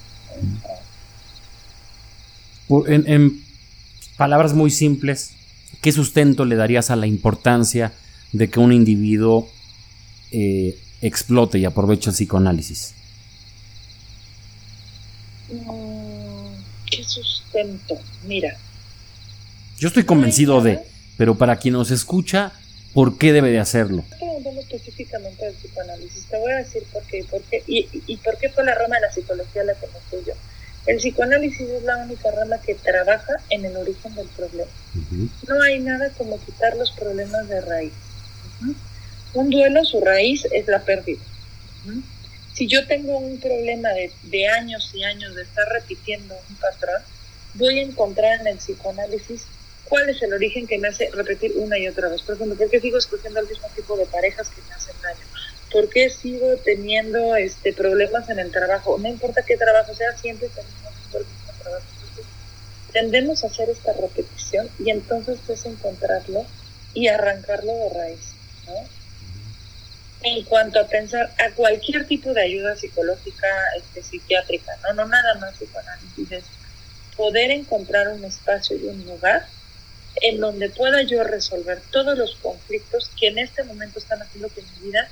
En, 2.88 3.12
en 3.12 3.44
palabras 4.18 4.54
muy 4.54 4.72
simples, 4.72 5.32
¿qué 5.82 5.92
sustento 5.92 6.46
le 6.46 6.56
darías 6.56 6.90
a 6.92 6.96
la 6.96 7.08
importancia 7.08 7.92
de 8.32 8.50
que 8.50 8.60
un 8.60 8.72
individuo 8.72 9.50
eh, 10.32 10.78
explote 11.02 11.60
y 11.60 11.66
aproveche 11.66 12.10
el 12.10 12.16
psicoanálisis? 12.16 12.96
Mm, 15.52 16.54
¿Qué 16.90 17.04
sustento? 17.04 18.00
Mira, 18.26 18.58
yo 19.78 19.88
estoy 19.88 20.06
convencido 20.06 20.62
de, 20.62 20.80
pero 21.18 21.36
para 21.36 21.58
quien 21.58 21.74
nos 21.74 21.92
escucha, 21.92 22.54
¿por 22.94 23.18
qué 23.18 23.34
debe 23.34 23.52
de 23.52 23.60
hacerlo? 23.60 24.04
Preguntando 24.44 24.76
específicamente 24.76 25.46
del 25.46 25.54
psicoanálisis, 25.54 26.26
te 26.26 26.38
voy 26.38 26.52
a 26.52 26.58
decir 26.58 26.84
por 26.92 27.02
qué, 27.04 27.24
por 27.24 27.42
qué 27.44 27.64
y, 27.66 27.88
y, 28.08 28.18
por 28.18 28.38
qué 28.38 28.50
fue 28.50 28.66
la 28.66 28.76
rama 28.76 28.96
de 28.96 29.02
la 29.02 29.12
psicología 29.12 29.64
la 29.64 29.74
que 29.74 29.88
me 29.88 30.26
yo. 30.26 30.34
El 30.86 30.98
psicoanálisis 30.98 31.62
es 31.62 31.84
la 31.84 31.98
única 31.98 32.30
rama 32.30 32.60
que 32.60 32.76
trabaja 32.76 33.36
en 33.50 33.64
el 33.64 33.78
origen 33.78 34.14
del 34.16 34.28
problema. 34.28 34.70
No 35.48 35.62
hay 35.62 35.80
nada 35.80 36.10
como 36.18 36.44
quitar 36.44 36.76
los 36.76 36.92
problemas 36.92 37.48
de 37.48 37.62
raíz. 37.62 37.94
Un 39.34 39.50
duelo, 39.50 39.86
su 39.86 40.02
raíz 40.02 40.46
es 40.52 40.68
la 40.68 40.84
pérdida. 40.84 41.24
Si 42.54 42.68
yo 42.68 42.86
tengo 42.86 43.18
un 43.18 43.40
problema 43.40 43.90
de, 43.94 44.12
de 44.24 44.48
años 44.50 44.92
y 44.94 45.06
años 45.06 45.36
de 45.36 45.44
estar 45.44 45.66
repitiendo 45.70 46.36
un 46.50 46.56
patrón, 46.58 47.02
voy 47.54 47.80
a 47.80 47.84
encontrar 47.84 48.42
en 48.42 48.48
el 48.48 48.58
psicoanálisis 48.58 49.46
cuál 49.94 50.10
es 50.10 50.24
el 50.24 50.34
origen 50.34 50.66
que 50.66 50.80
me 50.80 50.88
hace 50.88 51.12
repetir 51.12 51.54
una 51.56 51.78
y 51.78 51.88
otra 51.88 52.10
vez. 52.10 52.24
Por 52.24 52.34
ejemplo, 52.34 52.58
¿por 52.58 52.68
qué 52.68 52.82
sigo 52.82 52.98
escogiendo 52.98 53.40
el 53.42 53.48
mismo 53.48 53.68
tipo 53.76 53.96
de 53.96 54.08
parejas 54.08 54.50
que 54.50 54.60
me 54.68 54.74
hacen 54.74 54.96
daño? 55.04 55.24
¿Por 55.72 55.88
qué 55.88 56.10
sigo 56.10 56.48
teniendo 56.66 57.36
este, 57.36 57.74
problemas 57.74 58.28
en 58.28 58.40
el 58.40 58.50
trabajo? 58.50 58.98
No 58.98 59.08
importa 59.08 59.44
qué 59.44 59.56
trabajo 59.56 59.94
sea, 59.94 60.18
siempre 60.18 60.50
tenemos 60.50 61.14
el 61.14 61.20
mismo 61.20 61.54
trabajo. 61.62 61.86
tendemos 62.92 63.44
a 63.44 63.48
hacer 63.48 63.70
esta 63.70 63.94
repetición 63.94 64.68
y 64.80 64.90
entonces 64.90 65.38
es 65.48 65.64
encontrarlo 65.68 66.44
y 66.96 67.08
arrancarlo 67.10 67.72
de 67.72 67.90
raíz. 67.90 68.34
¿no? 68.66 68.74
En 70.24 70.44
cuanto 70.46 70.80
a 70.80 70.88
pensar 70.88 71.36
a 71.38 71.52
cualquier 71.52 72.08
tipo 72.08 72.34
de 72.34 72.42
ayuda 72.42 72.76
psicológica, 72.76 73.48
este, 73.78 74.02
psiquiátrica, 74.02 74.72
no, 74.88 74.94
no 74.96 75.08
nada 75.08 75.36
más 75.36 75.54
psicoanálisis, 75.54 76.32
es 76.32 76.46
poder 77.16 77.52
encontrar 77.52 78.08
un 78.08 78.26
espacio 78.26 78.76
y 78.76 78.86
un 78.86 79.06
lugar 79.06 79.46
en 80.22 80.40
donde 80.40 80.70
pueda 80.70 81.02
yo 81.04 81.24
resolver 81.24 81.82
todos 81.92 82.18
los 82.18 82.36
conflictos 82.36 83.10
que 83.20 83.28
en 83.28 83.40
este 83.40 83.64
momento 83.64 84.00
están 84.00 84.22
haciendo 84.22 84.50
que 84.50 84.62
mi 84.62 84.88
vida 84.88 85.10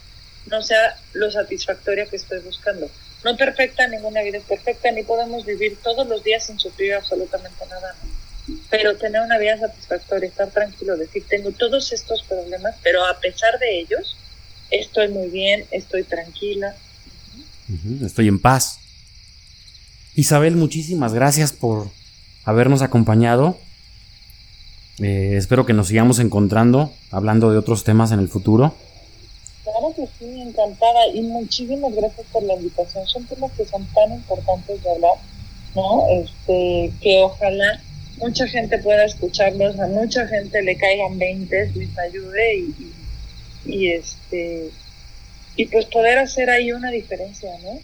no 0.48 0.62
sea 0.62 0.98
lo 1.14 1.32
satisfactoria 1.32 2.06
que 2.06 2.16
estoy 2.16 2.40
buscando. 2.40 2.90
No 3.24 3.38
perfecta, 3.38 3.88
ninguna 3.88 4.22
vida 4.24 4.40
es 4.40 4.44
perfecta, 4.44 4.92
ni 4.92 5.04
podemos 5.04 5.46
vivir 5.46 5.78
todos 5.84 6.08
los 6.08 6.24
días 6.24 6.46
sin 6.46 6.60
sufrir 6.60 6.94
absolutamente 6.96 7.66
nada. 7.70 7.96
Pero 8.70 8.98
tener 8.98 9.22
una 9.22 9.38
vida 9.38 9.58
satisfactoria, 9.60 10.28
estar 10.28 10.50
tranquilo, 10.50 10.98
decir, 10.98 11.24
tengo 11.30 11.52
todos 11.52 11.94
estos 11.94 12.24
problemas, 12.24 12.76
pero 12.82 13.06
a 13.06 13.20
pesar 13.20 13.60
de 13.60 13.80
ellos, 13.80 14.18
estoy 14.72 15.10
muy 15.10 15.30
bien, 15.30 15.66
estoy 15.72 16.04
tranquila. 16.04 16.76
Estoy 18.04 18.28
en 18.28 18.40
paz. 18.40 18.80
Isabel, 20.16 20.56
muchísimas 20.56 21.14
gracias 21.14 21.54
por 21.54 21.90
habernos 22.44 22.82
acompañado 22.82 23.58
eh, 25.02 25.36
espero 25.38 25.66
que 25.66 25.74
nos 25.74 25.88
sigamos 25.88 26.20
encontrando, 26.20 26.92
hablando 27.12 27.52
de 27.52 27.58
otros 27.58 27.84
temas 27.84 28.12
en 28.12 28.20
el 28.20 28.28
futuro. 28.28 28.74
Claro 29.64 29.94
que 29.96 30.08
sí, 30.20 30.42
encantada 30.42 31.08
y 31.14 31.22
muchísimas 31.22 31.94
gracias 31.96 32.26
por 32.32 32.44
la 32.44 32.56
invitación. 32.56 33.08
Son 33.08 33.26
temas 33.26 33.52
que 33.54 33.66
son 33.66 33.86
tan 33.94 34.14
importantes 34.14 34.84
de 34.84 34.92
hablar, 34.92 35.16
¿no? 35.76 36.06
Este, 36.10 36.92
que 37.02 37.22
ojalá 37.24 37.82
mucha 38.18 38.48
gente 38.48 38.78
pueda 38.80 39.06
escucharlos, 39.06 39.80
a 39.80 39.88
mucha 39.88 40.28
gente 40.28 40.62
le 40.62 40.78
caigan 40.78 41.18
20, 41.18 41.72
les 41.76 41.98
ayude 41.98 42.58
y, 42.58 42.94
y, 43.66 43.74
y, 43.74 43.92
este 43.92 44.70
y 45.56 45.66
pues 45.66 45.86
poder 45.86 46.18
hacer 46.18 46.50
ahí 46.50 46.72
una 46.72 46.92
diferencia, 46.92 47.52
¿no? 47.64 47.80